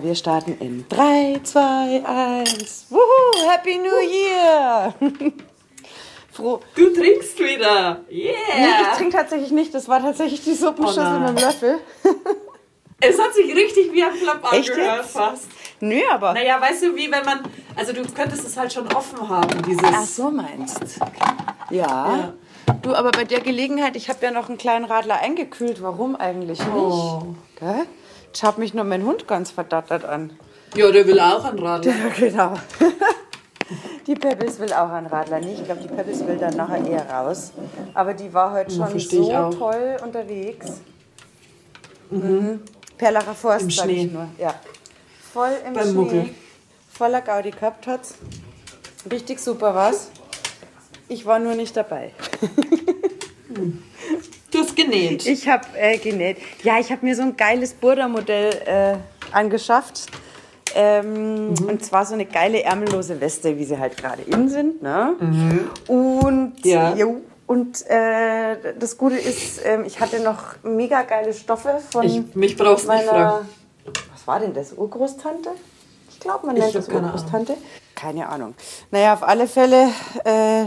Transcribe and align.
Wir 0.00 0.14
starten 0.14 0.56
in 0.60 0.88
3, 0.88 1.40
2, 1.42 2.04
1. 2.06 2.86
Wuhu, 2.88 3.50
Happy 3.50 3.78
New 3.78 3.98
Year! 4.08 4.94
Froh. 6.30 6.60
Du 6.76 6.94
trinkst 6.94 7.36
wieder. 7.40 8.02
Yeah! 8.08 8.32
Nee, 8.56 8.66
ich 8.92 8.96
trinke 8.96 9.16
tatsächlich 9.16 9.50
nicht. 9.50 9.74
Das 9.74 9.88
war 9.88 10.00
tatsächlich 10.00 10.44
die 10.44 10.54
Suppenschüssel 10.54 11.04
oh 11.04 11.18
mit 11.18 11.28
dem 11.30 11.36
Löffel. 11.44 11.78
es 13.00 13.20
hat 13.20 13.34
sich 13.34 13.52
richtig 13.52 13.92
wie 13.92 14.04
ein 14.04 14.12
Flop 14.12 14.52
angehört 14.52 15.04
fast. 15.04 15.48
Nö, 15.80 16.00
aber. 16.08 16.32
Naja, 16.32 16.60
weißt 16.60 16.84
du, 16.84 16.94
wie 16.94 17.10
wenn 17.10 17.24
man. 17.24 17.40
Also, 17.74 17.92
du 17.92 18.02
könntest 18.04 18.46
es 18.46 18.56
halt 18.56 18.72
schon 18.72 18.86
offen 18.94 19.28
haben, 19.28 19.62
dieses. 19.64 19.82
Ach 19.82 20.04
so 20.04 20.30
meinst. 20.30 21.00
Ja. 21.70 21.76
ja. 21.76 22.34
Du, 22.82 22.94
aber 22.94 23.10
bei 23.10 23.24
der 23.24 23.40
Gelegenheit, 23.40 23.96
ich 23.96 24.08
habe 24.08 24.20
ja 24.22 24.30
noch 24.30 24.48
einen 24.48 24.58
kleinen 24.58 24.84
Radler 24.84 25.18
eingekühlt. 25.18 25.82
Warum 25.82 26.14
eigentlich 26.14 26.60
nicht? 26.60 26.72
Oh. 26.72 27.34
Gell? 27.58 27.86
Schaut 28.36 28.58
mich 28.58 28.74
nur 28.74 28.84
mein 28.84 29.04
Hund 29.04 29.26
ganz 29.26 29.50
verdattert 29.50 30.04
an. 30.04 30.38
Ja, 30.74 30.90
der 30.90 31.06
will 31.06 31.18
auch 31.20 31.44
einen 31.44 31.58
Radler. 31.58 31.92
Ja, 31.98 32.08
genau. 32.16 32.54
Die 34.06 34.14
Peppis 34.14 34.58
will 34.58 34.72
auch 34.72 34.90
einen 34.90 35.06
Radler 35.06 35.40
nicht. 35.40 35.58
Ich 35.58 35.64
glaube, 35.66 35.82
die 35.82 35.88
Peppis 35.88 36.26
will 36.26 36.38
dann 36.38 36.56
nachher 36.56 36.82
eher 36.86 37.10
raus. 37.10 37.52
Aber 37.92 38.14
die 38.14 38.32
war 38.32 38.52
heute 38.54 38.70
schon 38.70 38.96
ja, 38.96 39.52
so 39.52 39.58
toll 39.58 39.98
unterwegs. 40.02 40.80
Mhm. 42.10 42.20
mhm. 42.20 42.60
Perlacher 42.96 43.34
Forst, 43.34 43.70
sag 43.70 43.88
ich 43.90 44.10
nur. 44.10 44.26
Ja. 44.38 44.54
Voll 45.32 45.52
im 45.66 45.74
Beim 45.74 45.84
Schnee. 45.84 45.92
Muckel. 45.92 46.30
Voller 46.90 47.20
Gaudi 47.20 47.50
gehabt 47.50 47.86
hat. 47.86 48.00
Richtig 49.10 49.38
super 49.38 49.74
war's. 49.74 50.10
Ich 51.08 51.26
war 51.26 51.38
nur 51.38 51.54
nicht 51.54 51.76
dabei. 51.76 52.12
Du 54.50 54.60
hast 54.60 54.74
genäht. 54.76 55.26
Ich 55.26 55.48
habe 55.48 55.66
äh, 55.76 55.98
genäht. 55.98 56.38
Ja, 56.62 56.78
ich 56.78 56.90
habe 56.90 57.04
mir 57.04 57.14
so 57.14 57.22
ein 57.22 57.36
geiles 57.36 57.74
Burda-Modell 57.74 58.50
äh, 58.66 59.34
angeschafft. 59.34 60.06
Ähm, 60.74 61.50
mhm. 61.50 61.68
Und 61.68 61.84
zwar 61.84 62.06
so 62.06 62.14
eine 62.14 62.26
geile 62.26 62.62
ärmellose 62.62 63.20
Weste, 63.20 63.58
wie 63.58 63.64
sie 63.64 63.78
halt 63.78 63.96
gerade 63.96 64.22
in 64.22 64.48
sind. 64.48 64.82
Ne? 64.82 65.14
Mhm. 65.18 65.70
Und, 65.86 66.64
ja. 66.64 66.94
jo, 66.94 67.22
und 67.46 67.86
äh, 67.88 68.74
das 68.78 68.98
Gute 68.98 69.16
ist, 69.16 69.60
ähm, 69.64 69.84
ich 69.86 70.00
hatte 70.00 70.20
noch 70.20 70.62
mega 70.62 71.02
geile 71.02 71.32
Stoffe 71.32 71.80
von 71.90 72.04
ich, 72.04 72.34
mich 72.34 72.56
brauchst 72.56 72.86
meiner, 72.86 73.00
nicht 73.00 73.10
fragen. 73.10 73.48
Was 74.12 74.26
war 74.26 74.40
denn 74.40 74.52
das? 74.52 74.72
Urgroßtante? 74.74 75.50
Ich 76.10 76.20
glaube, 76.20 76.46
man 76.46 76.56
nennt 76.56 76.74
das 76.74 76.88
Urgroßtante. 76.88 77.56
Keine 77.94 78.28
Ahnung. 78.28 78.54
Naja, 78.90 79.14
auf 79.14 79.22
alle 79.22 79.46
Fälle 79.46 79.88
äh, 80.24 80.66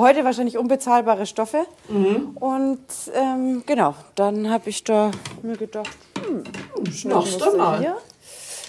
heute 0.00 0.24
wahrscheinlich 0.24 0.58
unbezahlbare 0.58 1.26
Stoffe. 1.26 1.66
Mhm. 1.88 2.36
Und 2.36 2.80
ähm, 3.14 3.62
genau, 3.66 3.94
dann 4.14 4.50
habe 4.50 4.70
ich 4.70 4.84
da 4.84 5.10
mir 5.42 5.56
gedacht, 5.56 5.96
hm, 6.26 6.44
machst 7.10 7.40
du 7.40 7.56
mal. 7.56 7.78
Hier. 7.78 7.96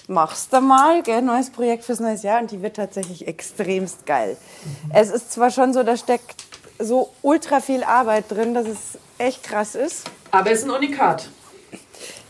Machst 0.08 0.54
du 0.54 0.62
mal, 0.62 1.02
gell? 1.02 1.24
neues 1.24 1.50
Projekt 1.50 1.84
fürs 1.84 2.00
neue 2.00 2.16
Jahr 2.16 2.40
und 2.40 2.52
die 2.52 2.62
wird 2.62 2.76
tatsächlich 2.76 3.28
extremst 3.28 4.06
geil. 4.06 4.38
Mhm. 4.64 4.92
Es 4.94 5.10
ist 5.10 5.32
zwar 5.32 5.50
schon 5.50 5.74
so, 5.74 5.82
da 5.82 5.98
steckt 5.98 6.46
so 6.78 7.10
ultra 7.22 7.60
viel 7.60 7.84
Arbeit 7.84 8.26
drin, 8.30 8.54
dass 8.54 8.68
es 8.68 9.00
echt 9.18 9.44
krass 9.44 9.76
ist. 9.76 10.04
Aber 10.32 10.52
es 10.52 10.60
ist 10.60 10.66
ein 10.66 10.72
Unikat. 10.72 11.30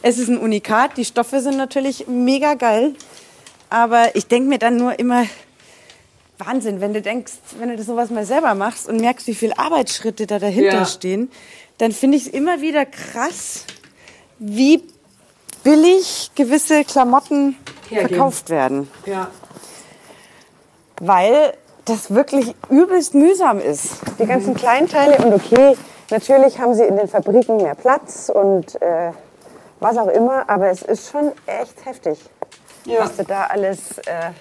Es 0.01 0.19
ist 0.19 0.29
ein 0.29 0.37
Unikat, 0.37 0.97
die 0.97 1.05
Stoffe 1.05 1.41
sind 1.41 1.57
natürlich 1.57 2.07
mega 2.07 2.53
geil. 2.53 2.93
Aber 3.69 4.15
ich 4.15 4.27
denke 4.27 4.47
mir 4.47 4.59
dann 4.59 4.77
nur 4.77 4.97
immer, 4.99 5.25
Wahnsinn, 6.37 6.81
wenn 6.81 6.93
du 6.93 7.01
denkst, 7.01 7.33
wenn 7.59 7.69
du 7.69 7.77
das 7.77 7.85
sowas 7.85 8.09
mal 8.09 8.25
selber 8.25 8.55
machst 8.55 8.87
und 8.89 8.97
merkst, 8.99 9.27
wie 9.27 9.35
viele 9.35 9.57
Arbeitsschritte 9.57 10.27
da 10.27 10.39
dahinter 10.39 10.79
ja. 10.79 10.85
stehen, 10.85 11.31
dann 11.77 11.91
finde 11.91 12.17
ich 12.17 12.27
es 12.27 12.33
immer 12.33 12.61
wieder 12.61 12.85
krass, 12.85 13.65
wie 14.39 14.83
billig 15.63 16.31
gewisse 16.35 16.83
Klamotten 16.83 17.57
Hergeben. 17.89 18.09
verkauft 18.09 18.49
werden. 18.49 18.89
Ja. 19.05 19.29
Weil 20.99 21.53
das 21.85 22.11
wirklich 22.11 22.55
übelst 22.69 23.13
mühsam 23.13 23.59
ist. 23.59 23.97
Die 24.19 24.25
ganzen 24.25 24.53
mhm. 24.53 24.57
Kleinteile 24.57 25.17
und 25.23 25.33
okay, 25.33 25.77
natürlich 26.09 26.59
haben 26.59 26.73
sie 26.73 26.83
in 26.83 26.97
den 26.97 27.07
Fabriken 27.07 27.57
mehr 27.57 27.75
Platz 27.75 28.29
und 28.33 28.81
äh, 28.81 29.11
was 29.79 29.97
auch 29.97 30.07
immer, 30.07 30.49
aber 30.49 30.69
es 30.69 30.81
ist 30.81 31.11
schon 31.11 31.31
echt 31.45 31.85
heftig, 31.85 32.19
ja. 32.85 33.01
was 33.01 33.15
du 33.17 33.23
da 33.23 33.45
alles 33.45 33.97
äh, 33.99 34.31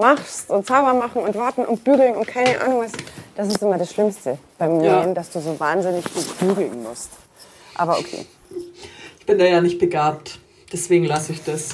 machst 0.00 0.50
und 0.50 0.66
sauber 0.66 0.94
machen 0.94 1.22
und 1.22 1.34
warten 1.36 1.64
und 1.64 1.84
bügeln 1.84 2.16
und 2.16 2.26
keine 2.26 2.60
Ahnung 2.60 2.80
was. 2.80 2.92
Das 3.36 3.48
ist 3.48 3.62
immer 3.62 3.78
das 3.78 3.92
Schlimmste 3.92 4.38
beim 4.58 4.78
Nähen, 4.78 5.08
ja. 5.08 5.14
dass 5.14 5.30
du 5.30 5.40
so 5.40 5.58
wahnsinnig 5.60 6.04
viel 6.08 6.48
bügeln 6.48 6.82
musst. 6.82 7.10
Aber 7.76 7.98
okay. 7.98 8.26
Ich 9.18 9.26
bin 9.26 9.38
da 9.38 9.44
ja 9.44 9.60
nicht 9.60 9.78
begabt, 9.78 10.38
deswegen 10.72 11.04
lasse 11.04 11.32
ich 11.32 11.44
das. 11.44 11.70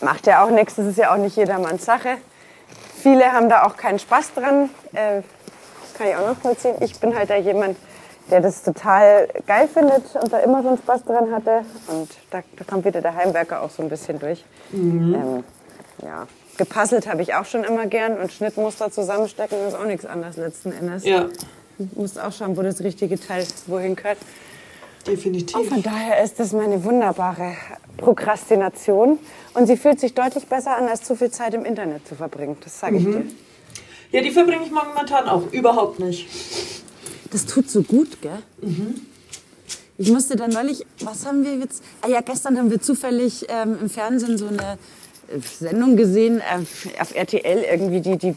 Macht 0.00 0.26
ja 0.26 0.44
auch 0.44 0.50
nichts, 0.50 0.74
das 0.74 0.86
ist 0.86 0.98
ja 0.98 1.12
auch 1.12 1.16
nicht 1.16 1.36
jedermanns 1.36 1.84
Sache. 1.84 2.18
Viele 3.02 3.32
haben 3.32 3.48
da 3.48 3.64
auch 3.64 3.76
keinen 3.76 3.98
Spaß 3.98 4.34
dran. 4.34 4.70
Äh, 4.92 5.22
kann 5.96 6.08
ich 6.08 6.16
auch 6.16 6.28
noch 6.28 6.36
vollziehen. 6.36 6.74
Ich 6.80 6.98
bin 6.98 7.14
halt 7.16 7.30
da 7.30 7.36
jemand, 7.36 7.76
der 8.30 8.40
das 8.40 8.62
total 8.62 9.28
geil 9.46 9.68
findet 9.68 10.14
und 10.16 10.32
da 10.32 10.38
immer 10.38 10.62
schon 10.62 10.78
Spaß 10.78 11.04
dran 11.04 11.30
hatte. 11.32 11.64
Und 11.88 12.08
da, 12.30 12.42
da 12.56 12.64
kommt 12.64 12.84
wieder 12.84 13.00
der 13.00 13.14
Heimwerker 13.14 13.62
auch 13.62 13.70
so 13.70 13.82
ein 13.82 13.88
bisschen 13.88 14.18
durch. 14.18 14.44
Mhm. 14.70 15.14
Ähm, 15.14 15.44
ja, 16.02 16.26
Gepuzzelt 16.56 17.06
habe 17.06 17.22
ich 17.22 17.34
auch 17.34 17.44
schon 17.44 17.64
immer 17.64 17.86
gern 17.86 18.18
und 18.18 18.32
Schnittmuster 18.32 18.90
zusammenstecken 18.90 19.58
ist 19.66 19.74
auch 19.74 19.86
nichts 19.86 20.06
anderes 20.06 20.36
letzten 20.36 20.72
Endes. 20.72 21.04
Ja. 21.04 21.28
Du 21.78 21.88
musst 22.00 22.20
auch 22.20 22.32
schauen, 22.32 22.56
wo 22.56 22.62
das 22.62 22.80
richtige 22.80 23.18
Teil 23.18 23.44
wohin 23.66 23.96
gehört. 23.96 24.18
Definitiv. 25.06 25.56
Und 25.56 25.68
von 25.68 25.82
daher 25.82 26.22
ist 26.22 26.38
das 26.40 26.52
meine 26.52 26.82
wunderbare 26.84 27.56
Prokrastination. 27.96 29.18
Und 29.54 29.66
sie 29.66 29.76
fühlt 29.76 30.00
sich 30.00 30.14
deutlich 30.14 30.46
besser 30.46 30.76
an, 30.76 30.88
als 30.88 31.02
zu 31.02 31.16
viel 31.16 31.30
Zeit 31.30 31.54
im 31.54 31.64
Internet 31.64 32.06
zu 32.06 32.14
verbringen. 32.14 32.56
Das 32.62 32.80
sage 32.80 32.96
ich 32.96 33.04
mhm. 33.04 33.12
dir. 33.12 33.24
Ja, 34.12 34.22
die 34.22 34.30
verbringe 34.30 34.64
ich 34.64 34.70
momentan 34.70 35.28
auch 35.28 35.52
überhaupt 35.52 35.98
nicht. 35.98 36.28
Das 37.32 37.46
tut 37.46 37.68
so 37.68 37.82
gut, 37.82 38.22
gell? 38.22 38.38
Mhm. 38.62 39.00
Ich 39.98 40.10
musste 40.10 40.36
dann 40.36 40.50
neulich, 40.50 40.86
was 41.00 41.26
haben 41.26 41.44
wir 41.44 41.56
jetzt? 41.56 41.82
Ah 42.00 42.08
ja, 42.08 42.20
gestern 42.20 42.58
haben 42.58 42.70
wir 42.70 42.80
zufällig 42.80 43.46
ähm, 43.48 43.78
im 43.80 43.90
Fernsehen 43.90 44.38
so 44.38 44.46
eine 44.46 44.78
Sendung 45.40 45.96
gesehen 45.96 46.40
äh, 46.40 47.00
auf 47.00 47.14
RTL, 47.14 47.64
irgendwie 47.70 48.00
die, 48.00 48.16
die 48.16 48.36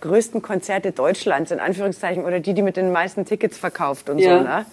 größten 0.00 0.42
Konzerte 0.42 0.92
Deutschlands, 0.92 1.50
in 1.50 1.60
Anführungszeichen, 1.60 2.24
oder 2.24 2.40
die, 2.40 2.54
die 2.54 2.62
mit 2.62 2.76
den 2.76 2.92
meisten 2.92 3.24
Tickets 3.24 3.58
verkauft 3.58 4.10
und 4.10 4.18
ja. 4.18 4.38
so. 4.38 4.44
Ne? 4.44 4.66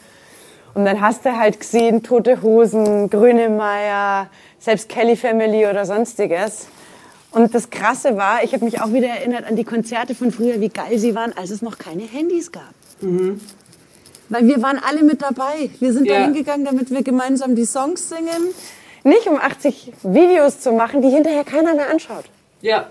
Und 0.73 0.85
dann 0.85 1.01
hast 1.01 1.25
du 1.25 1.35
halt 1.35 1.59
gesehen, 1.59 2.03
Tote 2.03 2.41
Hosen, 2.41 3.09
Grönemeyer, 3.09 4.29
selbst 4.59 4.89
Kelly 4.89 5.15
Family 5.15 5.65
oder 5.65 5.85
sonstiges. 5.85 6.67
Und 7.31 7.53
das 7.53 7.69
Krasse 7.69 8.15
war, 8.15 8.43
ich 8.43 8.53
habe 8.53 8.63
mich 8.63 8.81
auch 8.81 8.93
wieder 8.93 9.07
erinnert 9.07 9.45
an 9.45 9.55
die 9.55 9.63
Konzerte 9.63 10.15
von 10.15 10.31
früher, 10.31 10.61
wie 10.61 10.69
geil 10.69 10.97
sie 10.97 11.15
waren, 11.15 11.33
als 11.33 11.49
es 11.49 11.61
noch 11.61 11.77
keine 11.77 12.03
Handys 12.03 12.51
gab. 12.51 12.73
Mhm. 13.01 13.41
Weil 14.29 14.47
wir 14.47 14.61
waren 14.61 14.79
alle 14.79 15.03
mit 15.03 15.21
dabei. 15.21 15.69
Wir 15.79 15.93
sind 15.93 16.05
ja. 16.05 16.19
da 16.19 16.25
hingegangen, 16.25 16.65
damit 16.65 16.91
wir 16.91 17.03
gemeinsam 17.03 17.55
die 17.55 17.65
Songs 17.65 18.09
singen. 18.09 18.53
Nicht 19.07 19.25
um 19.25 19.37
80 19.37 19.93
Videos 20.03 20.59
zu 20.59 20.73
machen, 20.73 21.01
die 21.01 21.09
hinterher 21.09 21.45
keiner 21.45 21.73
mehr 21.73 21.89
anschaut. 21.89 22.25
Ja. 22.61 22.87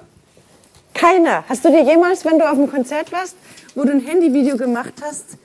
Keiner. 0.94 1.44
Hast 1.46 1.62
du 1.62 1.70
dir 1.70 1.82
jemals, 1.82 2.24
wenn 2.24 2.38
du 2.38 2.46
auf 2.46 2.56
einem 2.56 2.70
Konzert 2.70 3.12
warst, 3.12 3.36
wo 3.74 3.84
du 3.84 3.90
ein 3.90 4.00
Handyvideo 4.00 4.56
gemacht 4.56 4.94
hast, 5.02 5.36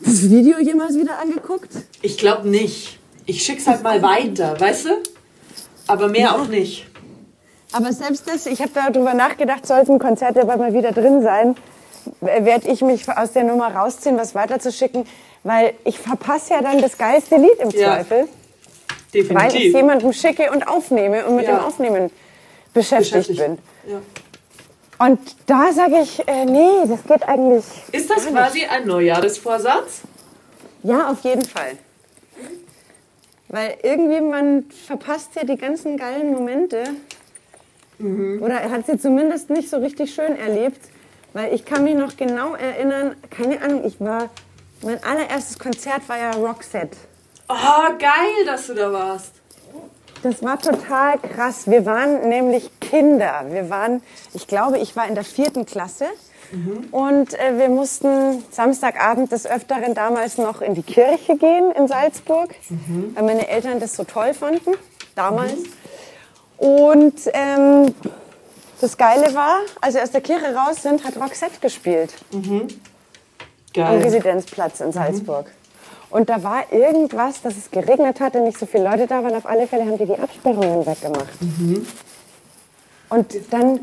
das 0.00 0.28
Video 0.28 0.58
jemals 0.58 0.96
wieder 0.96 1.18
angeguckt? 1.18 1.70
Ich 2.02 2.18
glaube 2.18 2.46
nicht. 2.46 2.98
Ich 3.24 3.42
schick's 3.42 3.66
halt 3.66 3.82
mal 3.82 4.02
weiter, 4.02 4.60
weißt 4.60 4.84
du? 4.84 4.90
Aber 5.86 6.08
mehr 6.08 6.20
ja. 6.20 6.36
auch 6.36 6.46
nicht. 6.46 6.86
Aber 7.72 7.90
selbst 7.94 8.28
das, 8.28 8.44
ich 8.44 8.60
habe 8.60 8.72
darüber 8.74 9.14
nachgedacht, 9.14 9.66
sollte 9.66 9.94
ein 9.94 9.98
Konzert 9.98 10.36
ja 10.36 10.44
bald 10.44 10.58
mal 10.58 10.74
wieder 10.74 10.92
drin 10.92 11.22
sein, 11.22 11.56
werde 12.20 12.68
ich 12.68 12.82
mich 12.82 13.08
aus 13.08 13.32
der 13.32 13.44
Nummer 13.44 13.74
rausziehen, 13.74 14.18
was 14.18 14.34
weiterzuschicken, 14.34 15.06
weil 15.42 15.72
ich 15.86 15.98
verpasse 15.98 16.52
ja 16.52 16.60
dann 16.60 16.82
das 16.82 16.98
geilste 16.98 17.36
Lied 17.36 17.58
im 17.60 17.70
ja. 17.70 17.94
Zweifel. 17.94 18.28
Definitiv. 19.12 19.34
Weil 19.34 19.56
ich 19.56 19.72
jemandem 19.72 20.12
schicke 20.12 20.50
und 20.50 20.66
aufnehme 20.68 21.26
und 21.26 21.36
mit 21.36 21.46
ja. 21.46 21.56
dem 21.56 21.64
Aufnehmen 21.64 22.10
beschäftigt, 22.74 23.28
beschäftigt. 23.28 23.38
bin. 23.38 23.58
Ja. 23.92 24.00
Und 25.06 25.20
da 25.46 25.72
sage 25.72 26.00
ich, 26.02 26.26
äh, 26.26 26.44
nee, 26.44 26.86
das 26.86 27.04
geht 27.04 27.28
eigentlich. 27.28 27.64
Ist 27.92 28.10
das 28.10 28.26
quasi 28.26 28.64
ein 28.64 28.86
Neujahresvorsatz? 28.86 30.02
Ja, 30.82 31.10
auf 31.10 31.22
jeden 31.22 31.44
Fall. 31.44 31.78
Weil 33.48 33.78
irgendwie 33.82 34.20
man 34.20 34.64
verpasst 34.86 35.30
ja 35.36 35.44
die 35.44 35.56
ganzen 35.56 35.96
geilen 35.96 36.32
Momente. 36.32 36.84
Mhm. 37.98 38.42
Oder 38.42 38.60
er 38.60 38.70
hat 38.70 38.86
sie 38.86 38.98
zumindest 38.98 39.50
nicht 39.50 39.70
so 39.70 39.78
richtig 39.78 40.12
schön 40.12 40.36
erlebt. 40.36 40.80
Weil 41.32 41.54
ich 41.54 41.64
kann 41.64 41.84
mich 41.84 41.94
noch 41.94 42.16
genau 42.16 42.54
erinnern, 42.54 43.14
keine 43.30 43.60
Ahnung, 43.62 43.84
ich 43.84 44.00
war, 44.00 44.30
mein 44.82 45.02
allererstes 45.04 45.58
Konzert 45.58 46.08
war 46.08 46.18
ja 46.18 46.30
Roxette. 46.32 46.96
Oh, 47.48 47.92
geil, 47.98 48.44
dass 48.46 48.66
du 48.66 48.74
da 48.74 48.92
warst. 48.92 49.32
Das 50.22 50.42
war 50.42 50.58
total 50.58 51.18
krass. 51.18 51.70
Wir 51.70 51.86
waren 51.86 52.28
nämlich 52.28 52.70
Kinder. 52.80 53.46
Wir 53.48 53.70
waren, 53.70 54.02
ich 54.34 54.46
glaube, 54.46 54.78
ich 54.78 54.96
war 54.96 55.06
in 55.06 55.14
der 55.14 55.24
vierten 55.24 55.64
Klasse. 55.64 56.06
Mhm. 56.50 56.88
Und 56.90 57.38
äh, 57.38 57.58
wir 57.58 57.68
mussten 57.68 58.42
Samstagabend 58.50 59.32
des 59.32 59.46
Öfteren 59.46 59.94
damals 59.94 60.38
noch 60.38 60.60
in 60.60 60.74
die 60.74 60.82
Kirche 60.82 61.36
gehen 61.36 61.72
in 61.72 61.88
Salzburg, 61.88 62.54
mhm. 62.68 63.12
weil 63.14 63.24
meine 63.24 63.48
Eltern 63.48 63.80
das 63.80 63.94
so 63.94 64.04
toll 64.04 64.34
fanden, 64.34 64.72
damals. 65.14 65.56
Mhm. 65.58 66.66
Und 66.66 67.20
ähm, 67.34 67.94
das 68.80 68.96
Geile 68.96 69.34
war, 69.34 69.60
als 69.80 69.94
wir 69.94 70.02
aus 70.02 70.10
der 70.10 70.20
Kirche 70.20 70.54
raus 70.54 70.82
sind, 70.82 71.04
hat 71.04 71.16
Roxette 71.16 71.60
gespielt 71.60 72.14
am 72.32 72.68
Geil. 73.74 74.02
Residenzplatz 74.02 74.80
in 74.80 74.92
Salzburg. 74.92 75.46
Und 76.10 76.30
da 76.30 76.42
war 76.42 76.72
irgendwas, 76.72 77.42
dass 77.42 77.56
es 77.56 77.70
geregnet 77.70 78.20
hatte, 78.20 78.40
nicht 78.40 78.58
so 78.58 78.66
viele 78.66 78.84
Leute 78.84 79.06
da 79.06 79.22
waren. 79.22 79.34
Auf 79.34 79.46
alle 79.46 79.66
Fälle 79.66 79.84
haben 79.84 79.98
die 79.98 80.06
die 80.06 80.18
Absperrungen 80.18 80.86
weggemacht. 80.86 81.28
Und 83.10 83.34
dann, 83.50 83.80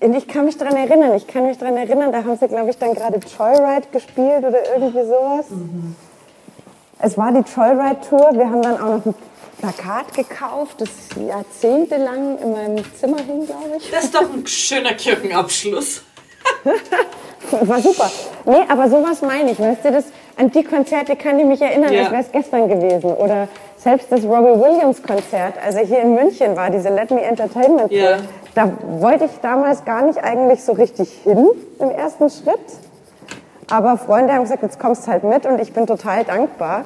ich 0.00 0.28
kann 0.28 0.44
mich 0.44 0.56
daran 0.56 0.76
erinnern, 0.76 1.14
ich 1.16 1.26
kann 1.26 1.46
mich 1.46 1.58
daran 1.58 1.76
erinnern, 1.76 2.12
da 2.12 2.18
haben 2.18 2.36
sie, 2.36 2.46
glaube 2.46 2.70
ich, 2.70 2.78
dann 2.78 2.94
gerade 2.94 3.18
Joyride 3.18 3.88
gespielt 3.92 4.44
oder 4.44 4.58
irgendwie 4.74 5.04
sowas. 5.04 5.46
Es 7.00 7.18
war 7.18 7.32
die 7.32 7.38
Joyride-Tour. 7.38 8.30
Wir 8.34 8.48
haben 8.48 8.62
dann 8.62 8.80
auch 8.80 9.04
noch 9.04 9.06
ein 9.06 9.14
Plakat 9.58 10.14
gekauft, 10.14 10.80
das 10.80 10.90
jahrzehntelang 11.16 12.38
in 12.38 12.52
meinem 12.52 12.84
Zimmer 12.94 13.18
hing, 13.18 13.46
glaube 13.46 13.78
ich. 13.78 13.90
Das 13.90 14.04
ist 14.04 14.14
doch 14.14 14.32
ein 14.32 14.46
schöner 14.46 14.94
Kirchenabschluss. 14.94 16.02
War 17.50 17.80
super. 17.80 18.10
Nee, 18.46 18.62
aber 18.68 18.88
sowas 18.88 19.22
meine 19.22 19.52
ich. 19.52 19.58
Weißt 19.58 19.84
du, 19.84 19.92
das, 19.92 20.04
an 20.36 20.50
die 20.50 20.64
Konzerte 20.64 21.16
kann 21.16 21.38
ich 21.38 21.46
mich 21.46 21.62
erinnern, 21.62 21.92
Ja. 21.92 22.02
als 22.02 22.10
wäre 22.10 22.22
es 22.22 22.32
gestern 22.32 22.68
gewesen. 22.68 23.12
Oder 23.14 23.48
selbst 23.78 24.10
das 24.10 24.24
Robbie 24.24 24.60
Williams 24.60 25.02
Konzert, 25.02 25.54
als 25.64 25.74
er 25.76 25.84
hier 25.84 26.00
in 26.00 26.14
München 26.14 26.56
war, 26.56 26.70
diese 26.70 26.88
Let 26.88 27.10
Me 27.10 27.20
Entertainment. 27.22 27.90
Ja. 27.92 28.16
Da 28.54 28.70
wollte 29.00 29.24
ich 29.26 29.40
damals 29.42 29.84
gar 29.84 30.02
nicht 30.02 30.22
eigentlich 30.22 30.62
so 30.62 30.72
richtig 30.72 31.10
hin 31.24 31.48
im 31.78 31.90
ersten 31.90 32.30
Schritt. 32.30 32.58
Aber 33.70 33.96
Freunde 33.96 34.32
haben 34.34 34.42
gesagt, 34.42 34.62
jetzt 34.62 34.78
kommst 34.78 35.08
halt 35.08 35.24
mit 35.24 35.46
und 35.46 35.60
ich 35.60 35.72
bin 35.72 35.86
total 35.86 36.24
dankbar. 36.24 36.84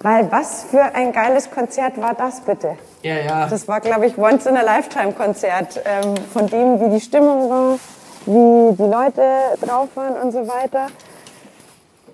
Weil 0.00 0.30
was 0.30 0.62
für 0.70 0.94
ein 0.94 1.12
geiles 1.12 1.50
Konzert 1.50 2.00
war 2.00 2.14
das 2.14 2.40
bitte? 2.42 2.76
Ja, 3.02 3.16
ja. 3.16 3.46
Das 3.48 3.66
war, 3.66 3.80
glaube 3.80 4.06
ich, 4.06 4.16
Once 4.16 4.46
in 4.46 4.56
a 4.56 4.62
Lifetime 4.62 5.12
Konzert. 5.12 5.80
Ähm, 5.84 6.14
von 6.32 6.46
dem, 6.46 6.80
wie 6.80 6.88
die 6.90 7.00
Stimmung 7.00 7.50
war, 7.50 7.78
wie 8.26 8.76
die 8.76 8.82
Leute 8.82 9.22
drauf 9.60 9.88
waren 9.96 10.14
und 10.22 10.30
so 10.30 10.46
weiter. 10.46 10.86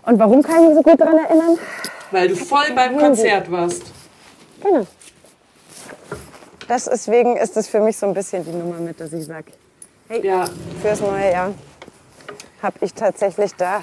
Und 0.07 0.19
warum 0.19 0.43
kann 0.43 0.63
ich 0.63 0.69
mich 0.69 0.77
so 0.77 0.83
gut 0.83 1.01
daran 1.01 1.19
erinnern? 1.19 1.59
Weil 2.11 2.29
du 2.29 2.37
voll 2.37 2.71
beim 2.75 2.99
Konzert 2.99 3.51
warst. 3.51 3.83
Genau. 4.63 4.87
Das 6.69 6.85
deswegen 6.85 7.37
ist 7.37 7.57
es 7.57 7.69
für 7.69 7.81
mich 7.81 7.97
so 7.97 8.07
ein 8.07 8.15
bisschen 8.15 8.45
die 8.45 8.51
Nummer 8.53 8.79
mit, 8.79 8.99
dass 9.01 9.13
ich 9.13 9.25
sage, 9.27 9.53
hey, 10.09 10.25
Ja. 10.27 10.45
fürs 10.81 11.01
neue 11.01 11.31
Jahr 11.31 11.55
habe 12.63 12.77
ich 12.81 12.95
tatsächlich 12.95 13.55
da 13.57 13.83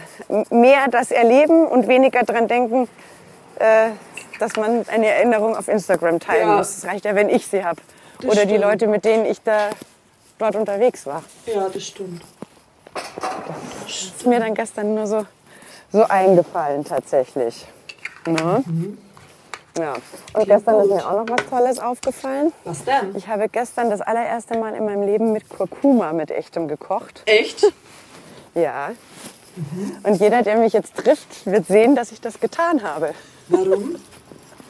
mehr 0.49 0.87
das 0.89 1.11
Erleben 1.11 1.67
und 1.67 1.87
weniger 1.87 2.23
dran 2.23 2.47
denken, 2.47 2.87
äh, 3.59 3.89
dass 4.39 4.55
man 4.55 4.87
eine 4.87 5.07
Erinnerung 5.07 5.55
auf 5.55 5.67
Instagram 5.67 6.19
teilen 6.19 6.47
Ja. 6.49 6.57
muss. 6.57 6.77
Es 6.77 6.85
reicht 6.85 7.05
ja, 7.05 7.13
wenn 7.13 7.29
ich 7.29 7.45
sie 7.45 7.63
habe. 7.63 7.79
Das 8.21 8.31
Oder 8.31 8.45
die 8.45 8.55
stimmt. 8.55 8.63
Leute, 8.63 8.87
mit 8.87 9.05
denen 9.05 9.25
ich 9.25 9.41
da 9.43 9.69
dort 10.39 10.55
unterwegs 10.55 11.05
war. 11.05 11.23
Ja, 11.45 11.69
das 11.69 11.83
stimmt. 11.83 12.23
ist 13.87 14.25
mir 14.25 14.39
dann 14.39 14.55
gestern 14.55 14.95
nur 14.95 15.05
so, 15.05 15.25
so 15.91 16.03
eingefallen 16.03 16.83
tatsächlich. 16.83 17.67
Ne? 18.25 18.63
Ja. 19.77 19.93
Und 20.33 20.45
gestern 20.45 20.81
ist 20.81 20.89
mir 20.89 21.09
auch 21.09 21.25
noch 21.25 21.29
was 21.29 21.45
Tolles 21.49 21.79
aufgefallen. 21.79 22.51
Was 22.65 22.83
denn? 22.83 23.15
Ich 23.15 23.27
habe 23.27 23.47
gestern 23.49 23.89
das 23.89 24.01
allererste 24.01 24.57
Mal 24.57 24.75
in 24.75 24.85
meinem 24.85 25.03
Leben 25.03 25.31
mit 25.31 25.47
Kurkuma 25.49 26.13
mit 26.13 26.31
echtem 26.31 26.67
gekocht. 26.67 27.23
Echt? 27.25 27.65
Ja. 28.53 28.91
Und 30.03 30.19
jeder, 30.19 30.43
der 30.43 30.57
mich 30.57 30.73
jetzt 30.73 30.95
trifft, 30.95 31.45
wird 31.45 31.67
sehen, 31.67 31.95
dass 31.95 32.11
ich 32.11 32.21
das 32.21 32.39
getan 32.39 32.83
habe. 32.83 33.13
Warum? 33.47 33.95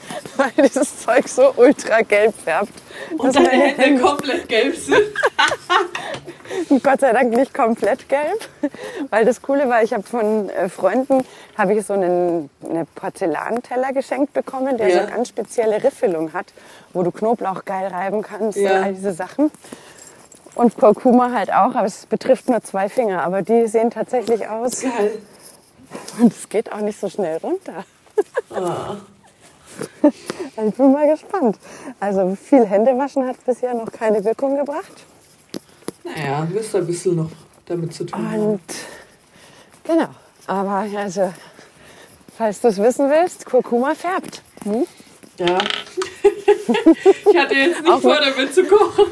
Weil 0.37 0.51
dieses 0.67 1.01
Zeug 1.03 1.27
so 1.27 1.53
ultra 1.55 2.01
gelb 2.01 2.33
färbt. 2.43 2.73
Und 3.17 3.35
deine 3.35 3.47
meine 3.47 3.63
Hände 3.75 4.01
komplett 4.01 4.47
gelb 4.49 4.75
sind. 4.75 4.97
Gott 6.83 6.99
sei 6.99 7.13
Dank 7.13 7.31
nicht 7.33 7.53
komplett 7.53 8.07
gelb, 8.09 8.47
weil 9.09 9.23
das 9.25 9.41
Coole 9.41 9.69
war, 9.69 9.83
ich 9.83 9.93
habe 9.93 10.03
von 10.03 10.49
äh, 10.49 10.67
Freunden 10.69 11.23
habe 11.57 11.73
ich 11.73 11.85
so 11.85 11.93
einen, 11.93 12.49
eine 12.67 12.85
Porzellanteller 12.95 13.93
geschenkt 13.93 14.33
bekommen, 14.33 14.77
der 14.77 14.89
Ja. 14.89 15.01
so 15.05 15.07
ganz 15.13 15.29
spezielle 15.29 15.81
Riffelung 15.83 16.33
hat, 16.33 16.47
wo 16.93 17.03
du 17.03 17.11
Knoblauch 17.11 17.63
geil 17.65 17.87
reiben 17.87 18.21
kannst 18.21 18.57
Ja. 18.57 18.71
und 18.79 18.83
all 18.83 18.93
diese 18.93 19.13
Sachen. 19.13 19.49
Und 20.55 20.75
Kurkuma 20.77 21.31
halt 21.33 21.51
auch, 21.53 21.73
aber 21.75 21.85
es 21.85 22.05
betrifft 22.05 22.49
nur 22.49 22.61
zwei 22.61 22.89
Finger, 22.89 23.23
aber 23.23 23.41
die 23.41 23.67
sehen 23.67 23.89
tatsächlich 23.89 24.47
aus 24.49 24.81
Geil. 24.81 25.19
und 26.19 26.33
es 26.33 26.49
geht 26.49 26.71
auch 26.73 26.81
nicht 26.81 26.99
so 26.99 27.09
schnell 27.09 27.37
runter. 27.37 27.85
Ah. 28.53 28.97
Also 30.57 30.69
ich 30.69 30.75
bin 30.75 30.91
mal 30.91 31.09
gespannt. 31.09 31.57
Also 31.99 32.35
viel 32.35 32.65
Händewaschen 32.65 33.25
hat 33.27 33.43
bisher 33.45 33.73
noch 33.73 33.91
keine 33.91 34.23
Wirkung 34.23 34.57
gebracht. 34.57 35.05
Naja, 36.03 36.47
du 36.73 36.77
ein 36.77 36.85
bisschen 36.85 37.15
noch 37.15 37.31
damit 37.65 37.93
zu 37.93 38.03
tun 38.05 38.31
haben. 38.31 38.41
Und 38.41 38.61
genau, 39.83 40.09
aber 40.47 40.85
also, 40.97 41.33
falls 42.37 42.59
du 42.61 42.67
es 42.67 42.77
wissen 42.77 43.09
willst, 43.09 43.45
Kurkuma 43.45 43.95
färbt. 43.95 44.41
Hm? 44.63 44.85
Ja. 45.37 45.57
ich 47.25 47.37
hatte 47.37 47.55
jetzt 47.55 47.81
nicht 47.81 48.01
vor, 48.01 48.17
damit 48.19 48.53
zu 48.53 48.65
kochen. 48.65 49.05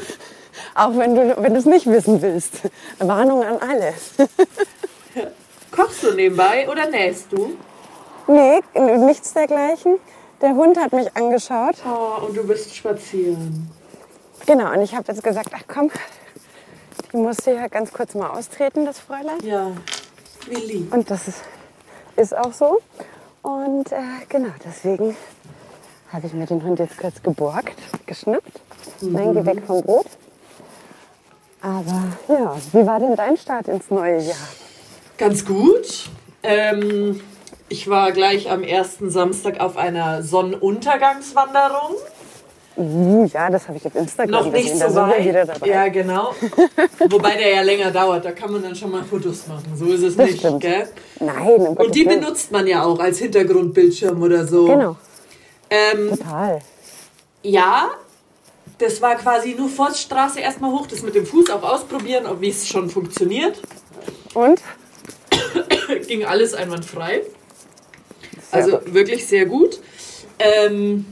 Auch 0.75 0.95
wenn 0.97 1.15
du 1.15 1.35
wenn 1.41 1.53
du 1.53 1.59
es 1.59 1.65
nicht 1.65 1.87
wissen 1.87 2.21
willst. 2.21 2.61
Warnung 2.99 3.43
an 3.43 3.57
alle. 3.57 3.93
Kochst 5.71 6.03
du 6.03 6.13
nebenbei 6.13 6.67
oder 6.69 6.87
nähst 6.87 7.27
du? 7.31 7.57
Nee, 8.27 8.61
nichts 8.97 9.33
dergleichen. 9.33 9.99
Der 10.41 10.55
Hund 10.55 10.77
hat 10.77 10.93
mich 10.93 11.15
angeschaut. 11.15 11.75
Oh, 11.85 12.25
und 12.25 12.37
du 12.37 12.47
bist 12.47 12.73
spazieren. 12.75 13.69
Genau, 14.45 14.71
und 14.71 14.81
ich 14.81 14.95
habe 14.95 15.11
jetzt 15.11 15.23
gesagt, 15.23 15.49
ach 15.53 15.63
komm, 15.67 15.91
die 17.11 17.17
muss 17.17 17.37
hier 17.43 17.67
ganz 17.69 17.91
kurz 17.91 18.15
mal 18.15 18.29
austreten, 18.29 18.85
das 18.85 18.99
Fräulein. 18.99 19.39
Ja. 19.43 19.71
Wie 20.47 20.55
lieb. 20.55 20.93
Und 20.93 21.11
das 21.11 21.27
ist, 21.27 21.41
ist 22.15 22.35
auch 22.35 22.53
so. 22.53 22.79
Und 23.41 23.91
äh, 23.91 23.99
genau, 24.29 24.51
deswegen 24.63 25.15
habe 26.11 26.27
ich 26.27 26.33
mir 26.33 26.45
den 26.45 26.63
Hund 26.63 26.79
jetzt 26.79 26.97
kurz 26.97 27.21
geborgt, 27.21 27.77
geschnappt. 28.05 28.61
Nein, 29.01 29.33
geh 29.33 29.45
weg 29.45 29.63
vom 29.67 29.81
Brot. 29.81 30.07
Aber 31.61 32.03
ja, 32.29 32.55
wie 32.71 32.85
war 32.85 32.99
denn 32.99 33.15
dein 33.15 33.37
Start 33.37 33.67
ins 33.67 33.89
neue 33.91 34.19
Jahr? 34.19 34.47
Ganz 35.17 35.45
gut. 35.45 36.09
Ähm, 36.41 37.19
ich 37.69 37.87
war 37.89 38.11
gleich 38.11 38.49
am 38.51 38.63
ersten 38.63 39.09
Samstag 39.09 39.59
auf 39.59 39.77
einer 39.77 40.21
Sonnenuntergangswanderung. 40.23 41.95
Uh, 42.75 43.25
ja, 43.33 43.49
das 43.49 43.67
habe 43.67 43.77
ich 43.77 43.85
auf 43.85 43.93
Instagram 43.95 44.45
Noch 44.45 44.51
nicht 44.51 44.63
gesehen. 44.71 44.79
Da 44.79 44.89
so 44.89 44.95
wir 44.95 45.07
weit. 45.09 45.25
wieder 45.25 45.45
dabei. 45.45 45.67
Ja, 45.67 45.87
genau. 45.89 46.33
Wobei 47.09 47.35
der 47.35 47.55
ja 47.55 47.61
länger 47.61 47.91
dauert. 47.91 48.23
Da 48.23 48.31
kann 48.31 48.51
man 48.53 48.63
dann 48.63 48.73
schon 48.75 48.91
mal 48.91 49.03
Fotos 49.03 49.47
machen. 49.47 49.73
So 49.75 49.85
ist 49.87 50.01
es 50.01 50.15
Das 50.15 50.27
nicht. 50.27 50.39
stimmt. 50.39 50.61
Gell? 50.61 50.87
Nein, 51.19 51.47
um 51.67 51.75
Und 51.75 51.93
die 51.93 52.05
Willen. 52.05 52.21
benutzt 52.21 52.51
man 52.53 52.65
ja 52.67 52.83
auch 52.85 52.99
als 52.99 53.17
Hintergrundbildschirm 53.19 54.21
oder 54.23 54.47
so. 54.47 54.65
Genau, 54.65 54.95
Ähm, 55.69 56.09
total. 56.17 56.61
ja, 57.43 57.89
das 58.77 59.01
war 59.01 59.15
quasi 59.15 59.55
nur 59.55 59.67
Forststraße 59.67 60.39
erstmal 60.39 60.71
hoch, 60.71 60.87
das 60.87 61.01
mit 61.01 61.15
dem 61.15 61.25
Fuß 61.25 61.49
auch 61.49 61.63
ausprobieren, 61.63 62.25
ob 62.27 62.39
wie 62.39 62.49
es 62.49 62.65
schon 62.65 62.89
funktioniert. 62.89 63.61
Und? 64.35 64.61
Ging 66.07 66.23
alles 66.23 66.53
einwandfrei. 66.53 67.23
Also 68.51 68.79
wirklich 68.85 69.25
sehr 69.27 69.45
gut. 69.45 69.79
Ähm, 70.39 71.05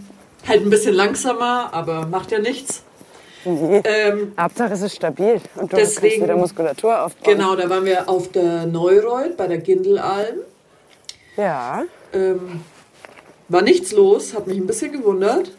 halt 0.48 0.62
ein 0.63 0.70
bisschen 0.70 0.94
langsamer, 0.94 1.74
aber 1.74 2.06
macht 2.06 2.32
ja 2.32 2.39
nichts. 2.39 2.84
Nee. 3.46 3.82
Ähm, 3.86 4.34
Hauptsache 4.39 4.74
es 4.74 4.82
ist 4.82 4.96
stabil 4.96 5.39
und 5.56 5.72
du 5.72 5.77
Deswegen- 5.77 6.24
wieder 6.24 6.36
Muskulatur 6.36 7.03
aufbauen. 7.03 7.34
genau, 7.38 7.56
da 7.56 7.70
waren 7.70 7.86
wir 7.86 8.10
auf 8.10 8.29
der 8.32 8.65
Neureuth 8.65 9.38
bei 9.38 9.48
der 9.48 9.60
Gindelalm. 9.60 10.39
Ja, 11.38 11.84
Ähm, 12.13 12.62
war 13.50 13.62
nichts 13.62 13.91
los, 13.91 14.34
hat 14.34 14.48
mich 14.48 14.58
ein 14.58 14.65
bisschen 14.67 14.91
gewundert, 14.91 15.51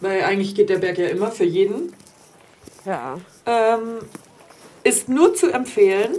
weil 0.00 0.22
eigentlich 0.22 0.54
geht 0.54 0.68
der 0.68 0.78
Berg 0.78 0.98
ja 0.98 1.06
immer 1.08 1.30
für 1.32 1.44
jeden. 1.44 1.92
ja. 2.84 3.16
Ähm, 3.46 3.98
ist 4.84 5.08
nur 5.08 5.34
zu 5.34 5.50
empfehlen. 5.52 6.16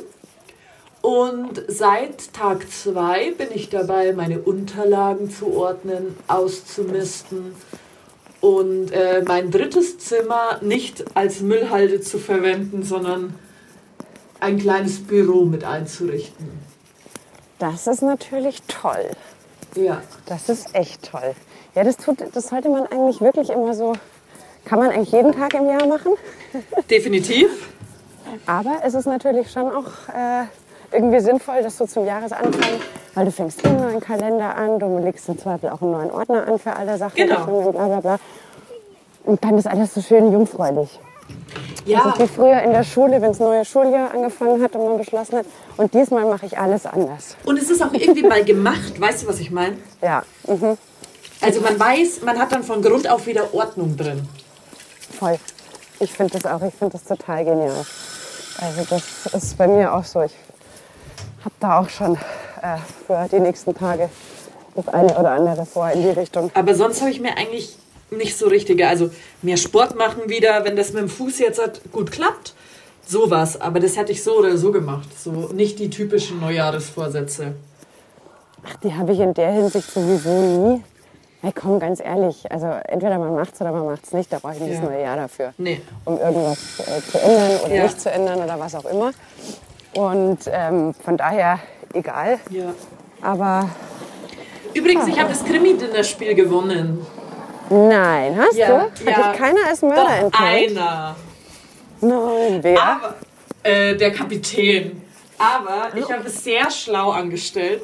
Und 1.04 1.62
seit 1.68 2.34
Tag 2.34 2.72
2 2.72 3.32
bin 3.32 3.50
ich 3.54 3.70
dabei, 3.70 4.14
meine 4.14 4.40
Unterlagen 4.40 5.30
zu 5.30 5.54
ordnen, 5.54 6.16
auszumisten 6.30 7.54
und 8.40 8.90
äh, 8.94 9.22
mein 9.28 9.52
drittes 9.52 10.00
Zimmer 10.00 10.60
nicht 10.62 11.04
als 11.14 11.42
Müllhalde 11.42 12.00
zu 12.00 12.20
verwenden, 12.20 12.84
sondern 12.84 13.38
ein 14.40 14.58
kleines 14.58 15.04
Büro 15.04 15.44
mit 15.44 15.66
einzurichten. 15.66 16.50
Das 17.60 17.86
ist 17.86 18.02
natürlich 18.02 18.62
toll. 18.70 19.10
Ja. 19.76 20.02
Das 20.26 20.48
ist 20.48 20.74
echt 20.74 21.12
toll. 21.12 21.36
Ja, 21.76 21.84
das, 21.84 21.98
tut, 21.98 22.20
das 22.32 22.48
sollte 22.48 22.70
man 22.70 22.88
eigentlich 22.88 23.20
wirklich 23.20 23.50
immer 23.50 23.74
so. 23.74 23.92
Kann 24.64 24.80
man 24.80 24.90
eigentlich 24.90 25.12
jeden 25.12 25.34
Tag 25.34 25.54
im 25.54 25.68
Jahr 25.68 25.86
machen. 25.86 26.14
Definitiv. 26.90 27.50
Aber 28.46 28.78
es 28.86 28.94
ist 28.94 29.06
natürlich 29.06 29.52
schon 29.52 29.70
auch 29.70 30.08
äh, 30.08 30.46
irgendwie 30.94 31.20
sinnvoll, 31.20 31.62
dass 31.64 31.78
du 31.78 31.86
zum 31.86 32.06
Jahresanfang, 32.06 32.80
weil 33.16 33.26
du 33.26 33.32
fängst 33.32 33.66
einen 33.66 33.78
neuen 33.82 34.00
Kalender 34.00 34.56
an, 34.56 34.80
du 34.80 34.98
legst 35.00 35.28
im 35.30 35.38
Zweifel 35.38 35.70
auch 35.70 35.82
einen 35.82 35.92
neuen 35.92 36.12
Ordner 36.12 36.48
an 36.48 36.60
für 36.60 36.74
alle 36.76 36.98
Sachen, 36.98 37.16
Genau. 37.16 37.72
Bla 37.72 37.88
bla 37.88 38.00
bla. 38.00 38.20
Und 39.26 39.44
dann 39.44 39.58
ist 39.58 39.68
alles 39.68 39.94
so 39.94 40.02
schön 40.02 40.32
jungfräulich. 40.32 41.00
Ja. 41.86 42.04
Das 42.06 42.14
ist 42.14 42.20
wie 42.22 42.28
früher 42.36 42.62
in 42.62 42.72
der 42.72 42.84
Schule, 42.84 43.14
wenn 43.22 43.30
das 43.32 43.40
neue 43.40 43.66
Schuljahr 43.66 44.12
angefangen 44.14 44.62
hat 44.64 44.76
und 44.76 44.86
man 44.86 44.98
beschlossen 44.98 45.38
hat. 45.40 45.46
Und 45.78 45.94
diesmal 45.94 46.26
mache 46.26 46.46
ich 46.46 46.58
alles 46.58 46.86
anders. 46.86 47.36
Und 47.46 47.58
es 47.58 47.70
ist 47.70 47.82
auch 47.82 47.94
irgendwie 47.94 48.24
mal 48.24 48.44
gemacht, 48.44 49.00
weißt 49.00 49.24
du, 49.24 49.28
was 49.28 49.40
ich 49.40 49.52
meine? 49.52 49.78
Ja, 50.02 50.24
mhm, 50.48 50.78
Also 51.42 51.62
man 51.62 51.80
weiß, 51.80 52.22
man 52.24 52.38
hat 52.40 52.52
dann 52.54 52.64
von 52.64 52.82
Grund 52.82 53.10
auf 53.10 53.26
wieder 53.28 53.54
Ordnung 53.54 53.96
drin. 53.98 54.28
voll. 55.20 55.38
Ich 56.00 56.12
finde 56.12 56.38
das 56.40 56.52
auch, 56.52 56.62
ich 56.66 56.74
finde 56.74 56.98
das 56.98 57.04
total 57.06 57.46
genial. 57.46 57.86
Also 58.60 58.82
das 58.90 59.34
ist 59.34 59.58
bei 59.58 59.68
mir 59.68 59.94
auch 59.94 60.04
so. 60.04 60.22
Ich 60.24 60.34
habe 61.46 61.56
da 61.60 61.80
auch 61.80 61.90
schon 61.90 62.16
äh, 62.62 62.78
für 63.08 63.28
die 63.32 63.40
nächsten 63.40 63.76
Tage 63.76 64.10
das 64.76 64.88
eine 64.88 65.18
oder 65.18 65.32
andere 65.32 65.66
vor 65.66 65.90
in 65.92 66.02
die 66.02 66.10
Richtung. 66.10 66.50
Aber 66.54 66.74
sonst 66.76 67.02
habe 67.02 67.12
ich 67.12 67.20
mir 67.20 67.38
eigentlich 67.38 67.78
nicht 68.12 68.38
so 68.38 68.48
richtige, 68.48 68.88
also 68.88 69.10
mehr 69.42 69.58
Sport 69.58 69.96
machen 69.98 70.30
wieder, 70.30 70.64
wenn 70.66 70.76
das 70.76 70.94
mit 70.94 71.02
dem 71.02 71.10
Fuß 71.10 71.40
jetzt 71.40 71.62
gut 71.92 72.12
klappt. 72.12 72.54
Sowas, 73.06 73.60
aber 73.60 73.80
das 73.80 73.98
hätte 73.98 74.12
ich 74.14 74.24
so 74.24 74.38
oder 74.38 74.58
so 74.58 74.72
gemacht. 74.72 75.10
So 75.20 75.32
nicht 75.54 75.78
die 75.80 75.90
typischen 75.90 76.40
Neujahresvorsätze. 76.40 77.54
Ach, 78.66 78.76
die 78.78 78.94
habe 78.94 79.12
ich 79.12 79.20
in 79.20 79.34
der 79.34 79.52
Hinsicht 79.52 79.92
sowieso 79.92 80.30
nie. 80.30 80.84
Hey, 81.42 81.52
komm, 81.54 81.78
ganz 81.82 82.00
ehrlich, 82.00 82.50
also 82.50 82.68
entweder 82.88 83.20
man 83.20 83.36
macht's 83.36 83.60
oder 83.60 83.74
man 83.74 83.86
macht's 83.86 84.14
nicht. 84.14 84.32
Da 84.32 84.40
brauche 84.40 84.54
ich 84.54 84.60
nicht 84.62 84.76
Ja. 84.76 84.80
das 84.80 84.90
neue 84.90 85.02
Jahr 85.02 85.18
dafür. 85.18 85.54
Nee. 85.58 85.82
um 86.06 86.18
irgendwas 86.18 86.80
äh, 86.80 87.02
zu 87.12 87.20
ändern 87.20 87.60
oder 87.66 87.76
Ja. 87.76 87.84
nicht 87.84 88.00
zu 88.00 88.10
ändern 88.10 88.42
oder 88.42 88.58
was 88.58 88.74
auch 88.76 88.86
immer. 88.86 89.12
Und 89.96 90.40
ähm, 90.52 90.94
von 91.04 91.18
daher 91.18 91.60
egal. 91.94 92.40
Ja. 92.50 92.74
Aber 93.22 93.70
Übrigens, 94.74 95.08
ich 95.08 95.20
habe 95.20 95.30
das 95.30 95.46
Krimi-Dinner-Spiel 95.46 96.34
gewonnen. 96.34 97.06
nein, 97.70 98.38
hast 98.38 98.56
Ja, 98.58 98.68
du? 98.68 98.82
Hat 98.82 98.92
ja. 99.06 99.32
dich 99.32 99.40
keiner 99.40 99.60
als 99.68 99.82
Mörder 99.82 100.04
Doch, 100.04 100.40
entdeckt? 100.42 100.78
einer. 100.78 101.16
Nein, 102.02 102.60
wer? 102.64 102.82
Aber, 102.84 103.16
äh, 103.64 103.96
der 103.96 104.12
Kapitän. 104.12 105.02
Aber 105.38 105.90
ich 105.96 106.12
habe 106.12 106.26
es 106.28 106.44
sehr 106.44 106.70
schlau 106.72 107.12
angestellt. 107.12 107.82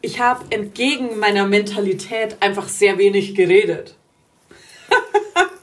Ich 0.00 0.20
habe 0.20 0.44
entgegen 0.50 1.18
meiner 1.18 1.46
Mentalität 1.46 2.36
einfach 2.40 2.68
sehr 2.68 2.98
wenig 2.98 3.34
geredet. 3.34 3.94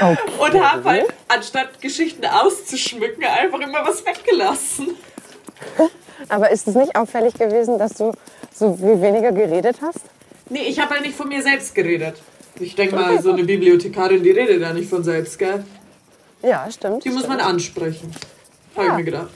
Okay. 0.00 0.18
Und 0.38 0.60
habe 0.62 0.84
halt, 0.88 1.06
anstatt 1.28 1.80
Geschichten 1.80 2.24
auszuschmücken, 2.26 3.24
einfach 3.24 3.60
immer 3.60 3.86
was 3.86 4.04
weggelassen. 4.04 4.96
Aber 6.28 6.50
ist 6.50 6.66
es 6.68 6.74
nicht 6.74 6.96
auffällig 6.96 7.34
gewesen, 7.34 7.78
dass 7.78 7.94
du 7.94 8.12
so 8.52 8.74
viel 8.76 9.00
weniger 9.00 9.32
geredet 9.32 9.76
hast? 9.82 10.00
Nee, 10.48 10.62
ich 10.64 10.78
habe 10.80 10.94
halt 10.94 11.02
nicht 11.02 11.16
von 11.16 11.28
mir 11.28 11.42
selbst 11.42 11.74
geredet. 11.74 12.20
Ich 12.60 12.74
denke 12.74 12.94
mal, 12.96 13.20
so 13.20 13.32
eine 13.32 13.44
Bibliothekarin, 13.44 14.22
die 14.22 14.30
redet 14.30 14.60
ja 14.60 14.72
nicht 14.72 14.88
von 14.88 15.02
selbst, 15.02 15.38
gell? 15.38 15.64
Ja, 16.42 16.68
stimmt. 16.70 17.04
Die 17.04 17.10
muss 17.10 17.26
man 17.26 17.40
ansprechen. 17.40 18.12
Habe 18.76 18.86
Ja. 18.86 18.92
ich 18.92 18.98
mir 18.98 19.04
gedacht. 19.04 19.30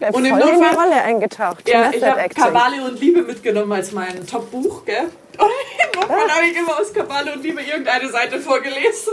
Der 0.00 0.14
und 0.14 0.24
im 0.24 0.38
voll 0.38 0.48
in 0.48 0.60
die 0.60 0.66
Rolle 0.76 1.02
eingetaucht. 1.02 1.68
Ja, 1.68 1.90
ich 1.92 2.02
habe. 2.04 2.28
Kabale 2.28 2.84
und 2.84 3.00
Liebe 3.00 3.22
mitgenommen 3.22 3.72
als 3.72 3.90
mein 3.92 4.24
Top-Buch, 4.26 4.84
gell? 4.84 5.08
Notfall 6.08 6.30
habe 6.30 6.46
ich 6.46 6.56
immer 6.56 6.78
aus 6.80 6.92
Kabale 6.92 7.32
und 7.34 7.42
Liebe 7.42 7.60
irgendeine 7.62 8.08
Seite 8.10 8.40
vorgelesen. 8.40 9.12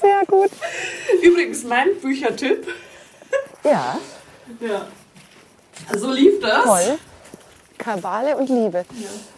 Sehr 0.00 0.24
gut. 0.26 0.50
Übrigens, 1.22 1.64
mein 1.64 1.88
Büchertipp. 2.00 2.66
Ja, 3.64 3.98
Ja. 4.60 4.86
So 5.96 6.10
lief 6.12 6.40
das. 6.40 6.64
toll. 6.64 6.98
Kabale 7.78 8.36
und 8.36 8.48
Liebe. 8.48 8.84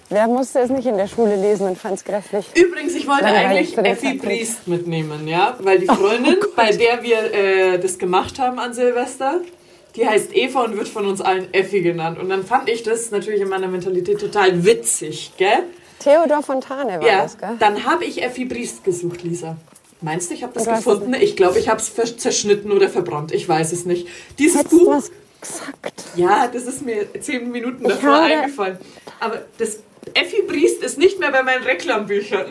Wer 0.08 0.26
musste 0.26 0.58
es 0.60 0.70
nicht 0.70 0.86
in 0.86 0.96
der 0.96 1.06
Schule 1.06 1.36
lesen 1.36 1.66
und 1.68 1.78
fand 1.78 1.94
es 1.94 2.04
grässlich? 2.04 2.46
Übrigens, 2.54 2.94
ich 2.94 3.06
wollte 3.06 3.24
eigentlich 3.26 3.76
Effi. 3.78 4.14
Briest 4.14 4.66
mitnehmen, 4.66 5.26
ja? 5.28 5.56
Weil 5.60 5.78
die 5.78 5.86
Freundin, 5.86 6.36
bei 6.56 6.72
der 6.72 7.02
wir 7.02 7.32
äh, 7.32 7.78
das 7.78 7.98
gemacht 7.98 8.38
haben 8.38 8.58
an 8.58 8.74
Silvester, 8.74 9.40
die 9.96 10.06
heißt 10.06 10.34
Eva 10.34 10.64
und 10.64 10.76
wird 10.76 10.88
von 10.88 11.06
uns 11.06 11.20
allen 11.20 11.52
Effi 11.52 11.80
genannt. 11.82 12.18
Und 12.18 12.28
dann 12.28 12.44
fand 12.44 12.68
ich 12.68 12.82
das 12.82 13.10
natürlich 13.10 13.40
in 13.40 13.48
meiner 13.48 13.68
Mentalität 13.68 14.20
total 14.20 14.64
witzig, 14.64 15.32
gell? 15.36 15.64
Theodor 15.98 16.42
Fontane 16.42 17.00
war 17.00 17.06
Ja, 17.06 17.22
das, 17.22 17.38
gell? 17.38 17.56
dann 17.58 17.84
habe 17.84 18.04
ich 18.04 18.22
Effi 18.22 18.44
Briest 18.44 18.84
gesucht, 18.84 19.22
Lisa. 19.22 19.56
Meinst 20.00 20.30
du, 20.30 20.34
ich 20.34 20.42
habe 20.42 20.52
das 20.54 20.64
du 20.64 20.70
gefunden? 20.72 21.14
Ich 21.14 21.36
glaube, 21.36 21.58
ich 21.60 21.68
habe 21.68 21.80
es 21.80 21.94
zerschnitten 22.16 22.72
oder 22.72 22.88
verbrannt. 22.88 23.32
Ich 23.32 23.48
weiß 23.48 23.72
es 23.72 23.84
nicht. 23.84 24.08
Dieses 24.38 24.58
Hättest 24.60 24.78
Buch, 24.78 24.90
was 24.90 25.10
gesagt? 25.40 26.02
ja, 26.16 26.48
das 26.48 26.64
ist 26.64 26.82
mir 26.84 27.06
zehn 27.20 27.50
Minuten 27.52 27.84
davor 27.84 28.20
eingefallen. 28.20 28.78
Aber 29.20 29.42
das 29.58 29.78
Effi 30.14 30.42
Briest 30.42 30.82
ist 30.82 30.98
nicht 30.98 31.20
mehr 31.20 31.30
bei 31.30 31.44
meinen 31.44 31.62
Reklambüchern. 31.62 32.46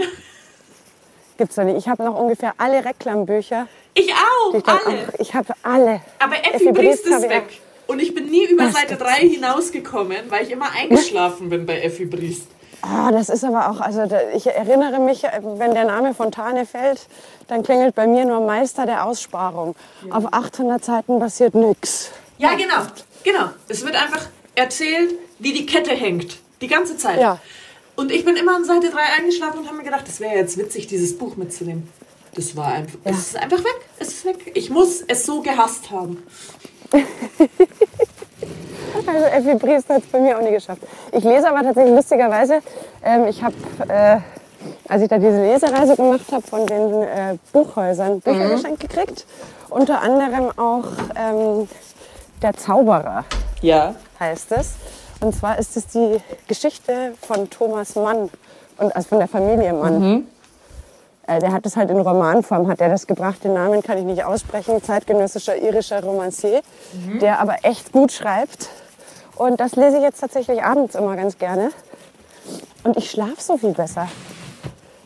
Gibt's 1.37 1.55
doch 1.55 1.63
nicht. 1.63 1.77
Ich 1.77 1.87
habe 1.87 2.03
noch 2.03 2.15
ungefähr 2.19 2.53
alle 2.57 2.83
Reklambücher. 2.83 3.67
Ich 3.93 4.11
auch, 4.13 4.53
Ich, 4.53 4.67
alle. 4.67 4.79
auch, 4.79 5.19
ich 5.19 5.33
habe 5.33 5.53
alle. 5.63 6.01
Aber 6.19 6.35
Effi, 6.35 6.55
Effi 6.69 6.71
Briest 6.71 7.05
ist 7.05 7.29
weg. 7.29 7.61
Und 7.87 7.99
ich 8.01 8.13
bin 8.13 8.27
nie 8.27 8.45
über 8.45 8.69
Seite 8.69 8.95
gibt's 8.95 9.03
3 9.03 9.27
hinausgekommen, 9.27 10.17
weil 10.29 10.43
ich 10.45 10.51
immer 10.51 10.71
eingeschlafen 10.71 11.49
bin 11.49 11.65
bei 11.65 11.81
Effi 11.81 12.05
Briest. 12.05 12.47
Ah, 12.83 13.11
das 13.11 13.29
ist 13.29 13.43
aber 13.43 13.69
auch, 13.69 13.79
also 13.79 14.07
ich 14.33 14.47
erinnere 14.47 14.99
mich, 14.99 15.23
äh, 15.23 15.39
wenn 15.43 15.73
der 15.75 15.85
Name 15.85 16.15
Fontane 16.15 16.65
fällt, 16.65 17.07
dann 17.47 17.61
klingelt 17.61 17.93
bei 17.93 18.07
mir 18.07 18.25
nur 18.25 18.41
Meister 18.41 18.85
der 18.85 19.05
Aussparung. 19.05 19.75
Auf 20.09 20.33
800 20.33 20.83
Seiten 20.83 21.19
passiert 21.19 21.53
nichts. 21.53 22.11
Ja, 22.39 22.53
genau. 22.55 22.87
Genau. 23.23 23.49
Es 23.67 23.85
wird 23.85 23.95
einfach 23.95 24.25
erzählt, 24.55 25.13
wie 25.37 25.53
die 25.53 25.65
Kette 25.67 25.91
hängt. 25.91 26.37
Die 26.61 26.67
ganze 26.67 26.97
Zeit. 26.97 27.19
Ja. 27.19 27.37
Und 27.95 28.11
ich 28.11 28.25
bin 28.25 28.35
immer 28.35 28.55
an 28.55 28.63
Seite 28.65 28.89
3 28.89 28.99
eingeschlafen 29.19 29.59
und 29.59 29.67
habe 29.67 29.77
mir 29.77 29.83
gedacht, 29.83 30.07
das 30.07 30.19
wäre 30.19 30.35
jetzt 30.35 30.57
witzig, 30.57 30.87
dieses 30.87 31.17
Buch 31.17 31.35
mitzunehmen. 31.35 31.87
Das 32.35 32.55
war 32.55 32.67
einfach, 32.67 32.97
es 33.03 33.17
ist 33.17 33.37
einfach 33.37 33.59
weg. 33.59 33.75
Es 33.99 34.07
ist 34.09 34.25
weg. 34.25 34.51
Ich 34.55 34.69
muss 34.69 35.01
es 35.07 35.25
so 35.25 35.41
gehasst 35.41 35.91
haben. 35.91 36.23
Also 39.07 39.25
Effi 39.25 39.55
Briest 39.55 39.89
hat 39.89 40.03
es 40.03 40.09
bei 40.09 40.19
mir 40.19 40.37
auch 40.37 40.41
nie 40.43 40.51
geschafft. 40.51 40.81
Ich 41.11 41.23
lese 41.23 41.49
aber 41.49 41.63
tatsächlich 41.63 41.95
lustigerweise, 41.95 42.59
ähm, 43.03 43.25
ich 43.27 43.41
habe, 43.41 43.55
äh, 43.87 44.17
als 44.87 45.01
ich 45.01 45.07
da 45.09 45.17
diese 45.17 45.41
Lesereise 45.41 45.95
gemacht 45.95 46.25
habe, 46.31 46.45
von 46.45 46.65
den 46.67 47.01
äh, 47.03 47.37
Buchhäusern 47.51 48.19
Bücher 48.19 48.49
geschenkt 48.49 48.79
gekriegt. 48.81 49.25
Unter 49.69 50.01
anderem 50.01 50.51
auch 50.57 50.85
ähm, 51.15 51.67
Der 52.41 52.53
Zauberer 52.55 53.23
Ja. 53.61 53.95
heißt 54.19 54.51
es. 54.51 54.73
Und 55.21 55.35
zwar 55.35 55.59
ist 55.59 55.77
es 55.77 55.87
die 55.87 56.19
Geschichte 56.47 57.13
von 57.21 57.49
Thomas 57.49 57.95
Mann 57.95 58.29
und 58.77 58.95
also 58.95 59.09
von 59.09 59.19
der 59.19 59.27
Familie 59.27 59.71
Mann. 59.71 60.27
Äh, 61.27 61.39
der 61.39 61.51
hat 61.53 61.65
es 61.65 61.77
halt 61.77 61.91
in 61.91 61.99
Romanform, 61.99 62.67
hat 62.67 62.81
er 62.81 62.89
das 62.89 63.05
gebracht. 63.05 63.43
Den 63.43 63.53
Namen 63.53 63.83
kann 63.83 63.99
ich 63.99 64.03
nicht 64.03 64.23
aussprechen. 64.23 64.81
Zeitgenössischer 64.83 65.55
irischer 65.55 66.03
Romancier, 66.03 66.61
der 67.21 67.39
aber 67.39 67.57
echt 67.63 67.91
gut 67.91 68.11
schreibt. 68.11 68.69
Und 69.35 69.59
das 69.59 69.75
lese 69.75 69.97
ich 69.97 70.03
jetzt 70.03 70.19
tatsächlich 70.19 70.63
abends 70.63 70.95
immer 70.95 71.15
ganz 71.15 71.37
gerne. 71.37 71.69
Und 72.83 72.97
ich 72.97 73.11
schlafe 73.11 73.39
so 73.39 73.57
viel 73.57 73.73
besser, 73.73 74.07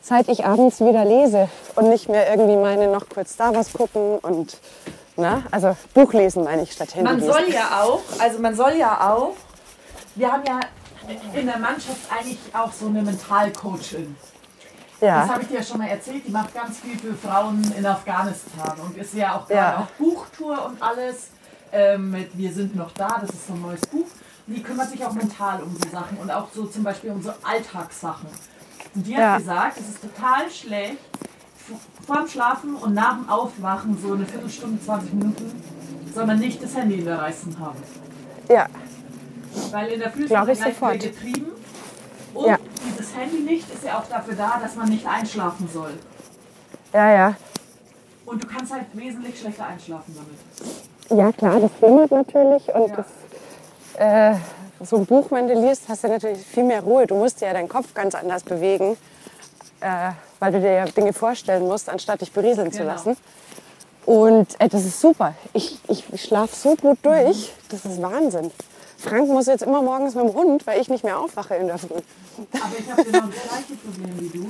seit 0.01 0.29
ich 0.29 0.45
abends 0.45 0.79
wieder 0.79 1.03
lese 1.03 1.49
und 1.75 1.89
nicht 1.89 2.07
mehr 2.07 2.29
irgendwie 2.29 2.55
meine 2.55 2.87
noch 2.87 3.09
kurz 3.09 3.35
da 3.35 3.53
was 3.53 3.73
gucken 3.73 4.17
und 4.19 4.57
na, 5.17 5.43
also 5.51 5.75
Buch 5.93 6.11
lesen 6.13 6.43
meine 6.43 6.63
ich 6.63 6.73
statt 6.73 6.95
Handy 6.95 7.09
Man 7.09 7.21
soll 7.21 7.49
ja 7.49 7.83
auch, 7.83 8.01
also 8.19 8.39
man 8.39 8.55
soll 8.55 8.73
ja 8.77 9.13
auch, 9.13 9.33
wir 10.15 10.31
haben 10.31 10.43
ja 10.45 10.59
in 11.33 11.45
der 11.45 11.57
Mannschaft 11.59 12.11
eigentlich 12.11 12.39
auch 12.53 12.71
so 12.71 12.87
eine 12.87 13.01
Mentalcoachin. 13.01 14.15
Das 14.99 15.07
ja. 15.09 15.27
habe 15.27 15.41
ich 15.41 15.49
dir 15.49 15.55
ja 15.55 15.63
schon 15.63 15.77
mal 15.79 15.87
erzählt, 15.89 16.25
die 16.25 16.31
macht 16.31 16.53
ganz 16.53 16.79
viel 16.79 16.97
für 16.97 17.13
Frauen 17.13 17.61
in 17.77 17.85
Afghanistan 17.85 18.77
und 18.79 18.97
ist 18.97 19.13
ja 19.13 19.35
auch 19.35 19.47
gerade 19.47 19.53
Ja. 19.75 19.77
auf 19.79 19.91
Buchtour 19.97 20.65
und 20.65 20.81
alles. 20.81 21.27
Ähm, 21.71 22.11
mit 22.11 22.37
Wir 22.37 22.53
sind 22.53 22.75
noch 22.75 22.91
da, 22.93 23.17
das 23.19 23.31
ist 23.31 23.47
so 23.47 23.53
ein 23.53 23.61
neues 23.61 23.81
Buch. 23.81 24.05
Die 24.47 24.63
kümmert 24.63 24.89
sich 24.89 25.03
auch 25.05 25.11
mental 25.11 25.61
um 25.63 25.75
so 25.75 25.89
Sachen 25.89 26.17
und 26.17 26.31
auch 26.31 26.47
so 26.53 26.65
zum 26.67 26.83
Beispiel 26.83 27.11
um 27.11 27.21
so 27.21 27.33
Alltagssachen. 27.43 28.29
Und 28.93 29.05
die 29.05 29.13
hat 29.15 29.21
Ja. 29.21 29.37
gesagt, 29.37 29.77
es 29.79 29.89
ist 29.89 30.01
total 30.01 30.49
schlecht, 30.49 30.97
vorm 32.07 32.27
Schlafen 32.27 32.75
und 32.75 32.93
nach 32.93 33.17
dem 33.17 33.27
Aufwachen, 33.27 33.97
so 34.01 34.13
eine 34.13 34.25
Viertelstunde, 34.25 34.81
20 34.85 35.13
Minuten, 35.13 35.63
soll 36.13 36.25
man 36.25 36.39
nicht 36.39 36.63
das 36.63 36.75
Handy 36.75 36.99
in 36.99 37.05
der 37.05 37.19
Reißen 37.19 37.59
haben. 37.59 37.77
ja. 38.49 38.67
Weil 39.71 39.87
in 39.93 39.99
der 39.99 40.11
sofort. 40.11 40.93
wieder 40.95 41.07
getrieben. 41.07 41.51
Und 42.33 42.45
Ja. 42.47 42.57
dieses 42.85 43.15
Handylicht 43.15 43.73
ist 43.73 43.83
ja 43.83 43.99
auch 43.99 44.05
dafür 44.07 44.35
da, 44.35 44.59
dass 44.61 44.75
man 44.75 44.89
nicht 44.89 45.05
einschlafen 45.07 45.69
soll. 45.73 45.93
Ja, 46.93 47.11
ja. 47.11 47.35
Und 48.25 48.43
du 48.43 48.47
kannst 48.47 48.73
halt 48.73 48.85
wesentlich 48.93 49.39
schlechter 49.39 49.67
einschlafen 49.67 50.15
damit. 50.15 51.19
Ja, 51.19 51.31
klar, 51.31 51.59
das 51.59 51.71
flimmert 51.79 52.11
natürlich. 52.11 52.67
Und 52.73 52.89
Ja. 52.89 52.95
das, 52.95 53.05
äh, 53.99 54.35
so 54.83 54.97
ein 54.97 55.05
Buch, 55.05 55.27
wenn 55.31 55.47
du 55.47 55.53
liest, 55.53 55.83
hast 55.87 56.03
du 56.03 56.07
natürlich 56.09 56.45
viel 56.45 56.63
mehr 56.63 56.81
Ruhe. 56.81 57.07
Du 57.07 57.15
musst 57.15 57.39
ja 57.41 57.53
deinen 57.53 57.69
Kopf 57.69 57.93
ganz 57.93 58.15
anders 58.15 58.43
bewegen, 58.43 58.97
äh, 59.79 60.11
weil 60.39 60.51
du 60.51 60.59
dir 60.59 60.71
ja 60.71 60.85
Dinge 60.85 61.13
vorstellen 61.13 61.63
musst, 61.63 61.87
anstatt 61.89 62.21
dich 62.21 62.31
berieseln 62.31 62.71
zu 62.71 62.79
Genau. 62.79 62.91
lassen. 62.91 63.17
Und 64.05 64.59
äh, 64.59 64.67
das 64.67 64.85
ist 64.85 64.99
super. 64.99 65.33
Ich, 65.53 65.79
ich, 65.87 66.03
ich 66.11 66.23
schlafe 66.23 66.55
so 66.55 66.75
gut 66.75 66.97
durch. 67.03 67.53
Das 67.69 67.85
ist 67.85 68.01
Wahnsinn. 68.01 68.51
Frank 69.05 69.27
muss 69.27 69.45
jetzt 69.45 69.61
immer 69.61 69.83
morgens 69.83 70.15
mit 70.15 70.25
dem 70.25 70.33
Hund, 70.33 70.65
weil 70.65 70.81
ich 70.81 70.89
nicht 70.89 71.03
mehr 71.03 71.19
aufwache 71.19 71.55
in 71.55 71.67
der 71.67 71.77
Früh. 71.77 72.01
Aber 72.53 72.79
ich 72.79 72.91
habe 72.91 73.03
genau 73.03 73.27
das 73.27 73.43
gleiche 73.43 73.75
Problem 73.75 74.19
wie 74.19 74.29
du. 74.29 74.49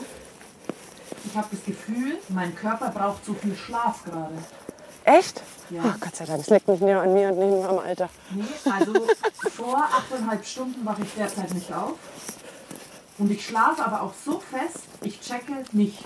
Ich 1.25 1.35
habe 1.35 1.47
das 1.51 1.65
Gefühl, 1.65 2.17
mein 2.29 2.55
Körper 2.55 2.89
braucht 2.89 3.25
so 3.25 3.33
viel 3.33 3.55
Schlaf 3.55 4.05
gerade. 4.05 4.33
Echt? 5.03 5.41
Ja. 5.69 5.81
Oh, 5.85 5.93
Gott 5.99 6.15
sei 6.15 6.25
Dank, 6.25 6.39
es 6.39 6.49
liegt 6.49 6.67
nicht 6.69 6.81
nur 6.81 7.01
an 7.01 7.13
mir 7.13 7.29
und 7.29 7.39
nicht 7.39 7.49
nur 7.49 7.67
am 7.67 7.79
Alter. 7.79 8.09
Nee, 8.31 8.43
also 8.71 8.93
vor 9.55 9.77
achteinhalb 9.77 10.45
Stunden 10.45 10.85
wache 10.85 11.01
ich 11.01 11.13
derzeit 11.15 11.53
nicht 11.53 11.73
auf. 11.73 11.95
Und 13.17 13.31
ich 13.31 13.45
schlafe 13.45 13.83
aber 13.83 14.03
auch 14.03 14.13
so 14.25 14.39
fest, 14.39 14.85
ich 15.01 15.19
checke 15.19 15.53
nichts. 15.73 16.03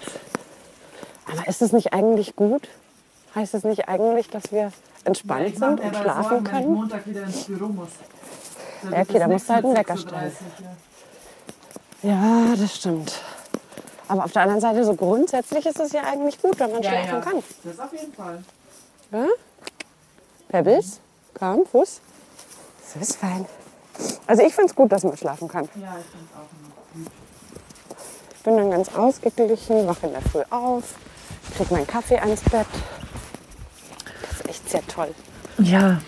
Aber 1.31 1.47
ist 1.47 1.61
es 1.61 1.71
nicht 1.71 1.93
eigentlich 1.93 2.35
gut? 2.35 2.67
Heißt 3.35 3.53
es 3.53 3.63
nicht 3.63 3.87
eigentlich, 3.87 4.29
dass 4.29 4.51
wir 4.51 4.71
entspannt 5.05 5.57
sind 5.57 5.79
und 5.79 5.95
schlafen 5.95 6.43
können? 6.43 6.91
Ja, 8.91 9.01
okay, 9.01 9.19
da 9.19 9.27
musst 9.27 9.49
du 9.49 9.53
halt 9.53 9.65
einen 9.65 9.75
Wecker 9.75 9.97
stellen. 9.97 10.31
6.30 10.31 10.63
Uhr. 12.03 12.09
Ja, 12.11 12.55
das 12.55 12.75
stimmt. 12.75 13.13
Aber 14.07 14.23
auf 14.23 14.31
der 14.31 14.43
anderen 14.43 14.61
Seite, 14.61 14.83
so 14.85 14.93
grundsätzlich 14.95 15.65
ist 15.65 15.79
es 15.79 15.91
ja 15.91 16.01
eigentlich 16.03 16.41
gut, 16.41 16.57
wenn 16.59 16.71
man 16.71 16.81
Ja, 16.81 16.89
schlafen 16.91 17.21
kann. 17.21 17.43
das 17.63 17.79
auf 17.79 17.91
jeden 17.91 18.13
Fall. 18.13 18.43
Ja? 19.11 19.25
Pebbles, 20.47 20.99
komm, 21.37 21.65
Fuß. 21.65 22.01
Das 22.93 23.09
ist 23.09 23.17
fein. 23.17 23.45
Also 24.25 24.43
ich 24.43 24.53
finde 24.55 24.69
es 24.69 24.75
gut, 24.75 24.91
dass 24.91 25.03
man 25.03 25.15
schlafen 25.17 25.47
kann. 25.47 25.65
Ja, 25.75 25.95
ich 25.99 26.05
finde 26.05 26.25
es 26.25 26.35
auch 26.35 26.49
immer 26.57 27.03
gut. 27.05 27.11
Ich 28.35 28.43
bin 28.43 28.57
dann 28.57 28.71
ganz 28.71 28.95
ausgeglichen, 28.95 29.85
wache 29.87 30.07
in 30.07 30.13
der 30.13 30.21
Früh 30.21 30.41
auf, 30.49 30.95
kriege 31.55 31.73
meinen 31.73 31.85
Kaffee 31.85 32.17
ans 32.17 32.41
Bett. 32.43 32.65
Das 34.69 34.81
ist 34.81 34.87
echt 34.87 34.87
sehr 34.87 34.87
toll, 34.87 35.13
Ja. 35.57 36.01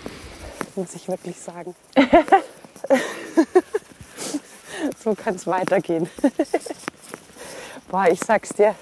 muss 0.75 0.93
ich 0.93 1.07
wirklich 1.07 1.37
sagen. 1.37 1.75
so 5.03 5.15
kann 5.15 5.35
es 5.35 5.47
weitergehen. 5.47 6.09
Boah, 7.89 8.07
ich 8.09 8.19
sag's 8.19 8.49
dir. 8.49 8.75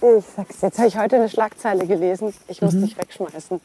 Ich 0.00 0.24
sag's 0.34 0.60
dir. 0.60 0.66
Jetzt 0.66 0.78
habe 0.78 0.88
ich 0.88 0.96
heute 0.96 1.16
eine 1.16 1.28
Schlagzeile 1.28 1.86
gelesen. 1.86 2.32
Ich 2.48 2.62
muss 2.62 2.72
dich 2.72 2.96
wegschmeißen. 2.96 3.60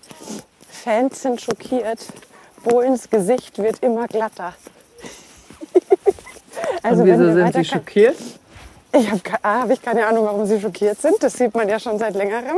Fans 0.70 1.22
sind 1.22 1.42
schockiert. 1.42 2.06
Bohlens 2.64 3.10
Gesicht 3.10 3.58
wird 3.60 3.82
immer 3.84 4.08
glatter. 4.08 4.54
also 6.84 7.04
Und 7.04 7.08
wieso 7.10 7.34
sind 7.34 7.54
Sie 7.54 7.66
schockiert? 7.66 8.18
Ich 8.92 9.10
habe 9.10 9.22
A, 9.44 9.62
hab 9.62 9.70
ich 9.70 9.82
keine 9.82 10.06
Ahnung, 10.08 10.26
warum 10.26 10.46
sie 10.46 10.60
schockiert 10.60 11.02
sind. 11.02 11.22
Das 11.22 11.34
sieht 11.34 11.54
man 11.54 11.68
ja 11.68 11.80
schon 11.80 12.00
seit 12.00 12.16
längerem. 12.16 12.58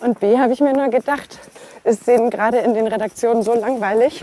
Und 0.00 0.20
B, 0.20 0.38
habe 0.38 0.52
ich 0.52 0.60
mir 0.60 0.72
nur 0.72 0.88
gedacht, 0.88 1.38
ist 1.84 2.06
denen 2.06 2.30
gerade 2.30 2.58
in 2.58 2.74
den 2.74 2.86
Redaktionen 2.86 3.42
so 3.42 3.54
langweilig, 3.54 4.22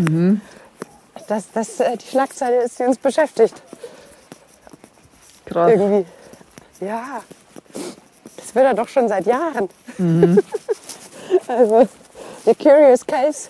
dass 1.27 1.51
das 1.51 1.79
äh, 1.79 1.97
die 1.97 2.07
Schlagzeile 2.07 2.63
ist, 2.63 2.79
die 2.79 2.83
uns 2.83 2.97
beschäftigt. 2.97 3.61
Krass. 5.45 5.71
Irgendwie. 5.71 6.05
Ja, 6.81 7.21
das 8.37 8.55
wird 8.55 8.65
er 8.65 8.73
doch 8.73 8.87
schon 8.87 9.07
seit 9.07 9.25
Jahren. 9.25 9.69
also, 11.47 11.87
the 12.45 12.55
curious 12.55 13.05
case 13.05 13.49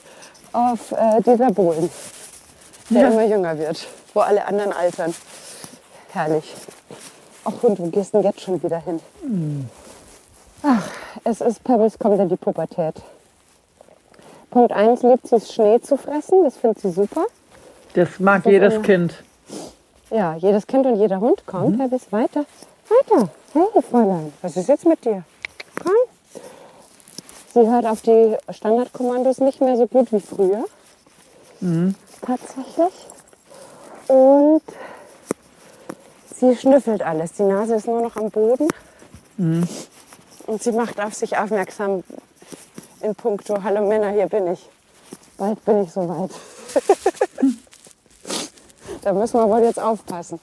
of 0.53 0.91
äh, 0.91 1.21
Dieter 1.21 1.51
Bohlen, 1.51 1.89
der 2.89 3.07
immer 3.07 3.25
jünger 3.25 3.57
wird, 3.57 3.87
wo 4.13 4.19
alle 4.19 4.45
anderen 4.45 4.71
altern. 4.73 5.15
Herrlich. 6.11 6.53
Ach 7.45 7.53
Hund, 7.61 7.79
wo 7.79 7.87
gehst 7.87 8.13
du 8.13 8.19
denn 8.19 8.31
jetzt 8.31 8.41
schon 8.41 8.61
wieder 8.61 8.79
hin? 8.79 8.99
Ach, 10.63 10.89
es 11.23 11.41
ist 11.41 11.63
Pebbles 11.63 11.99
kommt 11.99 12.19
in 12.19 12.29
die 12.29 12.35
Pubertät. 12.37 12.95
Punkt 14.49 14.71
1 14.71 15.01
liebt 15.03 15.27
sie 15.27 15.35
es, 15.35 15.53
Schnee 15.53 15.79
zu 15.81 15.97
fressen. 15.97 16.43
Das 16.43 16.57
findet 16.57 16.79
sie 16.79 16.91
super. 16.91 17.25
Das 17.95 18.19
mag 18.19 18.43
Das 18.43 18.51
jedes 18.51 18.73
immer- 18.75 18.83
Kind. 18.83 19.23
Ja, 20.09 20.35
jedes 20.35 20.65
Kind 20.67 20.85
und 20.85 20.95
jeder 20.95 21.19
Hund. 21.19 21.43
Komm, 21.45 21.77
Pebbles, 21.77 22.11
weiter. 22.11 22.45
Weiter. 22.87 23.29
Hey, 23.53 23.81
Fräulein, 23.89 24.31
was 24.41 24.57
ist 24.57 24.69
jetzt 24.69 24.85
mit 24.85 25.03
dir? 25.03 25.23
Komm. 25.81 25.93
Sie 27.53 27.69
hört 27.69 27.85
auf 27.85 28.01
die 28.01 28.35
Standardkommandos 28.49 29.39
nicht 29.39 29.59
mehr 29.61 29.75
so 29.77 29.87
gut 29.87 30.11
wie 30.11 30.19
früher. 30.19 30.65
Tatsächlich. 32.21 32.93
Und 34.07 34.61
sie 36.35 36.55
schnüffelt 36.55 37.01
alles. 37.01 37.33
Die 37.33 37.43
Nase 37.43 37.75
ist 37.75 37.87
nur 37.87 38.01
noch 38.01 38.15
am 38.17 38.29
Boden. 38.31 38.67
Und 40.45 40.61
sie 40.61 40.71
macht 40.71 40.99
auf 40.99 41.13
sich 41.13 41.37
aufmerksam 41.37 42.03
in 43.01 43.15
puncto, 43.15 43.63
hallo 43.63 43.87
Männer, 43.87 44.09
hier 44.11 44.27
bin 44.27 44.47
ich. 44.47 44.69
Bald 45.37 45.63
bin 45.65 45.83
ich 45.83 45.91
soweit. 45.91 46.31
da 49.01 49.13
müssen 49.13 49.39
wir 49.39 49.49
wohl 49.49 49.61
jetzt 49.63 49.79
aufpassen. 49.79 50.39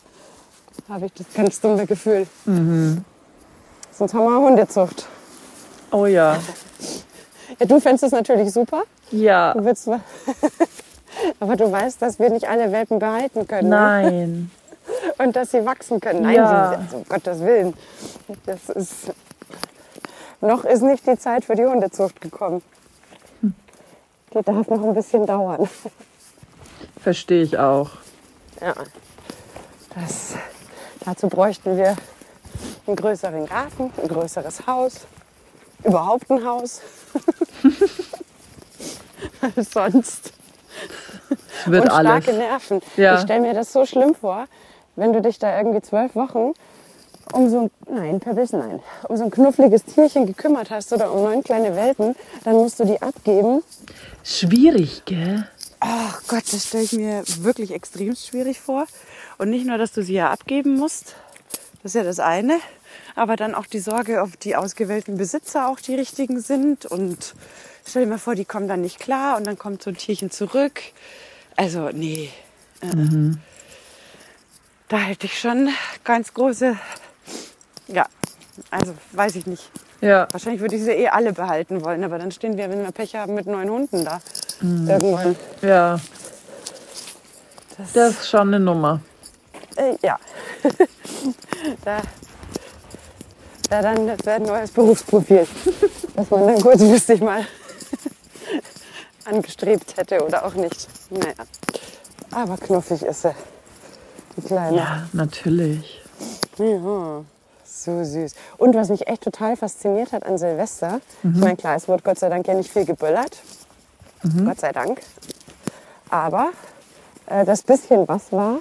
Habe 0.88 1.06
ich 1.06 1.12
das 1.14 1.26
ganz 1.34 1.60
dumme 1.60 1.86
Gefühl. 1.86 2.26
Sonst 2.44 4.14
haben 4.14 4.24
wir 4.24 4.40
Hundezucht. 4.40 5.06
Oh 5.92 6.06
ja. 6.06 6.36
Ja, 7.58 7.66
du 7.66 7.80
fändest 7.80 8.04
es 8.04 8.12
natürlich 8.12 8.52
super. 8.52 8.82
Ja. 9.10 9.52
Du 9.54 9.64
willst, 9.64 9.88
aber 11.40 11.56
du 11.56 11.70
weißt, 11.70 12.00
dass 12.00 12.18
wir 12.18 12.30
nicht 12.30 12.48
alle 12.48 12.72
Welpen 12.72 12.98
behalten 12.98 13.46
können. 13.46 13.68
Ne? 13.68 13.76
Nein. 13.76 14.50
Und 15.18 15.36
dass 15.36 15.50
sie 15.50 15.64
wachsen 15.64 16.00
können. 16.00 16.22
Nein, 16.22 16.36
Ja. 16.36 16.80
sie, 16.90 16.96
um 16.96 17.04
Gottes 17.08 17.40
Willen. 17.40 17.74
Das 18.46 18.68
ist, 18.70 19.12
noch 20.40 20.64
ist 20.64 20.82
nicht 20.82 21.06
die 21.06 21.18
Zeit 21.18 21.44
für 21.44 21.54
die 21.54 21.64
Hundezucht 21.64 22.20
gekommen. 22.20 22.62
Die 23.42 24.42
darf 24.42 24.68
noch 24.68 24.84
ein 24.84 24.94
bisschen 24.94 25.26
dauern. 25.26 25.68
Verstehe 27.00 27.42
ich 27.42 27.58
auch. 27.58 27.90
Ja. 28.60 28.74
Das, 29.94 30.34
dazu 31.04 31.28
bräuchten 31.28 31.76
wir 31.76 31.96
einen 32.86 32.96
größeren 32.96 33.46
Garten, 33.46 33.92
ein 34.00 34.08
größeres 34.08 34.66
Haus, 34.66 35.06
überhaupt 35.84 36.30
ein 36.30 36.44
Haus. 36.44 36.80
Sonst. 39.56 40.32
Es 41.60 41.70
wird 41.70 41.84
und 41.84 41.90
alles. 41.90 42.24
starke 42.24 42.38
Nerven. 42.38 42.80
Ja. 42.96 43.16
Ich 43.16 43.22
stelle 43.22 43.40
mir 43.40 43.54
das 43.54 43.72
so 43.72 43.84
schlimm 43.84 44.14
vor, 44.14 44.46
wenn 44.96 45.12
du 45.12 45.20
dich 45.20 45.38
da 45.38 45.56
irgendwie 45.56 45.82
zwölf 45.82 46.14
Wochen 46.14 46.52
um 47.32 47.48
so 47.48 47.60
ein, 47.62 47.70
nein, 47.94 48.20
Pebbles, 48.20 48.52
nein, 48.52 48.80
um 49.08 49.16
so 49.16 49.24
ein 49.24 49.30
knuffliges 49.30 49.84
Tierchen 49.84 50.26
gekümmert 50.26 50.70
hast 50.70 50.92
oder 50.92 51.12
um 51.12 51.22
neun 51.22 51.42
kleine 51.42 51.74
Welpen, 51.76 52.14
dann 52.44 52.54
musst 52.54 52.80
du 52.80 52.84
die 52.84 53.00
abgeben. 53.00 53.62
Schwierig, 54.24 55.02
gell? 55.04 55.48
Ach 55.80 56.22
Gott, 56.28 56.44
das 56.52 56.66
stelle 56.66 56.84
ich 56.84 56.92
mir 56.92 57.22
wirklich 57.40 57.72
extrem 57.72 58.14
schwierig 58.14 58.60
vor. 58.60 58.86
Und 59.38 59.50
nicht 59.50 59.66
nur, 59.66 59.78
dass 59.78 59.92
du 59.92 60.02
sie 60.02 60.12
ja 60.14 60.30
abgeben 60.30 60.76
musst, 60.76 61.14
das 61.82 61.92
ist 61.92 61.94
ja 61.94 62.02
das 62.02 62.20
eine, 62.20 62.58
aber 63.14 63.36
dann 63.36 63.54
auch 63.54 63.66
die 63.66 63.78
Sorge, 63.78 64.20
ob 64.20 64.38
die 64.40 64.56
ausgewählten 64.56 65.16
Besitzer 65.16 65.68
auch 65.68 65.80
die 65.80 65.94
richtigen 65.94 66.40
sind. 66.40 66.84
Und 66.84 67.34
stell 67.86 68.04
dir 68.04 68.10
mal 68.10 68.18
vor, 68.18 68.34
die 68.34 68.44
kommen 68.44 68.68
dann 68.68 68.82
nicht 68.82 69.00
klar 69.00 69.38
und 69.38 69.46
dann 69.46 69.58
kommt 69.58 69.82
so 69.82 69.90
ein 69.90 69.96
Tierchen 69.96 70.30
zurück. 70.30 70.80
Also, 71.56 71.88
nee. 71.90 72.30
äh, 72.82 73.36
Da 74.88 74.98
hätte 74.98 75.26
ich 75.26 75.38
schon 75.38 75.70
ganz 76.04 76.34
große, 76.34 76.76
ja, 77.92 78.06
also 78.70 78.94
weiß 79.12 79.36
ich 79.36 79.46
nicht. 79.46 79.70
Ja. 80.00 80.28
Wahrscheinlich 80.32 80.60
würde 80.60 80.76
ich 80.76 80.82
sie 80.82 80.92
eh 80.92 81.08
alle 81.08 81.32
behalten 81.32 81.84
wollen, 81.84 82.02
aber 82.04 82.18
dann 82.18 82.30
stehen 82.30 82.56
wir, 82.56 82.70
wenn 82.70 82.82
wir 82.82 82.92
Pech 82.92 83.14
haben, 83.16 83.34
mit 83.34 83.46
neun 83.46 83.70
Hunden 83.70 84.04
da. 84.04 84.20
Irgendwann. 84.62 85.36
Ja. 85.62 86.00
Das 87.94 88.10
ist 88.10 88.28
schon 88.28 88.48
eine 88.48 88.60
Nummer. 88.60 89.00
Äh, 89.76 89.96
ja. 90.02 90.18
da, 91.84 92.02
da 93.70 93.82
dann, 93.82 94.06
das 94.06 94.18
wäre 94.24 94.36
ein 94.36 94.42
neues 94.42 94.70
Berufsprofil, 94.70 95.46
das 96.16 96.30
man 96.30 96.46
dann 96.46 96.60
kurzfristig 96.60 97.20
mal 97.20 97.46
angestrebt 99.24 99.96
hätte 99.96 100.24
oder 100.24 100.44
auch 100.44 100.54
nicht. 100.54 100.88
Naja. 101.10 101.34
Aber 102.32 102.56
knuffig 102.56 103.02
ist 103.02 103.22
sie, 103.22 103.34
die 104.36 104.42
Kleine. 104.42 104.76
Ja, 104.76 105.08
natürlich. 105.12 106.02
Ja, 106.58 107.24
so 107.84 108.04
süß. 108.04 108.34
Und 108.58 108.74
was 108.74 108.88
mich 108.88 109.08
echt 109.08 109.22
total 109.22 109.56
fasziniert 109.56 110.12
hat 110.12 110.24
an 110.24 110.38
Silvester, 110.38 111.00
ich 111.22 111.40
meine, 111.40 111.56
klar, 111.56 111.76
es 111.76 111.88
wurde 111.88 112.02
Gott 112.02 112.18
sei 112.18 112.28
Dank 112.28 112.46
ja 112.46 112.54
nicht 112.54 112.70
viel 112.72 112.84
geböllert. 112.84 113.38
Gott 114.44 114.60
sei 114.60 114.72
Dank. 114.72 115.00
Aber 116.10 116.50
äh, 117.26 117.44
das 117.44 117.62
bisschen 117.62 118.06
was 118.08 118.32
war, 118.32 118.58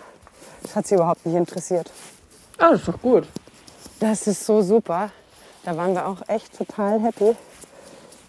das 0.63 0.75
hat 0.75 0.87
sie 0.87 0.95
überhaupt 0.95 1.25
nicht 1.25 1.35
interessiert. 1.35 1.91
Ah, 2.57 2.71
das 2.71 2.81
ist 2.81 2.87
doch 2.87 3.01
gut. 3.01 3.27
Das 3.99 4.27
ist 4.27 4.45
so 4.45 4.61
super. 4.61 5.11
Da 5.63 5.75
waren 5.75 5.93
wir 5.93 6.07
auch 6.07 6.21
echt 6.27 6.57
total 6.57 7.01
happy, 7.01 7.35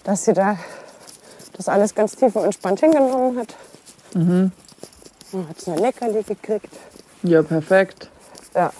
dass 0.05 0.25
sie 0.25 0.33
da 0.33 0.59
das 1.53 1.69
alles 1.69 1.95
ganz 1.95 2.17
tief 2.17 2.35
und 2.37 2.45
entspannt 2.45 2.81
hingenommen 2.81 3.39
hat. 3.39 3.55
Mhm. 4.15 4.51
Dann 5.31 5.49
hat 5.49 5.61
sie 5.61 5.71
ein 5.71 5.79
Leckerli 5.79 6.23
gekriegt. 6.23 6.75
Ja, 7.23 7.43
perfekt. 7.43 8.09
Ja. 8.55 8.73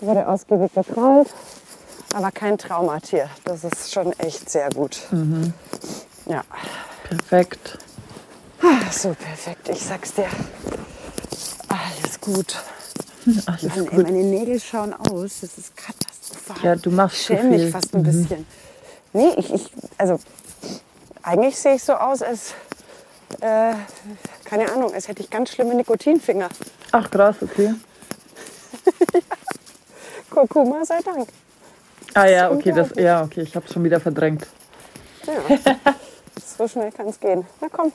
Wurde 0.00 0.28
ausgiebig 0.28 0.72
gekrallt. 0.74 1.28
Aber 2.14 2.30
kein 2.30 2.56
Traumatier. 2.56 3.28
Das 3.44 3.64
ist 3.64 3.92
schon 3.92 4.12
echt 4.18 4.48
sehr 4.48 4.70
gut. 4.70 5.00
Ja. 6.26 6.42
Perfekt. 7.04 7.78
Ach, 8.62 8.92
so 8.92 9.14
perfekt. 9.14 9.68
Ich 9.68 9.82
sag's 9.82 10.14
dir. 10.14 10.26
Alles 11.68 12.20
gut. 12.20 12.56
Alles 13.46 13.62
Mann, 13.62 13.88
ey, 13.88 14.02
meine 14.02 14.24
Nägel 14.24 14.60
schauen 14.60 14.94
aus. 14.94 15.40
Das 15.40 15.58
ist 15.58 15.76
katastrophal. 15.76 16.64
Ja, 16.64 16.76
du 16.76 16.90
machst 16.90 17.18
zu 17.18 17.34
schäme 17.34 17.56
mich 17.58 17.70
fast 17.70 17.94
ein 17.94 18.02
bisschen. 18.02 18.46
Nee, 19.12 19.32
ich, 19.36 19.52
ich, 19.52 19.70
also 19.96 20.18
eigentlich 21.22 21.56
sehe 21.58 21.74
ich 21.74 21.82
so 21.82 21.94
aus, 21.94 22.22
als, 22.22 22.54
äh, 23.40 23.74
keine 24.44 24.70
Ahnung, 24.72 24.92
als 24.94 25.08
hätte 25.08 25.22
ich 25.22 25.30
ganz 25.30 25.50
schlimme 25.50 25.74
Nikotinfinger. 25.74 26.48
Ach 26.92 27.10
krass, 27.10 27.36
okay. 27.42 27.74
Kurkuma 30.38 30.84
sei 30.84 31.00
Dank. 31.04 31.28
Ah 32.14 32.26
ja, 32.26 32.50
okay, 32.50 32.70
das, 32.72 32.90
ja, 32.96 33.24
okay, 33.24 33.40
ich 33.42 33.56
hab's 33.56 33.72
schon 33.72 33.82
wieder 33.82 33.98
verdrängt. 33.98 34.46
Ja. 35.26 35.34
so 36.58 36.68
schnell 36.68 36.92
kann 36.92 37.08
es 37.08 37.18
gehen. 37.18 37.44
Na 37.60 37.68
komm. 37.68 37.92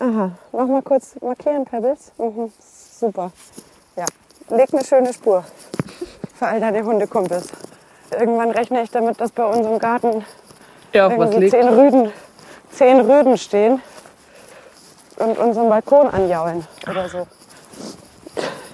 Aha, 0.00 0.32
noch 0.52 0.66
mal 0.66 0.82
kurz 0.82 1.14
markieren, 1.20 1.64
Pebbles. 1.64 2.10
Mhm. 2.18 2.52
Super. 2.98 3.30
Ja, 3.96 4.06
leg 4.50 4.72
eine 4.72 4.84
schöne 4.84 5.12
Spur 5.12 5.44
für 6.34 6.46
all 6.48 6.58
deine 6.58 6.84
Hundekumpels. 6.84 7.46
Irgendwann 8.10 8.50
rechne 8.50 8.82
ich 8.82 8.90
damit, 8.90 9.20
dass 9.20 9.30
bei 9.30 9.44
uns 9.44 9.64
im 9.64 9.78
Garten 9.78 10.24
Ja, 10.92 11.06
auf 11.06 11.16
was 11.16 11.36
liegt? 11.36 11.52
zehn 11.52 11.68
Rüden, 11.68 12.12
zehn 12.72 13.00
Rüden 13.00 13.38
stehen 13.38 13.80
und 15.16 15.38
unseren 15.38 15.68
Balkon 15.68 16.08
anjaulen 16.10 16.66
oder 16.90 17.08
so. 17.08 17.26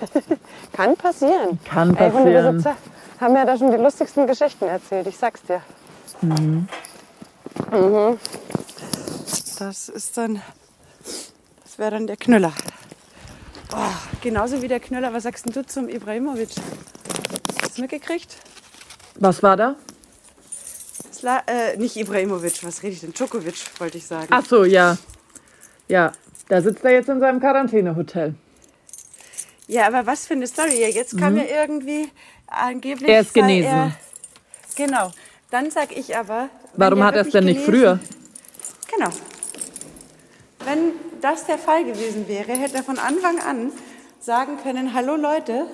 Kann 0.73 0.97
passieren. 0.97 1.59
Kann 1.65 1.91
Ey, 1.91 2.11
passieren. 2.11 2.25
Hundebesitzer 2.25 2.77
haben 3.21 3.35
ja 3.35 3.45
da 3.45 3.57
schon 3.57 3.71
die 3.71 3.77
lustigsten 3.77 4.27
Geschichten 4.27 4.67
erzählt, 4.67 5.07
ich 5.07 5.17
sag's 5.17 5.43
dir. 5.43 5.63
Mhm. 6.21 6.69
Das 9.59 9.89
ist 9.89 10.17
dann, 10.17 10.41
das 11.65 11.79
wäre 11.79 11.91
dann 11.93 12.07
der 12.07 12.17
Knüller. 12.17 12.53
Oh, 13.73 13.77
genauso 14.23 14.63
wie 14.63 14.69
der 14.69 14.81
Knüller, 14.81 15.13
was 15.13 15.25
sagst 15.25 15.47
denn 15.47 15.53
du 15.53 15.67
zum 15.67 15.89
Ibrahimovic? 15.89 16.51
Hast 17.61 17.77
du 17.77 17.83
mitgekriegt? 17.83 18.37
Was 19.17 19.43
war 19.43 19.57
da? 19.57 19.75
Sla 21.13 21.43
äh, 21.47 21.77
nicht 21.77 21.97
Ibrahimovic, 21.97 22.65
was 22.65 22.83
rede 22.83 22.95
ich 22.95 23.01
denn? 23.01 23.13
Djokovic, 23.13 23.65
wollte 23.79 23.99
ich 23.99 24.07
sagen. 24.07 24.29
Ach 24.31 24.45
so, 24.45 24.65
ja. 24.65 24.97
Ja, 25.89 26.13
da 26.49 26.63
sitzt 26.63 26.85
er 26.85 26.93
jetzt 26.93 27.09
in 27.09 27.19
seinem 27.19 27.41
Quarantänehotel. 27.41 28.35
Ja, 29.69 29.87
aber 29.87 30.07
was 30.07 30.27
für 30.27 30.35
eine 30.35 30.47
Story. 30.47 30.85
Jetzt 30.91 31.17
kam 31.19 31.37
ja 31.37 31.45
irgendwie 31.45 32.09
angeblich. 32.47 33.09
Mhm. 33.09 33.15
Er 33.15 33.21
ist 33.21 33.35
genesen. 33.35 33.71
Er, 33.71 33.93
genau. 34.77 35.11
Dann 35.51 35.71
sag 35.71 35.97
ich 35.97 36.17
aber. 36.17 36.49
Warum 36.75 37.05
hat 37.05 37.15
er 37.15 37.23
es 37.23 37.31
denn 37.31 37.45
nicht 37.45 37.61
früher? 37.61 37.99
Genau. 38.95 39.11
Wenn 40.65 40.93
das 41.21 41.45
der 41.47 41.59
Fall 41.59 41.85
gewesen 41.85 42.27
wäre, 42.29 42.53
hätte 42.53 42.77
er 42.77 42.83
von 42.83 42.99
Anfang 42.99 43.39
an 43.41 43.71
sagen 44.21 44.59
können: 44.63 44.95
Hallo 44.95 45.17
Leute, 45.17 45.67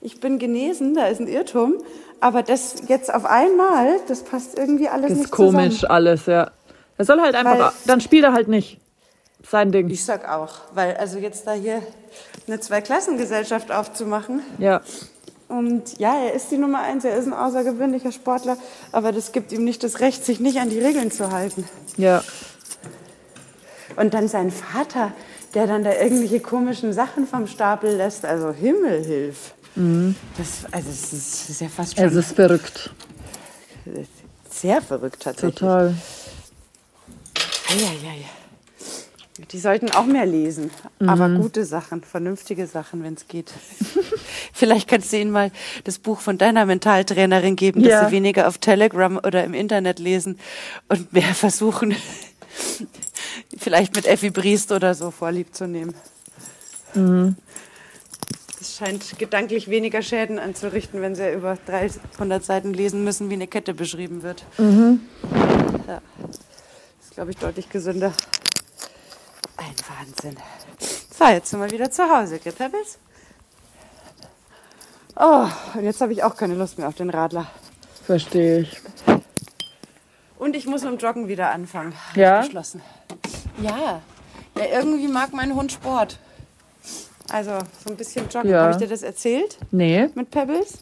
ich 0.00 0.18
bin 0.20 0.38
genesen, 0.38 0.94
da 0.94 1.06
ist 1.06 1.20
ein 1.20 1.28
Irrtum. 1.28 1.74
Aber 2.20 2.42
das 2.42 2.76
jetzt 2.88 3.12
auf 3.12 3.24
einmal, 3.24 3.98
das 4.06 4.22
passt 4.22 4.56
irgendwie 4.56 4.88
alles 4.88 5.08
Das 5.08 5.18
nicht 5.18 5.24
ist 5.26 5.30
komisch 5.32 5.74
zusammen. 5.80 5.90
alles, 5.92 6.26
ja. 6.26 6.50
Er 6.96 7.04
soll 7.04 7.20
halt 7.20 7.34
einfach, 7.34 7.58
Weil- 7.58 7.72
dann 7.86 8.00
spielt 8.00 8.24
er 8.24 8.32
halt 8.32 8.48
nicht. 8.48 8.78
Sein 9.50 9.72
Ding. 9.72 9.90
Ich 9.90 10.04
sag 10.04 10.28
auch, 10.28 10.50
weil 10.74 10.96
also 10.96 11.18
jetzt 11.18 11.46
da 11.46 11.52
hier 11.52 11.82
eine 12.46 12.60
Zweiklassengesellschaft 12.60 13.70
aufzumachen, 13.72 14.42
Ja. 14.58 14.80
Und 15.48 15.98
ja, 15.98 16.14
er 16.24 16.32
ist 16.32 16.50
die 16.50 16.56
Nummer 16.56 16.80
eins, 16.80 17.04
er 17.04 17.14
ist 17.14 17.26
ein 17.26 17.34
außergewöhnlicher 17.34 18.10
Sportler, 18.10 18.56
aber 18.90 19.12
das 19.12 19.32
gibt 19.32 19.52
ihm 19.52 19.64
nicht 19.64 19.84
das 19.84 20.00
Recht, 20.00 20.24
sich 20.24 20.40
nicht 20.40 20.58
an 20.60 20.70
die 20.70 20.78
Regeln 20.78 21.10
zu 21.10 21.30
halten. 21.30 21.68
Ja. 21.98 22.24
Und 23.96 24.14
dann 24.14 24.28
sein 24.28 24.50
Vater, 24.50 25.12
der 25.52 25.66
dann 25.66 25.84
da 25.84 25.92
irgendwelche 25.92 26.40
komischen 26.40 26.94
Sachen 26.94 27.26
vom 27.26 27.46
Stapel 27.46 27.94
lässt, 27.96 28.24
also 28.24 28.50
Himmelhilf. 28.50 29.52
Das, 30.38 30.72
also 30.72 30.88
es 30.88 31.12
ist, 31.12 31.50
ist 31.50 31.60
ja 31.60 31.68
fast 31.68 31.96
schon 31.96 32.04
Es 32.06 32.14
ist 32.14 32.32
verrückt. 32.32 32.90
sehr 34.50 34.80
verrückt 34.80 35.22
tatsächlich. 35.22 35.56
Total. 35.56 35.94
Eieiei. 37.68 38.24
Die 39.50 39.58
sollten 39.58 39.90
auch 39.90 40.06
mehr 40.06 40.24
lesen, 40.26 40.70
aber 41.00 41.28
gute 41.30 41.64
Sachen, 41.64 42.02
vernünftige 42.02 42.66
Sachen, 42.66 43.02
wenn 43.02 43.14
es 43.14 43.26
geht. 43.28 43.52
Vielleicht 44.52 44.88
kannst 44.88 45.12
du 45.12 45.18
ihnen 45.18 45.30
mal 45.30 45.50
das 45.84 45.98
Buch 45.98 46.20
von 46.20 46.38
deiner 46.38 46.64
Mentaltrainerin 46.64 47.56
geben, 47.56 47.82
dass 47.82 47.90
Ja. 47.92 48.06
sie 48.06 48.12
weniger 48.12 48.46
auf 48.48 48.58
Telegram 48.58 49.16
oder 49.18 49.44
im 49.44 49.54
Internet 49.54 49.98
lesen 49.98 50.38
und 50.88 51.12
mehr 51.12 51.22
versuchen, 51.34 51.94
vielleicht 53.58 53.94
mit 53.96 54.06
Effi 54.06 54.30
Briest 54.30 54.72
oder 54.72 54.94
so 54.94 55.10
vorlieb 55.10 55.54
zu 55.54 55.66
nehmen. 55.66 55.94
Das 58.58 58.76
scheint 58.76 59.18
gedanklich 59.18 59.68
weniger 59.68 60.02
Schäden 60.02 60.38
anzurichten, 60.38 61.00
wenn 61.02 61.14
sie 61.14 61.32
über 61.32 61.58
300 61.66 62.44
Seiten 62.44 62.72
lesen 62.74 63.02
müssen, 63.04 63.28
wie 63.30 63.34
eine 63.34 63.46
Kette 63.48 63.74
beschrieben 63.74 64.22
wird. 64.22 64.44
Ja. 64.58 66.00
Das 66.28 67.06
ist, 67.06 67.14
glaube 67.14 67.30
ich, 67.30 67.36
deutlich 67.38 67.68
gesünder. 67.70 68.12
Ein 69.56 69.74
Wahnsinn. 69.98 70.36
So, 71.16 71.24
jetzt 71.26 71.50
sind 71.50 71.60
wir 71.60 71.70
wieder 71.70 71.90
zu 71.90 72.02
Hause, 72.08 72.38
gell, 72.38 72.52
Pebbles? 72.52 72.98
Oh, 75.16 75.46
und 75.74 75.84
jetzt 75.84 76.00
habe 76.00 76.12
ich 76.12 76.22
auch 76.24 76.36
keine 76.36 76.54
Lust 76.54 76.78
mehr 76.78 76.88
auf 76.88 76.94
den 76.94 77.10
Radler. 77.10 77.46
Verstehe 78.06 78.60
ich. 78.60 78.80
Und 80.38 80.56
ich 80.56 80.66
muss 80.66 80.82
mit 80.82 80.92
dem 80.92 80.98
Joggen 80.98 81.28
wieder 81.28 81.50
anfangen. 81.50 81.94
Ja? 82.14 82.40
Beschlossen. 82.40 82.80
Ja. 83.60 84.00
Ja, 84.56 84.64
irgendwie 84.64 85.08
mag 85.08 85.32
mein 85.32 85.54
Hund 85.54 85.70
Sport. 85.72 86.18
Also 87.30 87.58
so 87.84 87.90
ein 87.90 87.96
bisschen 87.96 88.28
joggen. 88.28 88.50
Ja. 88.50 88.62
Habe 88.62 88.72
ich 88.72 88.76
dir 88.78 88.88
das 88.88 89.02
erzählt 89.02 89.58
Nee. 89.70 90.08
mit 90.14 90.30
Pebbles? 90.30 90.78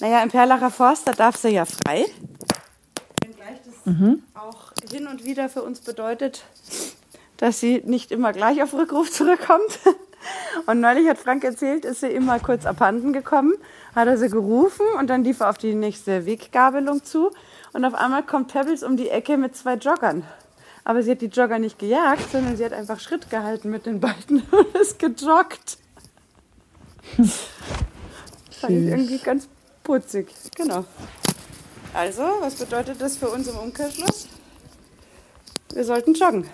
Naja, 0.00 0.22
im 0.22 0.30
Perlacher 0.30 0.70
Forst, 0.70 1.06
da 1.06 1.12
darf 1.12 1.36
sie 1.36 1.50
ja 1.50 1.64
frei. 1.66 2.06
Wenngleich 3.22 3.58
das 3.64 3.94
auch 4.34 4.72
hin 4.90 5.06
und 5.06 5.24
wieder 5.24 5.48
für 5.48 5.62
uns 5.62 5.80
bedeutet, 5.80 6.44
dass 7.40 7.58
sie 7.58 7.82
nicht 7.86 8.12
immer 8.12 8.32
gleich 8.32 8.62
auf 8.62 8.74
Rückruf 8.74 9.10
zurückkommt. 9.10 9.80
Und 10.66 10.80
neulich 10.80 11.08
hat 11.08 11.16
Frank 11.16 11.42
erzählt, 11.42 11.86
ist 11.86 12.00
sie 12.00 12.08
immer 12.08 12.38
kurz 12.38 12.66
abhanden 12.66 13.14
gekommen, 13.14 13.54
hat 13.94 14.06
er 14.06 14.18
sie 14.18 14.28
gerufen 14.28 14.84
und 14.98 15.08
dann 15.08 15.24
lief 15.24 15.40
er 15.40 15.48
auf 15.48 15.56
die 15.56 15.74
nächste 15.74 16.26
Weggabelung 16.26 17.02
zu. 17.02 17.30
Und 17.72 17.86
auf 17.86 17.94
einmal 17.94 18.22
kommt 18.22 18.52
Pebbles 18.52 18.82
um 18.82 18.98
die 18.98 19.08
Ecke 19.08 19.38
mit 19.38 19.56
zwei 19.56 19.76
Joggern. 19.76 20.24
Aber 20.84 21.02
sie 21.02 21.12
hat 21.12 21.22
die 21.22 21.26
Jogger 21.26 21.58
nicht 21.58 21.78
gejagt, 21.78 22.30
sondern 22.30 22.58
sie 22.58 22.66
hat 22.66 22.74
einfach 22.74 23.00
Schritt 23.00 23.30
gehalten 23.30 23.70
mit 23.70 23.86
den 23.86 23.98
beiden 23.98 24.42
und 24.50 24.76
ist 24.76 24.98
gejoggt. 24.98 25.78
Fand 27.16 28.72
ich 28.74 28.88
irgendwie 28.88 29.18
ganz 29.18 29.48
putzig. 29.82 30.28
Genau. 30.54 30.84
Also, 31.94 32.22
was 32.40 32.56
bedeutet 32.56 33.00
das 33.00 33.16
für 33.16 33.28
uns 33.30 33.48
im 33.48 33.56
Umkehrschluss? 33.56 34.28
Wir 35.72 35.84
sollten 35.84 36.12
joggen. 36.12 36.46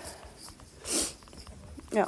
Ja. 1.93 2.07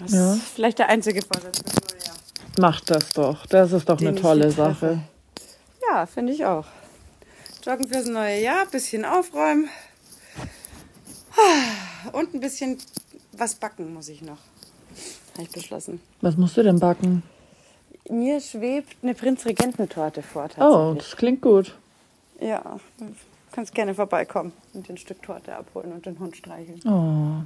Das 0.00 0.12
Ja. 0.12 0.34
ist 0.34 0.42
vielleicht 0.42 0.78
der 0.78 0.88
einzige 0.88 1.20
neue 1.20 1.42
Jahr. 1.42 2.14
Macht 2.58 2.90
das 2.90 3.10
doch. 3.10 3.46
Das 3.46 3.72
ist 3.72 3.88
doch 3.88 3.96
Den 3.98 4.08
eine 4.08 4.20
tolle. 4.20 4.50
Sache. 4.50 5.00
Ja, 5.90 6.06
finde 6.06 6.32
ich 6.32 6.44
auch. 6.44 6.66
Joggen 7.64 7.88
fürs 7.88 8.06
neue 8.06 8.40
Jahr, 8.40 8.66
bisschen 8.66 9.04
aufräumen. 9.04 9.68
Und 12.12 12.34
ein 12.34 12.40
bisschen 12.40 12.78
was 13.32 13.54
backen 13.54 13.92
muss 13.94 14.08
ich 14.08 14.22
noch. 14.22 14.38
Habe 15.34 15.42
ich 15.42 15.50
beschlossen. 15.50 16.00
Was 16.20 16.36
musst 16.36 16.56
du 16.56 16.62
denn 16.62 16.80
backen? 16.80 17.22
Mir 18.10 18.40
schwebt 18.40 18.96
eine 19.02 19.14
Prinzregententorte 19.14 20.22
vor 20.22 20.48
Oh, 20.58 20.94
das 20.96 21.16
klingt 21.16 21.42
gut. 21.42 21.76
Ja, 22.40 22.78
du 22.98 23.06
kannst 23.52 23.74
gerne 23.74 23.94
vorbeikommen 23.94 24.52
und 24.72 24.88
ein 24.88 24.96
Stück 24.96 25.22
Torte 25.22 25.54
abholen 25.54 25.92
und 25.92 26.06
den 26.06 26.18
Hund 26.18 26.36
streicheln. 26.36 26.80
Oh. 26.86 27.42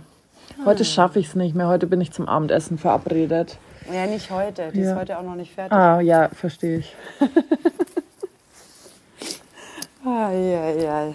Heute 0.64 0.85
schaffe 0.85 1.18
ich 1.18 1.28
es 1.28 1.35
nicht 1.35 1.55
mehr. 1.55 1.66
Heute 1.68 1.87
bin 1.87 2.00
ich 2.00 2.12
zum 2.12 2.28
Abendessen 2.28 2.78
verabredet. 2.78 3.59
Ja, 3.92 4.07
nicht 4.07 4.31
heute. 4.31 4.70
Die 4.72 4.81
Ja. 4.81 4.92
ist 4.92 4.96
heute 4.98 5.18
auch 5.18 5.22
noch 5.22 5.35
nicht 5.35 5.52
fertig. 5.55 5.72
Ah, 5.72 6.00
ja, 6.00 6.28
verstehe 6.28 6.78
ich. 6.78 6.94
Ah, 10.05 10.31
ja, 10.33 10.70
ja. 10.70 11.14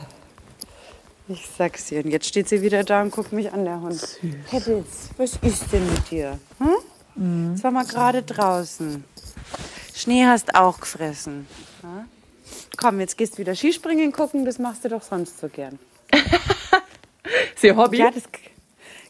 Ich 1.27 1.45
sag's 1.57 1.87
dir. 1.87 2.03
Und 2.03 2.11
jetzt 2.11 2.25
steht 2.27 2.47
sie 2.47 2.61
wieder 2.61 2.83
da 2.83 3.01
und 3.01 3.11
guckt 3.11 3.33
mich 3.33 3.51
an, 3.51 3.65
der 3.65 3.81
Hund. 3.81 4.01
Pebbles, 4.49 5.09
was 5.17 5.35
ist 5.41 5.71
denn 5.73 5.85
mit 5.91 6.09
dir? 6.09 6.39
Hm? 6.59 7.51
Jetzt 7.51 7.63
war 7.63 7.71
mal 7.71 7.85
gerade 7.85 8.21
draußen. 8.23 9.03
Schnee 9.93 10.25
hast 10.25 10.55
auch 10.55 10.79
gefressen. 10.79 11.47
Ja? 11.83 12.05
Komm, 12.77 12.99
jetzt 13.01 13.17
gehst 13.17 13.33
du 13.33 13.37
wieder 13.39 13.55
Skispringen 13.55 14.11
gucken. 14.13 14.45
Das 14.45 14.57
machst 14.59 14.85
du 14.85 14.89
doch 14.89 15.01
sonst 15.01 15.39
so 15.39 15.49
gern. 15.49 15.79
Ist 17.55 17.63
ihr 17.63 17.75
Hobby? 17.75 17.97
Ja, 17.97 18.11
das 18.11 18.23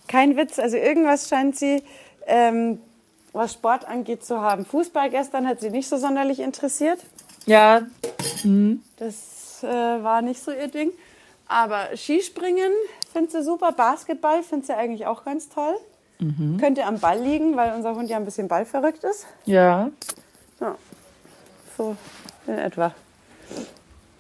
kein 0.08 0.38
Witz. 0.38 0.60
Also 0.60 0.78
irgendwas 0.78 1.30
scheint 1.30 1.56
sie, 1.56 1.84
ähm, 2.26 2.80
was 3.34 3.54
Sport 3.54 3.88
angeht, 3.88 4.26
zu 4.26 4.42
haben. 4.42 4.66
Fußball 4.66 5.10
gestern 5.10 5.48
hat 5.48 5.62
sie 5.62 5.70
nicht 5.70 5.88
so 5.88 5.98
sonderlich 5.98 6.40
interessiert. 6.40 7.00
Ja. 7.46 7.82
Das 8.98 9.64
äh, 9.64 9.68
war 9.68 10.22
nicht 10.22 10.42
so 10.42 10.52
ihr 10.52 10.68
Ding. 10.68 10.92
Aber 11.48 11.96
Skispringen 11.96 12.72
findet 13.14 13.32
sie 13.32 13.44
super. 13.44 13.72
Basketball 13.72 14.44
findet 14.44 14.68
sie 14.68 14.74
eigentlich 14.74 15.06
auch 15.06 15.24
ganz 15.24 15.50
toll. 15.50 15.76
Könnte 16.60 16.84
am 16.84 17.00
Ball 17.00 17.20
liegen, 17.20 17.56
weil 17.56 17.74
unser 17.76 17.94
Hund 17.94 18.10
ja 18.10 18.18
ein 18.18 18.26
bisschen 18.26 18.48
ballverrückt 18.48 19.04
ist. 19.04 19.28
Ja. 19.46 19.92
Ja. 20.60 20.76
So 21.78 21.96
in 22.48 22.58
etwa. 22.58 22.94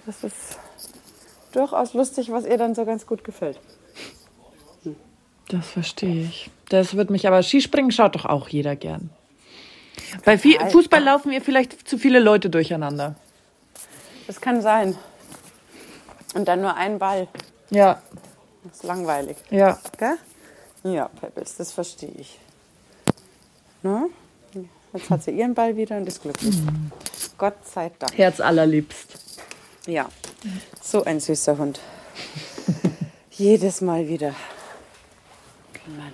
Das 0.05 0.23
ist 0.23 0.59
durchaus 1.53 1.93
lustig, 1.95 2.31
was 2.31 2.45
ihr 2.45 2.57
dann 2.57 2.75
so 2.75 2.85
ganz 2.85 3.07
gut 3.07 3.23
gefällt. 3.23 3.59
Das 5.49 5.65
verstehe 5.67 6.23
ich. 6.25 6.49
Das 6.69 6.95
wird 6.95 7.09
mich 7.09 7.27
aber 7.27 7.41
Skispringen 7.43 7.91
schaut 7.91 8.15
doch 8.15 8.25
auch 8.25 8.49
jeder 8.49 8.75
gern. 8.75 9.09
Bei 10.25 10.37
Fußball 10.37 11.01
laufen 11.03 11.31
ihr 11.31 11.41
vielleicht 11.41 11.87
zu 11.87 11.97
viele 11.97 12.19
Leute 12.19 12.49
durcheinander. 12.49 13.15
Das 14.27 14.41
kann 14.41 14.61
sein. 14.61 14.97
Und 16.33 16.47
dann 16.47 16.61
nur 16.61 16.75
ein 16.75 16.99
Ball. 16.99 17.27
Ja, 17.69 18.01
Das 18.63 18.77
ist 18.77 18.83
langweilig. 18.83 19.37
ja. 19.49 19.79
Gell? 19.97 20.17
Ja, 20.83 21.09
Pebbles, 21.19 21.55
das 21.57 21.71
verstehe 21.71 22.11
ich. 22.17 22.37
Ne? 23.83 24.09
Jetzt 24.93 25.09
hat 25.09 25.23
sie 25.23 25.31
ihren 25.31 25.53
Ball 25.53 25.75
wieder 25.75 25.97
und 25.97 26.07
ist 26.07 26.21
glücklich. 26.21 26.55
Gott 27.37 27.55
sei 27.65 27.91
Dank. 27.99 28.17
Herz 28.17 28.39
allerliebst. 28.39 29.41
Ja, 29.85 30.07
so 30.81 31.03
ein 31.03 31.19
süßer 31.19 31.57
Hund. 31.57 31.79
Jedes 33.31 33.81
Mal 33.81 34.07
wieder. 34.07 34.33
Mann. 35.95 36.13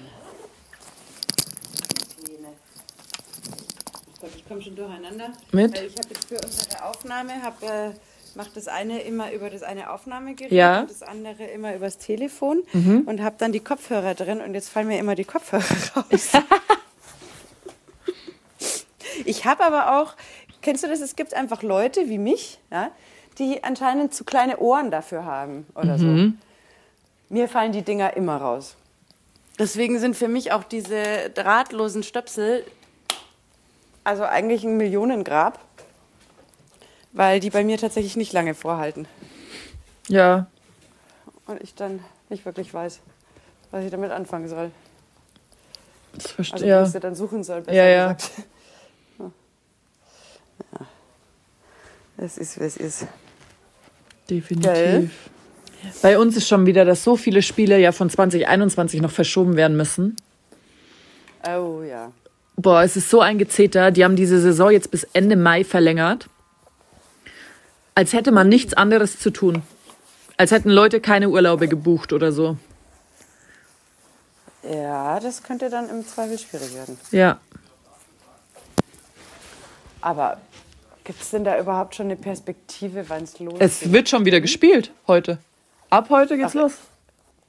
Ich 4.13 4.19
glaube, 4.19 4.35
ich 4.37 4.47
komme 4.47 4.61
schon 4.61 4.75
durcheinander. 4.75 5.31
Mit? 5.51 5.77
Ich 5.77 5.95
habe 5.97 6.09
jetzt 6.09 6.25
für 6.27 6.35
unsere 6.35 6.85
Aufnahme, 6.85 7.41
hab, 7.43 7.61
äh, 7.63 7.91
mache 8.35 8.49
das 8.55 8.67
eine 8.67 9.01
immer 9.01 9.31
über 9.33 9.49
das 9.49 9.63
eine 9.63 9.91
Aufnahmegerät 9.91 10.51
Ja. 10.51 10.81
und 10.81 10.89
das 10.89 11.03
andere 11.03 11.43
immer 11.45 11.75
übers 11.75 11.97
Telefon 11.97 12.63
und 13.05 13.21
habe 13.21 13.35
dann 13.37 13.51
die 13.51 13.59
Kopfhörer 13.59 14.13
drin 14.15 14.39
und 14.41 14.53
jetzt 14.53 14.69
fallen 14.69 14.87
mir 14.87 14.97
immer 14.99 15.15
die 15.15 15.25
Kopfhörer 15.25 15.63
raus. 15.95 16.31
ich 19.25 19.45
habe 19.45 19.63
aber 19.65 19.99
auch, 20.01 20.15
kennst 20.61 20.83
du 20.83 20.87
das, 20.87 21.01
es 21.01 21.15
gibt 21.15 21.33
einfach 21.33 21.61
Leute 21.63 22.07
wie 22.09 22.17
mich, 22.17 22.59
ja, 22.71 22.91
die 23.39 23.63
anscheinend 23.63 24.13
zu 24.13 24.23
kleine 24.23 24.57
Ohren 24.59 24.89
dafür 24.91 25.25
haben 25.25 25.65
oder 25.75 25.97
so. 25.99 26.31
Mir 27.29 27.49
fallen 27.49 27.71
die 27.71 27.81
Dinger 27.81 28.15
immer 28.15 28.37
raus. 28.37 28.75
Deswegen 29.59 29.99
sind 29.99 30.15
für 30.15 30.27
mich 30.27 30.51
auch 30.51 30.63
diese 30.63 31.29
drahtlosen 31.29 32.03
Stöpsel 32.03 32.65
also 34.03 34.23
eigentlich 34.23 34.63
ein 34.63 34.77
Millionengrab, 34.77 35.59
weil 37.13 37.39
die 37.39 37.49
bei 37.49 37.63
mir 37.63 37.77
tatsächlich 37.77 38.15
nicht 38.17 38.33
lange 38.33 38.53
vorhalten 38.53 39.07
Ja, 40.07 40.47
und 41.45 41.61
ich 41.61 41.75
dann 41.75 42.03
nicht 42.29 42.45
wirklich 42.45 42.73
weiß, 42.73 42.99
was 43.71 43.83
ich 43.83 43.91
damit 43.91 44.11
anfangen 44.11 44.49
soll. 44.49 44.71
Also 46.13 46.29
verstehe 46.29 46.61
wie 46.63 46.67
ja. 46.67 46.83
ich 46.83 46.89
sie 46.89 46.99
dann 46.99 47.15
suchen 47.15 47.43
soll, 47.43 47.61
besser 47.61 47.77
Ja, 47.77 47.85
ja. 47.85 48.13
gesagt. 48.13 48.31
Ja. 50.79 50.85
Es 52.17 52.37
ist, 52.37 52.59
wie 52.59 52.65
es 52.65 52.77
ist. 52.77 53.07
Definitiv. 54.29 54.71
Gell? 54.71 55.09
Bei 56.01 56.17
uns 56.17 56.37
ist 56.37 56.47
schon 56.47 56.65
wieder, 56.65 56.85
dass 56.85 57.03
so 57.03 57.15
viele 57.15 57.41
Spiele 57.41 57.79
ja 57.79 57.91
von 57.91 58.09
2021 58.09 59.01
noch 59.01 59.11
verschoben 59.11 59.55
werden 59.55 59.77
müssen. 59.77 60.15
Oh 61.47 61.81
ja. 61.81 62.11
Boah, 62.55 62.83
es 62.83 62.95
ist 62.95 63.09
so 63.09 63.21
ein 63.21 63.37
Gezeter. 63.37 63.91
Die 63.91 64.03
haben 64.03 64.15
diese 64.15 64.39
Saison 64.39 64.71
jetzt 64.71 64.91
bis 64.91 65.03
Ende 65.13 65.35
Mai 65.35 65.63
verlängert. 65.63 66.29
Als 67.95 68.13
hätte 68.13 68.31
man 68.31 68.49
nichts 68.49 68.73
anderes 68.73 69.19
zu 69.19 69.31
tun. 69.31 69.63
Als 70.37 70.51
hätten 70.51 70.69
Leute 70.69 70.99
keine 70.99 71.29
Urlaube 71.29 71.67
gebucht 71.67 72.13
oder 72.13 72.31
so. 72.31 72.57
Ja, 74.63 75.19
das 75.19 75.43
könnte 75.43 75.69
dann 75.69 75.89
im 75.89 76.07
Zweifel 76.07 76.39
schwierig 76.39 76.73
werden. 76.73 76.97
Ja. 77.11 77.39
Aber 80.01 80.37
gibt 81.03 81.21
es 81.21 81.31
denn 81.31 81.43
da 81.43 81.59
überhaupt 81.59 81.95
schon 81.95 82.07
eine 82.07 82.15
Perspektive, 82.15 83.05
wann 83.09 83.23
es 83.23 83.39
losgeht? 83.39 83.61
Es 83.61 83.91
wird 83.91 84.09
schon 84.09 84.25
wieder 84.25 84.41
gespielt 84.41 84.91
heute. 85.07 85.37
Ab 85.93 86.09
heute 86.09 86.37
geht's 86.37 86.55
los. 86.55 86.73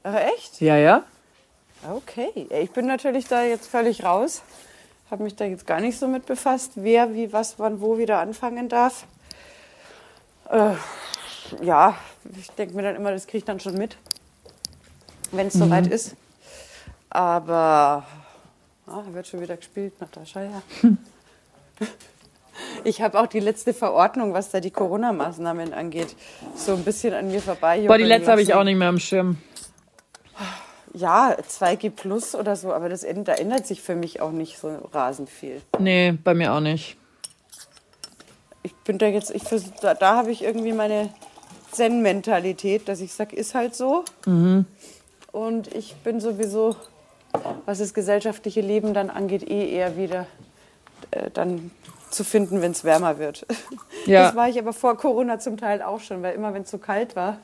Ach, 0.02 0.16
echt? 0.16 0.60
Ja, 0.60 0.76
ja. 0.76 1.04
Okay. 1.90 2.46
Ich 2.62 2.72
bin 2.72 2.84
natürlich 2.84 3.26
da 3.26 3.42
jetzt 3.42 3.66
völlig 3.68 4.04
raus. 4.04 4.42
Habe 5.10 5.22
mich 5.22 5.34
da 5.34 5.46
jetzt 5.46 5.66
gar 5.66 5.80
nicht 5.80 5.98
so 5.98 6.08
mit 6.08 6.26
befasst, 6.26 6.72
wer, 6.74 7.14
wie, 7.14 7.32
was, 7.32 7.58
wann, 7.58 7.80
wo 7.80 7.96
wieder 7.96 8.18
anfangen 8.18 8.68
darf. 8.68 9.06
Äh, 10.50 10.74
ja, 11.62 11.96
ich 12.38 12.50
denke 12.50 12.76
mir 12.76 12.82
dann 12.82 12.96
immer, 12.96 13.12
das 13.12 13.26
kriege 13.26 13.38
ich 13.38 13.44
dann 13.46 13.60
schon 13.60 13.78
mit, 13.78 13.96
wenn 15.32 15.46
es 15.46 15.54
soweit 15.54 15.86
ist. 15.86 16.14
Aber 17.08 18.04
ah, 18.86 19.02
wird 19.06 19.26
schon 19.26 19.40
wieder 19.40 19.56
gespielt, 19.56 19.98
Natascha, 20.02 20.42
ja. 20.42 20.62
Ich 22.84 23.00
habe 23.02 23.18
auch 23.18 23.26
die 23.26 23.40
letzte 23.40 23.72
Verordnung, 23.72 24.34
was 24.34 24.50
da 24.50 24.60
die 24.60 24.70
Corona-Maßnahmen 24.70 25.72
angeht, 25.72 26.14
so 26.54 26.72
ein 26.74 26.84
bisschen 26.84 27.14
an 27.14 27.28
mir 27.28 27.40
vorbei. 27.40 27.86
Boah, 27.86 27.96
die 27.98 28.04
letzte 28.04 28.30
habe 28.30 28.42
ich 28.42 28.52
auch 28.54 28.64
nicht 28.64 28.76
mehr 28.76 28.88
am 28.88 28.98
Schirm. 28.98 29.38
Ja, 30.92 31.34
2G 31.36 31.90
plus 31.90 32.34
oder 32.34 32.54
so, 32.56 32.72
aber 32.72 32.88
das, 32.88 33.00
da 33.24 33.32
ändert 33.34 33.66
sich 33.66 33.80
für 33.82 33.96
mich 33.96 34.20
auch 34.20 34.30
nicht 34.30 34.58
so 34.58 34.68
rasend 34.92 35.28
viel. 35.28 35.60
Nee, 35.78 36.12
bei 36.22 36.34
mir 36.34 36.52
auch 36.52 36.60
nicht. 36.60 36.96
Ich 38.62 38.74
bin 38.76 38.98
da 38.98 39.06
jetzt, 39.06 39.30
ich 39.34 39.42
vers- 39.42 39.72
da, 39.80 39.94
da 39.94 40.16
habe 40.16 40.30
ich 40.30 40.42
irgendwie 40.44 40.72
meine 40.72 41.08
Zen-Mentalität, 41.72 42.88
dass 42.88 43.00
ich 43.00 43.12
sage, 43.12 43.34
ist 43.34 43.54
halt 43.54 43.74
so. 43.74 44.04
Und 45.32 45.74
ich 45.74 45.96
bin 45.96 46.20
sowieso, 46.20 46.76
was 47.66 47.78
das 47.78 47.92
gesellschaftliche 47.92 48.60
Leben 48.60 48.94
dann 48.94 49.10
angeht, 49.10 49.48
eh 49.50 49.68
eher 49.70 49.96
wieder 49.96 50.26
äh, 51.10 51.30
dann 51.32 51.72
zu 52.14 52.24
finden, 52.24 52.62
wenn 52.62 52.72
es 52.72 52.84
wärmer 52.84 53.18
wird. 53.18 53.46
Ja. 54.06 54.24
Das 54.24 54.36
war 54.36 54.50
ich 54.50 54.58
aber 54.58 54.74
vor 54.74 54.98
Corona 54.98 55.38
zum 55.38 55.56
Teil 55.56 55.80
auch 55.80 55.98
schon, 55.98 56.22
weil 56.22 56.34
immer 56.34 56.52
wenn 56.52 56.64
es 56.64 56.68
zu 56.68 56.76
kalt 56.76 57.16
war, 57.16 57.38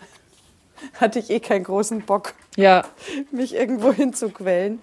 hatte 1.01 1.19
ich 1.19 1.31
eh 1.31 1.41
keinen 1.41 1.65
großen 1.65 2.03
Bock, 2.03 2.35
Ja, 2.55 2.85
mich 3.31 3.55
irgendwo 3.55 3.91
hinzuquellen. 3.91 4.79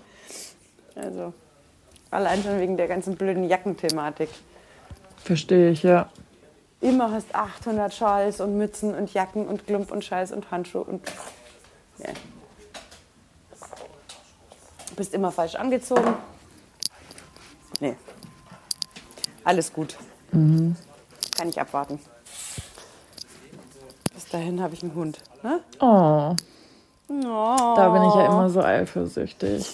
Also 0.95 1.33
allein 2.09 2.41
schon 2.41 2.59
wegen 2.59 2.75
der 2.75 2.87
ganzen 2.87 3.15
blöden 3.15 3.43
Jackenthematik. 3.47 4.29
verstehe 5.23 5.69
ich, 5.69 5.83
ja. 5.83 6.09
Immer 6.81 7.11
hast 7.11 7.35
800 7.35 7.93
Schals 7.93 8.41
und 8.41 8.57
Mützen 8.57 8.95
und 8.95 9.13
Jacken 9.13 9.47
und 9.47 9.67
Klump 9.67 9.91
und 9.91 10.03
Scheiß 10.03 10.31
und 10.31 10.49
Handschuhe 10.49 10.83
und 10.83 11.01
ja. 11.99 12.09
bist 14.95 15.13
immer 15.13 15.31
falsch 15.31 15.55
angezogen. 15.55 16.15
Nee. 17.79 17.95
Alles 19.47 19.71
gut. 19.71 19.95
Kann 20.31 20.75
ich 21.47 21.57
abwarten. 21.57 22.01
Bis 24.13 24.27
dahin 24.27 24.61
habe 24.61 24.73
ich 24.73 24.83
einen 24.83 24.93
Hund. 24.93 25.19
Ne? 25.41 25.61
Oh, 25.79 26.35
Oh. 27.09 27.73
da 27.77 27.87
bin 27.93 28.03
ich 28.03 28.13
ja 28.15 28.25
immer 28.25 28.49
so 28.49 28.61
eifersüchtig. 28.61 29.65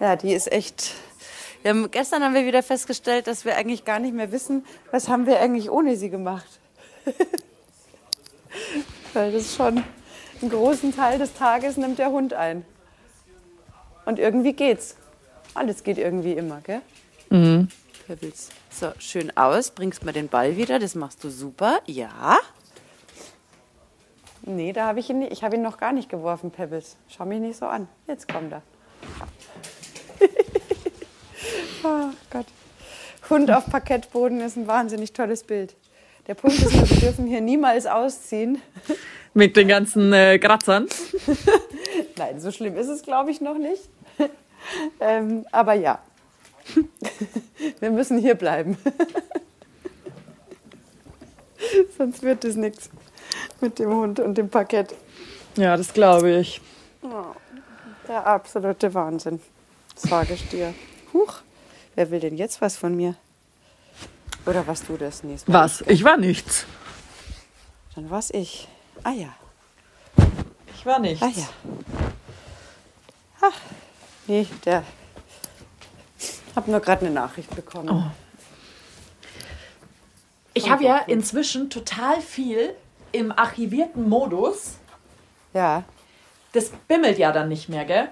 Ja, 0.00 0.16
die 0.16 0.32
ist 0.32 0.50
echt. 0.50 0.94
Wir 1.62 1.70
haben, 1.70 1.88
gestern 1.92 2.24
haben 2.24 2.34
wir 2.34 2.46
wieder 2.46 2.64
festgestellt, 2.64 3.28
dass 3.28 3.44
wir 3.44 3.54
eigentlich 3.54 3.84
gar 3.84 4.00
nicht 4.00 4.12
mehr 4.14 4.32
wissen, 4.32 4.64
was 4.90 5.08
haben 5.08 5.26
wir 5.26 5.38
eigentlich 5.38 5.70
ohne 5.70 5.94
sie 5.96 6.10
gemacht. 6.10 6.58
Weil 9.14 9.30
das 9.30 9.54
schon 9.54 9.84
einen 10.42 10.50
großen 10.50 10.96
Teil 10.96 11.20
des 11.20 11.32
Tages 11.34 11.76
nimmt 11.76 12.00
der 12.00 12.10
Hund 12.10 12.34
ein. 12.34 12.64
Und 14.04 14.18
irgendwie 14.18 14.52
geht's. 14.52 14.96
Alles 15.54 15.84
geht 15.84 15.98
irgendwie 15.98 16.32
immer, 16.32 16.60
gell? 16.62 16.82
Mhm. 17.30 17.68
Pebbles. 18.06 18.50
So, 18.70 18.92
schön 18.98 19.36
aus. 19.36 19.70
Bringst 19.70 20.04
mir 20.04 20.12
den 20.12 20.28
Ball 20.28 20.56
wieder. 20.56 20.78
Das 20.78 20.94
machst 20.94 21.24
du 21.24 21.30
super. 21.30 21.80
Ja. 21.86 22.38
Nee, 24.42 24.72
da 24.72 24.86
habe 24.86 25.00
ich 25.00 25.10
ihn 25.10 25.18
nicht. 25.18 25.32
Ich 25.32 25.42
habe 25.42 25.56
ihn 25.56 25.62
noch 25.62 25.78
gar 25.78 25.92
nicht 25.92 26.08
geworfen, 26.08 26.50
Pebbles. 26.50 26.96
Schau 27.08 27.24
mich 27.24 27.40
nicht 27.40 27.58
so 27.58 27.66
an. 27.66 27.88
Jetzt 28.06 28.28
kommt 28.28 28.52
er. 28.52 28.62
Oh 31.82 32.10
Gott. 32.30 32.46
Hund 33.28 33.50
auf 33.50 33.66
Parkettboden 33.66 34.40
ist 34.40 34.56
ein 34.56 34.68
wahnsinnig 34.68 35.12
tolles 35.12 35.42
Bild. 35.42 35.74
Der 36.28 36.34
Punkt 36.34 36.58
ist, 36.58 36.72
wir 36.72 37.00
dürfen 37.00 37.26
hier 37.26 37.40
niemals 37.40 37.86
ausziehen. 37.86 38.60
Mit 39.34 39.56
den 39.56 39.68
ganzen 39.68 40.12
äh, 40.12 40.38
Kratzern. 40.38 40.86
Nein, 42.16 42.40
so 42.40 42.50
schlimm 42.50 42.76
ist 42.76 42.88
es, 42.88 43.02
glaube 43.02 43.30
ich, 43.30 43.40
noch 43.40 43.58
nicht. 43.58 43.82
ähm, 45.00 45.44
aber 45.52 45.74
ja, 45.74 45.98
wir 47.80 47.90
müssen 47.90 48.18
hier 48.18 48.34
bleiben. 48.34 48.76
Sonst 51.98 52.22
wird 52.22 52.44
es 52.44 52.56
nichts 52.56 52.90
mit 53.60 53.78
dem 53.78 53.90
Hund 53.90 54.20
und 54.20 54.36
dem 54.36 54.48
Parkett. 54.48 54.94
Ja, 55.56 55.76
das 55.76 55.92
glaube 55.92 56.30
ich. 56.38 56.60
Der 58.08 58.26
absolute 58.26 58.92
Wahnsinn, 58.94 59.40
sage 59.94 60.34
ich 60.34 60.48
dir. 60.48 60.74
Huch, 61.12 61.34
wer 61.94 62.10
will 62.10 62.20
denn 62.20 62.36
jetzt 62.36 62.60
was 62.60 62.76
von 62.76 62.94
mir? 62.94 63.16
Oder 64.44 64.66
was 64.66 64.84
du 64.84 64.96
das 64.96 65.24
nächste 65.24 65.50
Mal? 65.50 65.64
Was? 65.64 65.80
Ich 65.82 66.04
war 66.04 66.16
nichts. 66.16 66.66
Dann 67.94 68.10
war's 68.10 68.30
ich. 68.30 68.68
Ah 69.02 69.12
ja, 69.12 69.34
Ich 70.74 70.84
war 70.86 70.98
nichts. 70.98 71.22
ah 71.22 71.30
ja. 71.34 71.48
Ach, 73.40 73.52
nee, 74.26 74.46
der. 74.64 74.84
Hab 76.56 76.66
nur 76.68 76.80
gerade 76.80 77.06
eine 77.06 77.14
Nachricht 77.14 77.54
bekommen. 77.54 78.10
Ich 80.54 80.70
habe 80.70 80.84
ja 80.84 80.98
inzwischen 81.06 81.68
total 81.70 82.20
viel 82.20 82.74
im 83.12 83.30
archivierten 83.30 84.08
Modus. 84.08 84.74
Ja, 85.52 85.84
Das 86.52 86.70
bimmelt 86.88 87.18
ja 87.18 87.32
dann 87.32 87.48
nicht 87.48 87.68
mehr, 87.68 87.84
gell? 87.84 88.08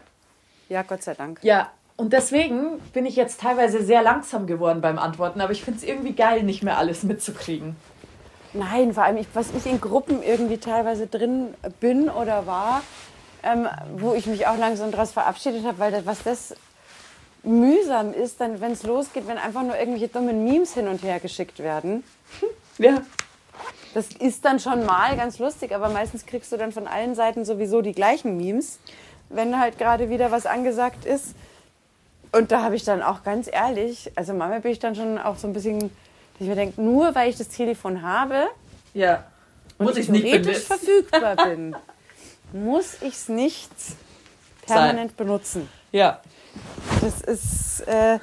ja, 0.69 0.83
Gott 0.83 1.03
sei 1.03 1.15
Dank. 1.15 1.41
Ja. 1.43 1.71
Und 1.97 2.13
deswegen 2.13 2.81
bin 2.93 3.07
ich 3.07 3.15
jetzt 3.17 3.41
teilweise 3.41 3.83
sehr 3.85 4.03
langsam 4.03 4.47
geworden 4.49 4.81
beim 4.81 4.99
Antworten, 4.99 5.41
aber 5.41 5.53
ich 5.53 5.63
finde 5.63 5.79
es 5.79 5.85
irgendwie 5.85 6.13
geil, 6.13 6.43
nicht 6.43 6.63
mehr 6.65 6.77
alles 6.77 7.05
mitzukriegen. 7.05 7.77
Nein, 8.53 8.93
vor 8.95 9.05
allem, 9.05 9.17
ich, 9.19 9.29
was 9.35 9.51
ich 9.57 9.65
in 9.67 9.81
Gruppen 9.81 10.23
irgendwie 10.23 10.59
teilweise 10.59 11.07
drin 11.07 11.55
bin 11.81 12.09
oder 12.09 12.47
war, 12.47 12.83
ähm, 13.45 13.69
wo 13.97 14.15
ich 14.15 14.27
mich 14.27 14.47
auch 14.49 14.59
langsam 14.59 14.91
daraus 14.91 15.13
verabschiedet 15.13 15.65
habe, 15.65 15.79
weil 15.79 15.93
das, 15.93 16.05
was 16.05 16.23
das 16.25 16.55
mühsam 17.47 18.13
ist, 18.13 18.41
dann, 18.41 18.61
wenn 18.61 18.73
es 18.73 18.83
losgeht, 18.83 19.27
wenn 19.27 19.39
einfach 19.39 19.63
nur 19.63 19.77
irgendwelche 19.79 20.09
dummen 20.09 20.45
Memes 20.45 20.75
hin 20.75 20.89
und 20.89 21.03
her 21.03 21.21
geschickt 21.21 21.59
werden. 21.61 22.05
Ja. 22.79 23.03
Das 23.95 24.09
ist 24.09 24.45
dann 24.45 24.59
schon 24.59 24.85
mal 24.85 25.17
ganz 25.17 25.39
lustig, 25.39 25.73
aber 25.73 25.89
meistens 25.91 26.27
kriegst 26.27 26.51
du 26.51 26.57
dann 26.57 26.73
von 26.73 26.89
allen 26.89 27.15
Seiten 27.15 27.45
sowieso 27.45 27.83
die 27.83 27.93
gleichen 27.93 28.37
Memes, 28.37 28.81
wenn 29.29 29.61
halt 29.61 29.79
gerade 29.79 30.11
wieder 30.11 30.33
was 30.33 30.45
angesagt 30.45 31.05
ist. 31.05 31.37
Und 32.33 32.51
da 32.51 32.63
habe 32.63 32.75
ich 32.75 32.83
dann 32.83 33.01
auch 33.01 33.23
ganz 33.23 33.49
ehrlich, 33.49 34.11
also 34.17 34.35
manchmal 34.35 34.61
bin 34.61 34.73
ich 34.73 34.81
dann 34.81 34.97
schon 34.97 35.19
auch 35.19 35.37
so 35.37 35.47
ein 35.47 35.53
bisschen, 35.53 35.79
dass 35.79 36.41
ich 36.41 36.49
mir 36.49 36.57
denke, 36.57 36.83
nur 36.83 37.15
weil 37.15 37.31
ich 37.31 37.37
das 37.37 37.49
Telefon 37.49 38.03
habe, 38.03 38.49
Ja. 38.93 39.23
und 39.79 39.87
Muss 39.87 39.97
ich 39.97 40.09
nicht 40.09 40.25
theoretisch 40.25 40.67
benutzen. 40.67 40.67
verfügbar 40.67 41.37
bin, 41.37 41.77
muss 42.53 42.95
ich 43.03 43.15
es 43.15 43.29
nicht 43.29 43.71
permanent 44.67 45.17
benutzen. 45.17 45.69
Ja. 45.93 46.19
Das 47.01 47.21
ist, 47.21 47.81
äh, 47.87 48.19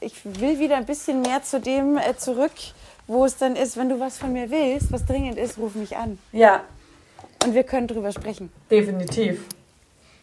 ich 0.00 0.14
will 0.24 0.58
wieder 0.58 0.76
ein 0.76 0.86
bisschen 0.86 1.22
mehr 1.22 1.42
zu 1.42 1.60
dem 1.60 1.96
äh, 1.98 2.16
zurück, 2.16 2.52
wo 3.06 3.24
es 3.24 3.36
dann 3.36 3.56
ist, 3.56 3.76
wenn 3.76 3.88
du 3.88 3.98
was 4.00 4.18
von 4.18 4.32
mir 4.32 4.50
willst, 4.50 4.92
was 4.92 5.04
dringend 5.06 5.38
ist, 5.38 5.58
ruf 5.58 5.74
mich 5.74 5.96
an. 5.96 6.18
Ja, 6.32 6.62
Und 7.44 7.54
wir 7.54 7.64
können 7.64 7.86
drüber 7.86 8.12
sprechen. 8.12 8.50
definitiv. 8.70 9.40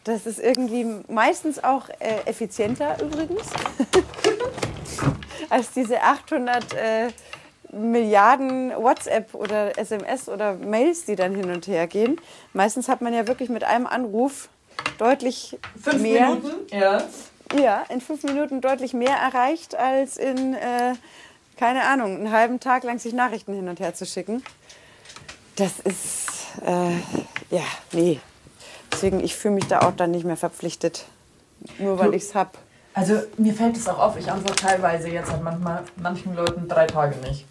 Das 0.04 0.24
ist 0.24 0.38
irgendwie 0.38 0.86
meistens 1.08 1.62
auch 1.64 1.88
äh, 1.98 2.20
effizienter 2.26 2.96
übrigens 3.02 3.42
als 5.50 5.72
diese 5.72 6.00
800 6.00 6.74
äh, 6.74 7.08
Milliarden 7.72 8.70
WhatsApp 8.76 9.34
oder 9.34 9.76
SMS 9.76 10.28
oder 10.28 10.54
Mails, 10.54 11.04
die 11.04 11.16
dann 11.16 11.34
hin 11.34 11.50
und 11.50 11.66
her 11.66 11.88
gehen. 11.88 12.20
Meistens 12.52 12.88
hat 12.88 13.00
man 13.02 13.12
ja 13.12 13.26
wirklich 13.26 13.48
mit 13.48 13.64
einem 13.64 13.86
Anruf 13.86 14.48
deutlich 14.98 15.58
Fünf 15.82 16.00
mehr, 16.00 16.28
Minuten? 16.30 16.54
Ja. 16.72 17.02
Ja, 17.54 17.84
in 17.88 18.00
fünf 18.00 18.22
Minuten 18.24 18.60
deutlich 18.60 18.92
mehr 18.92 19.16
erreicht, 19.16 19.76
als 19.76 20.16
in, 20.16 20.54
äh, 20.54 20.94
keine 21.56 21.84
Ahnung, 21.84 22.16
einen 22.16 22.32
halben 22.32 22.60
Tag 22.60 22.84
lang 22.84 22.98
sich 22.98 23.12
Nachrichten 23.12 23.54
hin 23.54 23.68
und 23.68 23.80
her 23.80 23.94
zu 23.94 24.06
schicken. 24.06 24.42
Das 25.56 25.78
ist, 25.80 26.28
äh, 26.64 26.90
ja, 27.54 27.62
nee. 27.92 28.20
Deswegen, 28.92 29.20
ich 29.20 29.34
fühle 29.36 29.54
mich 29.54 29.66
da 29.66 29.80
auch 29.80 29.92
dann 29.92 30.10
nicht 30.10 30.24
mehr 30.24 30.36
verpflichtet. 30.36 31.06
Nur 31.78 31.98
weil 31.98 32.14
ich 32.14 32.24
es 32.24 32.34
habe. 32.34 32.50
Also 32.94 33.22
mir 33.36 33.54
fällt 33.54 33.76
es 33.76 33.88
auch 33.88 33.98
auf, 33.98 34.16
ich 34.16 34.30
antworte 34.30 34.56
teilweise 34.56 35.08
jetzt 35.08 35.30
halt 35.30 35.42
manchmal 35.42 35.82
manchen 35.96 36.34
Leuten 36.34 36.68
drei 36.68 36.86
Tage 36.86 37.16
nicht. 37.28 37.46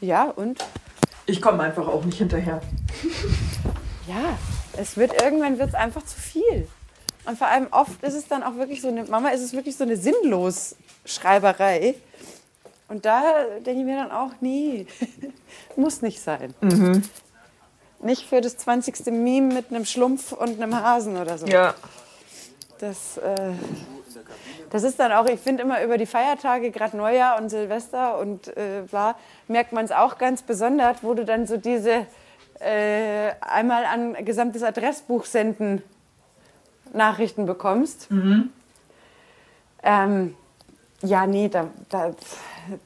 Ja, 0.00 0.24
und? 0.24 0.64
Ich 1.26 1.42
komme 1.42 1.62
einfach 1.62 1.86
auch 1.86 2.04
nicht 2.04 2.18
hinterher. 2.18 2.60
Ja, 4.06 4.38
es 4.76 4.96
wird 4.96 5.20
irgendwann 5.20 5.58
wird's 5.58 5.74
einfach 5.74 6.04
zu 6.04 6.18
viel. 6.18 6.68
Und 7.26 7.38
vor 7.38 7.48
allem 7.48 7.68
oft 7.70 8.02
ist 8.02 8.14
es 8.14 8.28
dann 8.28 8.42
auch 8.42 8.56
wirklich 8.56 8.80
so 8.80 8.88
eine, 8.88 9.04
Mama 9.04 9.28
ist 9.30 9.42
es 9.42 9.52
wirklich 9.52 9.76
so 9.76 9.84
eine 9.84 9.96
sinnlos 9.96 10.74
Schreiberei. 11.04 11.94
Und 12.88 13.04
da 13.04 13.22
denke 13.64 13.80
ich 13.80 13.86
mir 13.86 13.96
dann 13.96 14.10
auch, 14.10 14.30
nee, 14.40 14.86
muss 15.76 16.02
nicht 16.02 16.20
sein. 16.20 16.54
Nicht 18.02 18.26
für 18.26 18.40
das 18.40 18.56
20. 18.56 19.06
Meme 19.06 19.54
mit 19.54 19.70
einem 19.70 19.84
Schlumpf 19.84 20.32
und 20.32 20.60
einem 20.60 20.74
Hasen 20.74 21.16
oder 21.16 21.38
so. 21.38 21.46
Ja. 21.46 21.74
Das, 22.78 23.18
äh, 23.18 23.52
das 24.70 24.84
ist 24.84 24.98
dann 24.98 25.12
auch, 25.12 25.26
ich 25.26 25.38
finde 25.38 25.62
immer 25.62 25.84
über 25.84 25.98
die 25.98 26.06
Feiertage, 26.06 26.70
gerade 26.70 26.96
Neujahr 26.96 27.38
und 27.38 27.50
Silvester 27.50 28.18
und 28.18 28.48
äh, 28.56 28.82
bla, 28.90 29.16
merkt 29.48 29.72
man 29.72 29.84
es 29.84 29.92
auch 29.92 30.16
ganz 30.16 30.42
besonders, 30.42 31.02
wo 31.02 31.12
du 31.12 31.26
dann 31.26 31.46
so 31.46 31.58
diese 31.58 32.06
äh, 32.58 33.32
einmal 33.40 33.84
an 33.84 34.24
gesamtes 34.24 34.62
Adressbuch 34.62 35.26
senden 35.26 35.82
Nachrichten 36.92 37.46
bekommst. 37.46 38.08
Ähm, 39.82 40.34
ja, 41.02 41.26
nee, 41.26 41.48
da, 41.48 41.68
da 41.88 42.14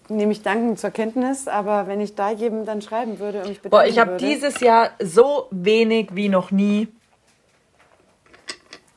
nehme 0.09 0.33
ich 0.33 0.43
dankend 0.43 0.79
zur 0.79 0.91
Kenntnis, 0.91 1.49
aber 1.49 1.87
wenn 1.87 2.01
ich 2.01 2.15
da 2.15 2.31
jedem 2.31 2.65
dann 2.65 2.81
schreiben 2.83 3.19
würde 3.19 3.41
und 3.41 3.49
mich 3.49 3.61
bedanken 3.61 3.71
Boah, 3.71 3.85
ich 3.87 3.99
habe 3.99 4.17
dieses 4.17 4.61
Jahr 4.61 4.91
so 5.01 5.49
wenig 5.51 6.11
wie 6.13 6.29
noch 6.29 6.51
nie 6.51 6.89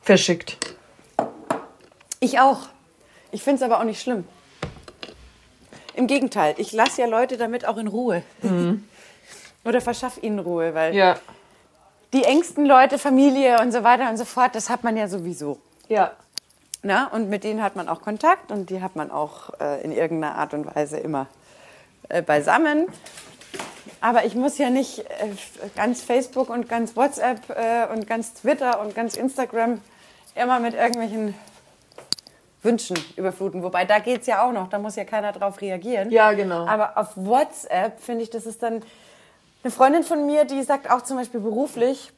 verschickt. 0.02 0.56
Ich 2.20 2.38
auch. 2.38 2.68
Ich 3.30 3.42
finde 3.42 3.56
es 3.56 3.62
aber 3.62 3.80
auch 3.80 3.84
nicht 3.84 4.00
schlimm. 4.00 4.24
Im 5.94 6.06
Gegenteil, 6.06 6.54
ich 6.58 6.72
lasse 6.72 7.02
ja 7.02 7.08
Leute 7.08 7.36
damit 7.36 7.66
auch 7.66 7.76
in 7.76 7.88
Ruhe. 7.88 8.22
Oder 9.64 9.80
verschaff 9.80 10.22
ihnen 10.22 10.38
Ruhe, 10.38 10.72
weil 10.74 10.94
Ja. 10.94 11.18
Die 12.12 12.24
engsten 12.24 12.64
Leute, 12.64 12.98
Familie 12.98 13.60
und 13.60 13.72
so 13.72 13.84
weiter 13.84 14.08
und 14.08 14.16
so 14.16 14.24
fort, 14.24 14.54
das 14.54 14.70
hat 14.70 14.84
man 14.84 14.96
ja 14.96 15.08
sowieso. 15.08 15.58
Ja. 15.88 16.12
Na? 16.82 17.08
Und 17.08 17.28
mit 17.28 17.44
denen 17.44 17.62
hat 17.62 17.76
man 17.76 17.88
auch 17.88 18.00
Kontakt 18.00 18.50
und 18.50 18.70
die 18.70 18.80
hat 18.80 18.96
man 18.96 19.10
auch 19.10 19.50
äh, 19.60 19.82
in 19.82 19.92
irgendeiner 19.92 20.36
Art 20.36 20.54
und 20.54 20.74
Weise 20.74 20.98
immer 20.98 21.26
äh, 22.08 22.22
beisammen. 22.22 22.86
Aber 24.00 24.24
ich 24.24 24.34
muss 24.34 24.58
ja 24.58 24.70
nicht 24.70 25.00
äh, 25.00 25.04
ganz 25.74 26.02
Facebook 26.02 26.50
und 26.50 26.68
ganz 26.68 26.96
WhatsApp 26.96 27.50
äh, 27.50 27.92
und 27.92 28.06
ganz 28.06 28.34
Twitter 28.34 28.80
und 28.80 28.94
ganz 28.94 29.16
Instagram 29.16 29.80
immer 30.34 30.60
mit 30.60 30.74
irgendwelchen 30.74 31.34
Wünschen 32.62 32.96
überfluten. 33.16 33.62
Wobei 33.62 33.84
da 33.84 33.98
geht 33.98 34.22
es 34.22 34.26
ja 34.26 34.46
auch 34.46 34.52
noch, 34.52 34.68
da 34.68 34.78
muss 34.78 34.96
ja 34.96 35.04
keiner 35.04 35.32
drauf 35.32 35.60
reagieren. 35.60 36.10
Ja, 36.10 36.32
genau. 36.32 36.66
Aber 36.66 36.96
auf 36.96 37.16
WhatsApp 37.16 38.00
finde 38.00 38.22
ich, 38.24 38.30
das 38.30 38.46
ist 38.46 38.62
dann 38.62 38.82
eine 39.62 39.70
Freundin 39.72 40.04
von 40.04 40.26
mir, 40.26 40.44
die 40.44 40.62
sagt 40.62 40.90
auch 40.90 41.02
zum 41.02 41.16
Beispiel 41.16 41.40
beruflich, 41.40 42.12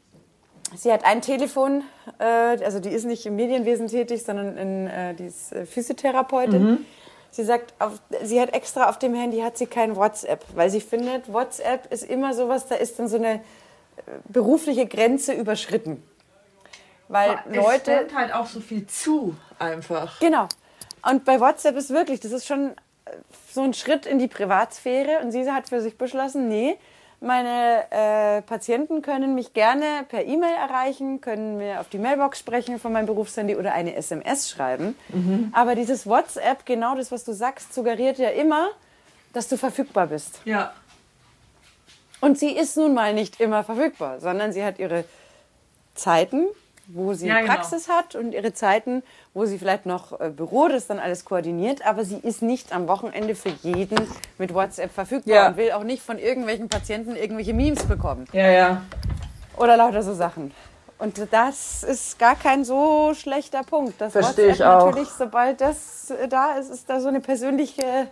sie 0.77 0.93
hat 0.93 1.05
ein 1.05 1.23
Telefon, 1.23 1.83
äh, 2.19 2.25
also 2.25 2.81
die 2.81 2.91
ist 2.91 3.05
nicht 3.05 3.27
im 3.27 3.37
Medienwesen 3.37 3.89
tätig, 3.89 4.23
sondern 4.23 4.57
in, 4.57 4.87
äh, 4.87 5.15
die 5.15 5.27
ist 5.27 5.53
äh, 5.53 5.67
Physiotherapeutin. 5.67 6.87
Sie 7.33 7.45
sagt, 7.45 7.75
auf, 7.79 8.01
sie 8.25 8.41
hat 8.41 8.55
extra 8.55 8.89
auf 8.89 8.99
dem 8.99 9.15
Handy 9.15 9.41
hat 9.41 9.57
sie 9.57 9.67
kein 9.67 9.95
WhatsApp, 9.95 10.45
weil 10.55 10.69
sie 10.69 10.81
findet, 10.81 11.33
WhatsApp 11.33 11.93
ist 11.93 12.03
immer 12.03 12.35
sowas, 12.35 12.67
da 12.67 12.75
ist 12.75 12.99
dann 12.99 13.07
so 13.07 13.17
eine 13.17 13.41
berufliche 14.25 14.87
Grenze 14.87 15.33
überschritten. 15.33 16.03
Weil 17.07 17.39
Leute, 17.53 18.09
halt 18.15 18.35
auch 18.35 18.47
so 18.47 18.61
viel 18.61 18.87
zu, 18.87 19.37
einfach. 19.61 20.19
Genau. 20.19 20.49
Und 21.09 21.25
bei 21.25 21.39
WhatsApp 21.41 21.77
ist 21.77 21.91
wirklich, 21.91 22.19
das 22.19 22.33
ist 22.33 22.47
schon 22.47 22.73
so 23.53 23.63
ein 23.63 23.75
Schritt 23.75 24.07
in 24.07 24.19
die 24.19 24.29
Privatsphäre. 24.29 25.21
Und 25.23 25.33
sie 25.33 25.51
hat 25.51 25.69
für 25.69 25.81
sich 25.81 25.97
beschlossen, 25.97 26.49
nee, 26.49 26.79
meine 27.21 27.85
äh, 27.91 28.43
Patienten 28.43 29.03
können 29.03 29.35
mich 29.35 29.53
gerne 29.53 30.05
per 30.09 30.25
E-Mail 30.25 30.55
erreichen, 30.55 31.21
können 31.21 31.59
mir 31.59 31.81
auf 31.81 31.89
die 31.89 31.99
Mailbox 31.99 32.39
sprechen 32.39 32.79
von 32.79 32.93
meinem 32.93 33.07
Berufshandy 33.07 33.57
oder 33.57 33.75
eine 33.75 33.95
SMS 33.95 34.49
schreiben. 34.51 34.97
Aber 35.53 35.75
dieses 35.75 36.07
WhatsApp, 36.07 36.65
genau 36.65 36.95
das, 36.95 37.13
was 37.13 37.25
du 37.25 37.33
sagst, 37.33 37.75
suggeriert 37.75 38.19
ja 38.19 38.31
immer, 38.31 38.69
dass 39.35 39.49
du 39.49 39.57
verfügbar 39.57 40.07
bist. 40.07 40.41
Ja. 40.45 40.73
Und 42.21 42.39
sie 42.39 42.53
ist 42.53 42.77
nun 42.77 42.95
mal 42.95 43.15
nicht 43.15 43.41
immer 43.41 43.65
verfügbar, 43.65 44.21
sondern 44.21 44.53
sie 44.53 44.65
hat 44.65 44.79
ihre 44.79 45.05
Zeiten, 45.95 46.47
wo 46.93 47.15
sie 47.15 47.27
Ja, 47.29 47.41
genau. 47.41 47.53
Praxis 47.55 47.89
hat 47.89 48.15
und 48.15 48.33
ihre 48.33 48.53
Zeiten, 48.53 49.03
wo 49.35 49.45
sie 49.47 49.59
vielleicht 49.59 49.87
noch 49.87 50.19
äh, 50.21 50.31
Büro 50.31 50.69
das 50.69 50.87
dann 50.87 50.99
alles 50.99 51.25
koordiniert, 51.25 51.85
aber 51.87 52.05
sie 52.05 52.17
ist 52.19 52.43
nicht 52.43 52.73
am 52.73 52.89
Wochenende 52.89 53.35
für 53.35 53.51
jeden 53.63 53.97
mit 54.39 54.53
WhatsApp 54.55 54.93
verfügbar 54.93 55.35
Ja. 55.35 55.49
und 55.49 55.57
will 55.57 55.73
auch 55.73 55.85
nicht 55.85 56.03
von 56.03 56.19
irgendwelchen 56.19 56.69
Patienten 56.69 57.17
irgendwelche 57.17 57.55
Memes 57.55 57.85
bekommen 57.85 58.27
Ja, 58.33 58.49
ja. 58.49 58.83
oder 59.57 59.77
lauter 59.77 60.03
so 60.03 60.15
Sachen. 60.15 60.53
Und 60.99 61.19
das 61.33 61.83
ist 61.83 62.19
gar 62.19 62.35
kein 62.37 62.63
so 62.65 63.13
schlechter 63.15 63.63
Punkt. 63.63 63.99
Das 64.01 64.13
Versteh 64.13 64.49
WhatsApp 64.49 64.55
ich 64.57 64.65
auch. 64.65 64.85
natürlich, 64.87 65.09
sobald 65.09 65.61
das 65.61 66.11
äh, 66.11 66.29
da 66.29 66.57
ist, 66.57 66.71
ist 66.71 66.91
da 66.91 67.01
so 67.01 67.09
eine 67.09 67.21
persönliche, 67.21 68.09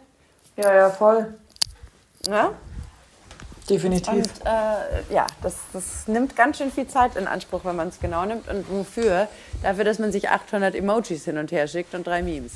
Ja, 0.57 0.75
ja, 0.75 0.89
voll. 0.91 1.35
ne? 2.29 2.51
Definitiv. 3.69 4.13
Und 4.15 4.31
äh, 4.45 5.13
ja, 5.15 5.27
das, 5.43 5.57
das 5.73 6.09
nimmt 6.09 6.35
ganz 6.37 6.59
schön 6.59 6.71
viel 6.73 6.87
Zeit 6.87 7.17
in 7.17 7.27
Anspruch, 7.27 7.65
wenn 7.65 7.77
man 7.77 7.89
es 7.89 8.01
genau 8.01 8.25
nimmt. 8.25 8.49
Und 8.49 8.71
wofür? 8.71 9.29
Dafür, 9.63 9.85
dass 9.85 9.99
man 9.99 10.11
sich 10.13 10.29
800 10.31 10.75
Emojis 10.75 11.25
hin 11.25 11.37
und 11.39 11.53
her 11.53 11.67
schickt 11.69 11.95
und 11.95 12.07
drei 12.07 12.23
Memes. 12.23 12.53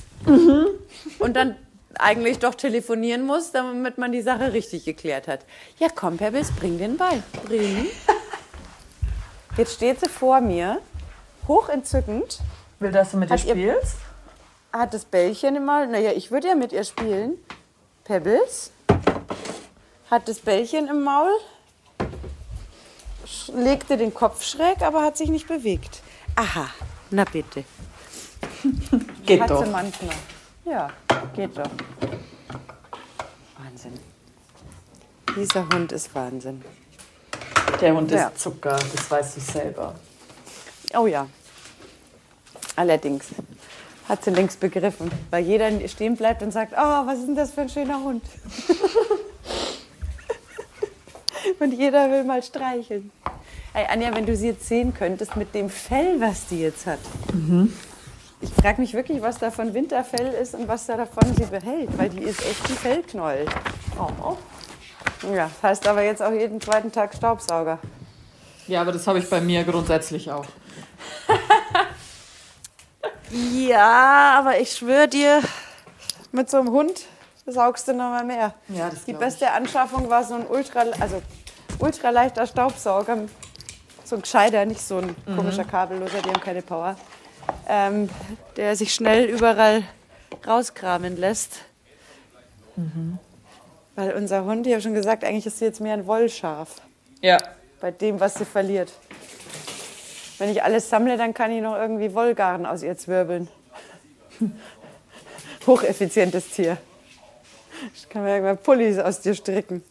Und 1.19 1.35
dann 1.37 1.57
eigentlich 1.99 2.39
doch 2.39 2.55
telefonieren 2.55 3.27
muss, 3.27 3.53
damit 3.53 3.99
man 3.99 4.13
die 4.13 4.23
Sache 4.23 4.53
richtig 4.55 4.85
geklärt 4.87 5.29
hat. 5.29 5.41
Ja, 5.79 5.89
komm, 5.95 6.17
Pebbles, 6.17 6.51
bring 6.53 6.79
den 6.79 6.97
Ball. 6.97 7.23
Bring. 7.45 7.87
Jetzt 9.57 9.75
steht 9.75 10.01
sie 10.01 10.09
vor 10.09 10.41
mir, 10.41 10.79
hochentzückend, 11.47 12.39
Will, 12.81 12.91
dass 12.91 13.11
du 13.13 13.19
mit 13.19 13.31
Hat 13.31 13.45
ihr- 13.45 13.53
spielst? 13.55 13.97
hat 14.73 14.95
das 14.95 15.05
Bällchen 15.05 15.55
immer, 15.57 15.85
naja, 15.87 16.13
ich 16.17 16.31
würde 16.31 16.49
ja 16.49 16.55
mit 16.55 16.73
ihr 16.73 16.83
spielen. 16.85 17.35
Pebbles, 18.05 18.71
hat 20.13 20.29
das 20.29 20.41
Bällchen 20.41 20.89
im 20.89 21.03
Maul, 21.05 21.31
legte 23.55 23.97
den 23.97 24.13
Kopf 24.13 24.45
schräg, 24.45 24.83
aber 24.83 25.03
hat 25.03 25.17
sich 25.17 25.31
nicht 25.31 25.49
bewegt. 25.49 26.03
Aha, 26.37 26.69
na 27.11 27.25
bitte. 27.25 27.65
Geht 29.27 29.41
hat 29.41 29.51
doch. 29.51 29.65
sie 29.65 29.71
manchmal. 29.71 30.15
Ja, 30.67 30.91
geht 31.35 31.57
doch. 31.57 31.65
Wahnsinn. 33.59 33.99
Dieser 35.35 35.67
Hund 35.71 35.91
ist 35.93 36.15
Wahnsinn. 36.15 36.63
Der 37.81 37.95
Hund 37.95 38.11
Ja. 38.11 38.29
ist 38.29 38.39
Zucker, 38.39 38.79
das 38.95 39.11
weiß 39.11 39.39
ich 39.39 39.45
selber. 39.45 39.95
Oh 40.95 41.07
ja. 41.07 41.27
Allerdings 42.77 43.25
hat 44.09 44.25
sie 44.25 44.31
längst 44.31 44.61
begriffen, 44.61 45.11
weil 45.31 45.45
jeder 45.45 45.89
stehen 45.89 46.17
bleibt 46.17 46.43
und 46.43 46.53
sagt, 46.53 46.75
oh, 46.77 47.07
was 47.07 47.19
ist 47.21 47.29
denn 47.29 47.35
das 47.37 47.51
für 47.53 47.63
ein 47.63 47.71
schöner 47.71 47.99
Hund? 47.99 48.23
und 51.61 51.73
jeder 51.73 52.11
will 52.11 52.25
mal 52.25 52.43
streicheln. 52.43 53.11
Ey, 53.75 53.87
Anja, 53.89 54.15
wenn 54.15 54.27
du 54.27 54.37
sie 54.37 54.49
jetzt 54.49 54.69
sehen 54.69 54.93
könntest 54.93 55.37
mit 55.37 55.55
dem 55.55 55.71
Fell, 55.71 56.21
was 56.21 56.47
die 56.47 56.61
jetzt 56.61 56.87
hat. 56.87 56.99
Ich 58.41 58.51
frage 58.51 58.81
mich 58.81 58.93
wirklich, 58.93 59.23
was 59.23 59.39
da 59.39 59.51
von 59.51 59.73
Winterfell 59.73 60.35
ist 60.35 60.55
und 60.55 60.69
was 60.69 60.87
da 60.87 60.97
davon 60.97 61.35
sie 61.37 61.47
behält, 61.47 61.97
weil 61.97 62.11
die 62.11 62.23
ist 62.23 62.45
echt 62.45 62.69
ein 62.69 62.77
Fellknäuel. 62.77 63.47
Oh. 63.99 64.37
Ja, 65.35 65.49
das 65.49 65.63
heißt 65.63 65.89
aber 65.89 66.03
jetzt 66.03 66.23
auch 66.23 66.33
jeden 66.33 66.61
zweiten 66.61 66.93
Tag 66.93 67.15
Staubsauger. 67.15 67.79
Ja, 68.67 68.83
aber 68.83 68.93
das 68.93 69.07
habe 69.07 69.19
ich 69.19 69.31
bei 69.31 69.41
mir 69.41 69.65
grundsätzlich 69.65 70.31
auch. 70.31 70.47
Ja, 73.35 74.39
aber 74.39 74.61
ich 74.61 74.73
schwöre 74.73 75.09
dir, 75.09 75.41
mit 76.33 76.51
so 76.51 76.59
einem 76.59 76.71
Hund 76.71 77.07
saugst 77.47 77.89
du 77.89 77.93
noch 77.93 78.11
mal 78.11 78.25
mehr. 78.25 78.55
Ja, 78.69 78.89
das 78.91 79.05
Die 79.05 79.13
glaub 79.13 79.23
ich. 79.23 79.29
beste 79.29 79.51
Anschaffung 79.51 80.09
war 80.11 80.25
so 80.25 80.35
ein 80.35 80.47
ultra, 80.47 80.85
also 81.01 81.21
ultra 81.79 82.11
leichter 82.11 82.47
Staubsauger, 82.47 83.19
so 84.05 84.17
ein 84.17 84.23
gescheiter, 84.23 84.65
nicht 84.65 84.81
so 84.83 84.99
ein 84.99 85.17
Mhm. 85.27 85.37
komischer 85.37 85.65
kabelloser, 85.65 86.23
die 86.23 86.29
haben 86.29 86.41
keine 86.41 86.63
Power, 86.63 86.97
ähm, 87.69 88.09
der 88.57 88.77
sich 88.77 88.95
schnell 88.95 89.25
überall 89.25 89.83
rauskramen 90.47 91.17
lässt. 91.17 91.59
Mhm. 92.77 93.19
Weil 93.97 94.13
unser 94.15 94.45
Hund, 94.45 94.67
ich 94.67 94.73
habe 94.73 94.83
schon 94.83 94.95
gesagt, 94.95 95.25
eigentlich 95.25 95.47
ist 95.47 95.59
sie 95.59 95.67
jetzt 95.67 95.81
mehr 95.81 95.95
ein 95.95 96.07
Wollschaf 96.07 96.81
Ja. 97.21 97.39
bei 97.81 97.91
dem, 97.91 98.21
was 98.21 98.35
sie 98.35 98.45
verliert. 98.45 98.93
Wenn 100.39 100.49
ich 100.49 100.63
alles 100.63 100.89
sammle, 100.89 101.17
dann 101.17 101.35
kann 101.35 101.51
ich 101.53 101.61
noch 101.63 101.77
irgendwie 101.77 102.15
Wollgarn 102.15 102.65
aus 102.67 102.83
ihr 102.83 102.97
zwirbeln. 102.97 103.49
Hocheffizientes 105.67 106.49
Tier. 106.51 106.79
Ich 107.95 108.09
kann 108.09 108.23
mir 108.23 108.31
irgendwann 108.35 108.59
Pullis 108.59 108.99
aus 108.99 109.21
dir 109.21 109.35
stricken. 109.35 109.83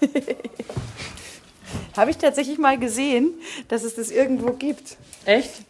Habe 1.96 2.10
ich 2.10 2.18
tatsächlich 2.18 2.58
mal 2.58 2.78
gesehen, 2.78 3.32
dass 3.68 3.82
es 3.82 3.94
das 3.96 4.10
irgendwo 4.10 4.52
gibt. 4.52 4.96
Echt? 5.24 5.62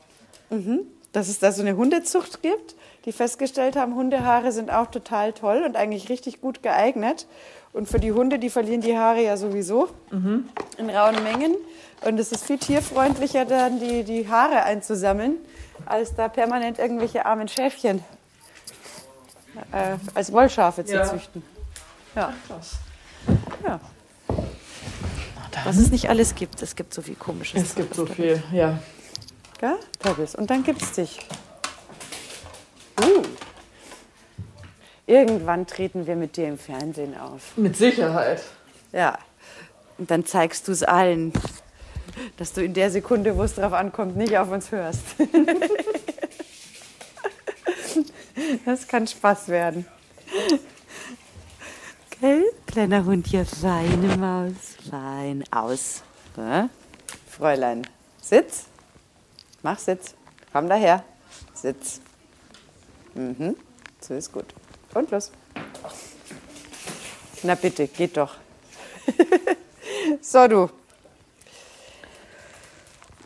Dass 1.13 1.29
es 1.29 1.39
da 1.39 1.53
so 1.53 1.63
eine 1.63 1.77
Hundezucht 1.77 2.43
gibt, 2.43 2.75
die 3.05 3.13
festgestellt 3.13 3.77
haben, 3.77 3.95
Hundehaare 3.95 4.53
sind 4.53 4.71
auch 4.71 4.89
total 4.91 5.33
toll 5.33 5.63
und 5.65 5.77
eigentlich 5.77 6.09
richtig 6.11 6.41
gut 6.41 6.63
geeignet. 6.63 7.27
Und 7.73 7.89
für 7.89 7.99
die 8.01 8.13
Hunde, 8.13 8.39
die 8.39 8.51
verlieren 8.51 8.81
die 8.81 8.97
Haare 8.97 9.23
ja 9.23 9.37
sowieso 9.37 9.89
in 10.11 10.91
rauen 10.91 11.23
Mengen. 11.23 11.55
Und 12.05 12.19
es 12.19 12.33
ist 12.33 12.45
viel 12.45 12.59
tierfreundlicher, 12.59 13.45
dann 13.45 13.81
die, 13.81 14.05
die 14.05 14.29
Haare 14.29 14.63
einzusammeln, 14.65 15.37
als 15.87 16.15
da 16.15 16.29
permanent 16.29 16.79
irgendwelche 16.79 17.25
armen 17.27 17.49
Schäfchen 17.49 18.05
äh, 19.73 19.97
als 20.15 20.33
Wollschafe 20.33 20.85
zu 20.85 20.95
Ja. 20.95 21.05
züchten. 21.05 21.43
Ja. 22.19 22.35
Krass. 22.49 22.73
ja. 23.65 23.81
Was 25.65 25.77
es 25.77 25.93
nicht 25.93 26.11
alles 26.11 26.35
gibt. 26.35 26.61
Es 26.63 26.75
gibt 26.75 26.93
so 26.93 27.01
viel 27.01 27.15
Komisches. 27.15 27.63
Es 27.63 27.77
gibt 27.77 27.95
so 27.95 28.07
viel, 28.07 28.43
ja. 28.53 28.81
Gell? 29.61 29.77
Pebbles. 30.01 30.35
Und 30.35 30.51
dann 30.51 30.65
gibt's 30.65 30.91
dich. 30.93 31.21
Uh. 33.01 33.23
Irgendwann 35.07 35.69
treten 35.69 36.09
wir 36.09 36.17
mit 36.17 36.37
dir 36.37 36.49
im 36.49 36.59
Fernsehen 36.59 37.17
auf. 37.17 37.57
Mit 37.57 37.77
Sicherheit. 37.77 38.43
Ja. 38.93 39.17
Und 39.97 40.11
dann 40.11 40.27
zeigst 40.27 40.67
du 40.67 40.73
es 40.73 40.83
allen, 40.83 41.33
dass 42.37 42.53
du 42.53 42.65
in 42.65 42.75
der 42.75 42.91
Sekunde, 42.91 43.37
wo 43.37 43.45
es 43.45 43.55
drauf 43.55 43.75
ankommt, 43.75 44.17
nicht 44.17 44.37
auf 44.37 44.51
uns 44.51 44.73
hörst. 44.73 45.05
das 48.65 48.89
kann 48.89 49.07
Spaß 49.07 49.47
werden. 49.49 49.87
Kleiner 52.79 53.05
Hund 53.05 53.27
hier, 53.27 53.45
feine 53.45 54.17
Maus, 54.19 54.53
fein 54.89 55.43
aus. 55.51 56.05
Ja? 56.37 56.69
Fräulein, 57.29 57.85
sitz. 58.23 58.67
Mach 59.65 59.81
Sitz. 59.81 60.15
Komm 60.53 60.69
daher. 60.69 61.03
Sitz. 61.55 62.01
Mhm. 63.15 63.57
So 64.01 64.15
ist 64.15 64.31
gut. 64.33 64.45
Und 64.95 65.11
los. 65.11 65.33
Na 67.43 67.57
bitte, 67.57 67.89
geht 67.89 68.17
doch. 68.17 68.37
so, 70.21 70.47
du. 70.47 70.71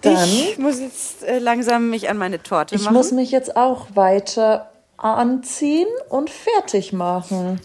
Dann- 0.01 0.29
ich 0.31 0.57
muss 0.57 0.81
jetzt 0.81 1.25
äh, 1.25 1.39
langsam 1.41 1.91
mich 1.91 2.09
an 2.09 2.17
meine 2.17 2.43
Torte 2.43 2.75
Ich 2.75 2.85
machen. 2.85 2.95
muss 2.95 3.13
mich 3.13 3.31
jetzt 3.31 3.55
auch 3.55 3.89
weiter 3.95 4.71
anziehen 4.97 5.89
und 6.09 6.31
fertig 6.31 6.95
machen. 6.95 7.61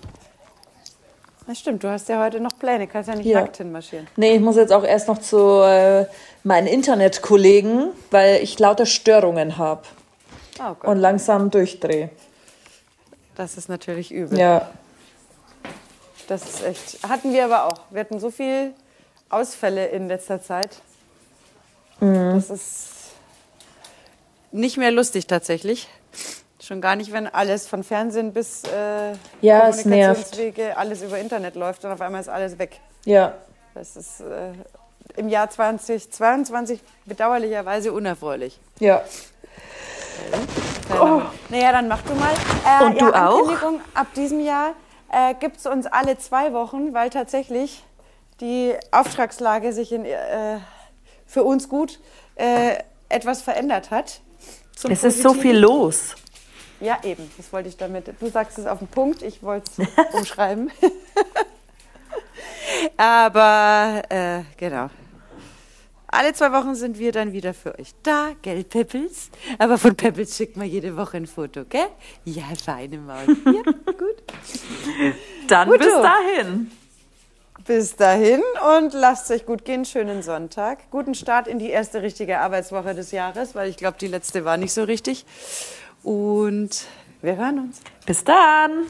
Das 1.47 1.59
stimmt, 1.59 1.81
du 1.83 1.89
hast 1.89 2.09
ja 2.09 2.21
heute 2.21 2.39
noch 2.41 2.57
Pläne, 2.59 2.87
kannst 2.87 3.07
ja 3.09 3.15
nicht 3.15 3.25
Ja. 3.25 3.41
nackt 3.41 3.57
hinmarschieren. 3.57 4.07
Nee, 4.17 4.35
ich 4.35 4.41
muss 4.41 4.57
jetzt 4.57 4.73
auch 4.73 4.83
erst 4.83 5.07
noch 5.07 5.17
zu 5.19 5.61
äh, 5.61 6.05
meinen 6.43 6.67
Internetkollegen, 6.67 7.91
weil 8.11 8.43
ich 8.43 8.59
lauter 8.59 8.85
Störungen 8.85 9.57
habe 9.57 9.83
Oh 10.59 10.75
und 10.89 10.97
langsam 10.97 11.49
durchdrehe. 11.49 12.09
das 13.35 13.57
ist 13.57 13.69
natürlich 13.69 14.11
übel. 14.11 14.37
Ja, 14.37 14.69
Das 16.27 16.43
ist 16.43 16.63
echt. 16.65 17.07
Hatten 17.07 17.31
wir 17.31 17.45
aber 17.45 17.67
auch. 17.67 17.79
Wir 17.91 18.01
hatten 18.01 18.19
so 18.19 18.29
viel 18.31 18.73
Ausfälle 19.29 19.87
in 19.87 20.09
letzter 20.09 20.41
Zeit. 20.41 20.81
Mhm. 22.01 22.33
Das 22.33 22.49
ist 22.49 22.87
nicht 24.51 24.75
mehr 24.77 24.91
lustig 24.91 25.27
tatsächlich. 25.27 25.87
Schon 26.67 26.81
gar 26.81 26.97
nicht, 26.97 27.13
wenn 27.13 27.27
alles 27.27 27.65
von 27.65 27.81
Fernsehen 27.83 28.33
bis 28.33 28.63
äh, 28.63 29.13
Ja. 29.39 29.71
Kommunikationswege, 29.71 30.75
alles 30.75 31.01
über 31.01 31.17
Internet 31.17 31.55
läuft 31.55 31.85
und 31.85 31.91
auf 31.91 32.01
einmal 32.01 32.19
ist 32.19 32.27
alles 32.29 32.57
weg. 32.59 32.79
ja. 33.05 33.33
Das 33.73 33.95
ist 33.95 34.21
äh, 34.21 34.53
im 35.17 35.29
Jahr 35.29 35.49
2022 35.51 36.79
bedauerlicherweise 37.05 37.93
unerfreulich. 37.93 38.59
Ja. 38.79 39.03
Naja, 41.49 41.71
dann 41.73 41.87
mach 41.87 42.01
du 42.01 42.13
mal. 42.15 42.33
Äh, 42.65 42.85
Und 42.85 42.99
ja, 42.99 43.05
du 43.05 43.13
auch? 43.13 43.37
Ankündigung, 43.39 43.81
ab 43.93 44.07
diesem 44.15 44.39
Jahr 44.39 44.73
äh, 45.11 45.35
gibt 45.35 45.57
es 45.57 45.67
uns 45.67 45.85
alle 45.85 46.17
zwei 46.17 46.53
Wochen, 46.53 46.93
weil 46.95 47.11
tatsächlich 47.11 47.83
die 48.41 48.73
Auftragslage 48.91 49.73
sich 49.73 49.91
in, 49.91 50.05
äh, 50.05 50.57
für 51.27 51.43
uns 51.43 51.69
gut 51.69 51.99
äh, 52.35 52.77
etwas 53.09 53.43
verändert 53.43 53.91
hat. 53.91 54.21
Es 54.89 55.03
ist 55.03 55.21
so 55.21 55.29
Positiven. 55.29 55.41
viel 55.41 55.57
los. 55.59 56.15
Ja, 56.79 56.99
eben. 57.03 57.29
Das 57.37 57.51
wollte 57.51 57.69
ich 57.69 57.77
damit. 57.77 58.13
Du 58.19 58.29
sagst 58.29 58.59
es 58.59 58.67
auf 58.67 58.79
den 58.79 58.87
Punkt, 58.87 59.21
ich 59.21 59.41
wollte 59.41 59.71
es 59.77 59.87
umschreiben. 60.13 60.71
Aber 62.97 64.03
äh, 64.09 64.41
genau. 64.57 64.89
Alle 66.09 66.33
zwei 66.33 66.51
Wochen 66.53 66.73
sind 66.73 66.99
wir 66.99 67.11
dann 67.11 67.33
wieder 67.33 67.53
für 67.53 67.77
euch 67.77 67.91
da, 68.01 68.29
gell, 68.41 68.63
Peppels? 68.63 69.29
Aber 69.57 69.77
von 69.77 69.95
Peppels 69.95 70.37
schickt 70.37 70.55
man 70.55 70.67
jede 70.67 70.95
Woche 70.95 71.17
ein 71.17 71.27
Foto, 71.27 71.65
gell? 71.65 71.87
Ja, 72.23 72.45
feine 72.63 72.97
Maus. 72.97 73.27
Ja, 73.45 73.61
gut. 73.85 74.23
Dann 75.47 75.69
Gut 75.69 75.79
bis 75.79 75.93
dahin. 75.93 76.71
Bis 77.65 77.95
dahin 77.97 78.41
und 78.77 78.93
lasst 78.93 79.29
es 79.29 79.41
euch 79.41 79.45
gut 79.45 79.65
gehen. 79.65 79.83
Schönen 79.83 80.23
Sonntag. 80.23 80.89
Guten 80.91 81.13
Start 81.13 81.49
in 81.49 81.59
die 81.59 81.69
erste 81.69 82.01
richtige 82.01 82.39
Arbeitswoche 82.39 82.95
des 82.95 83.11
Jahres, 83.11 83.55
weil 83.55 83.69
ich 83.69 83.75
glaube, 83.75 83.97
die 83.99 84.07
letzte 84.07 84.45
war 84.45 84.55
nicht 84.55 84.71
so 84.71 84.83
richtig. 84.83 85.25
Und 86.03 86.87
wir 87.21 87.35
hören 87.35 87.59
uns. 87.59 87.81
Bis 88.05 88.23
dann. 88.23 88.85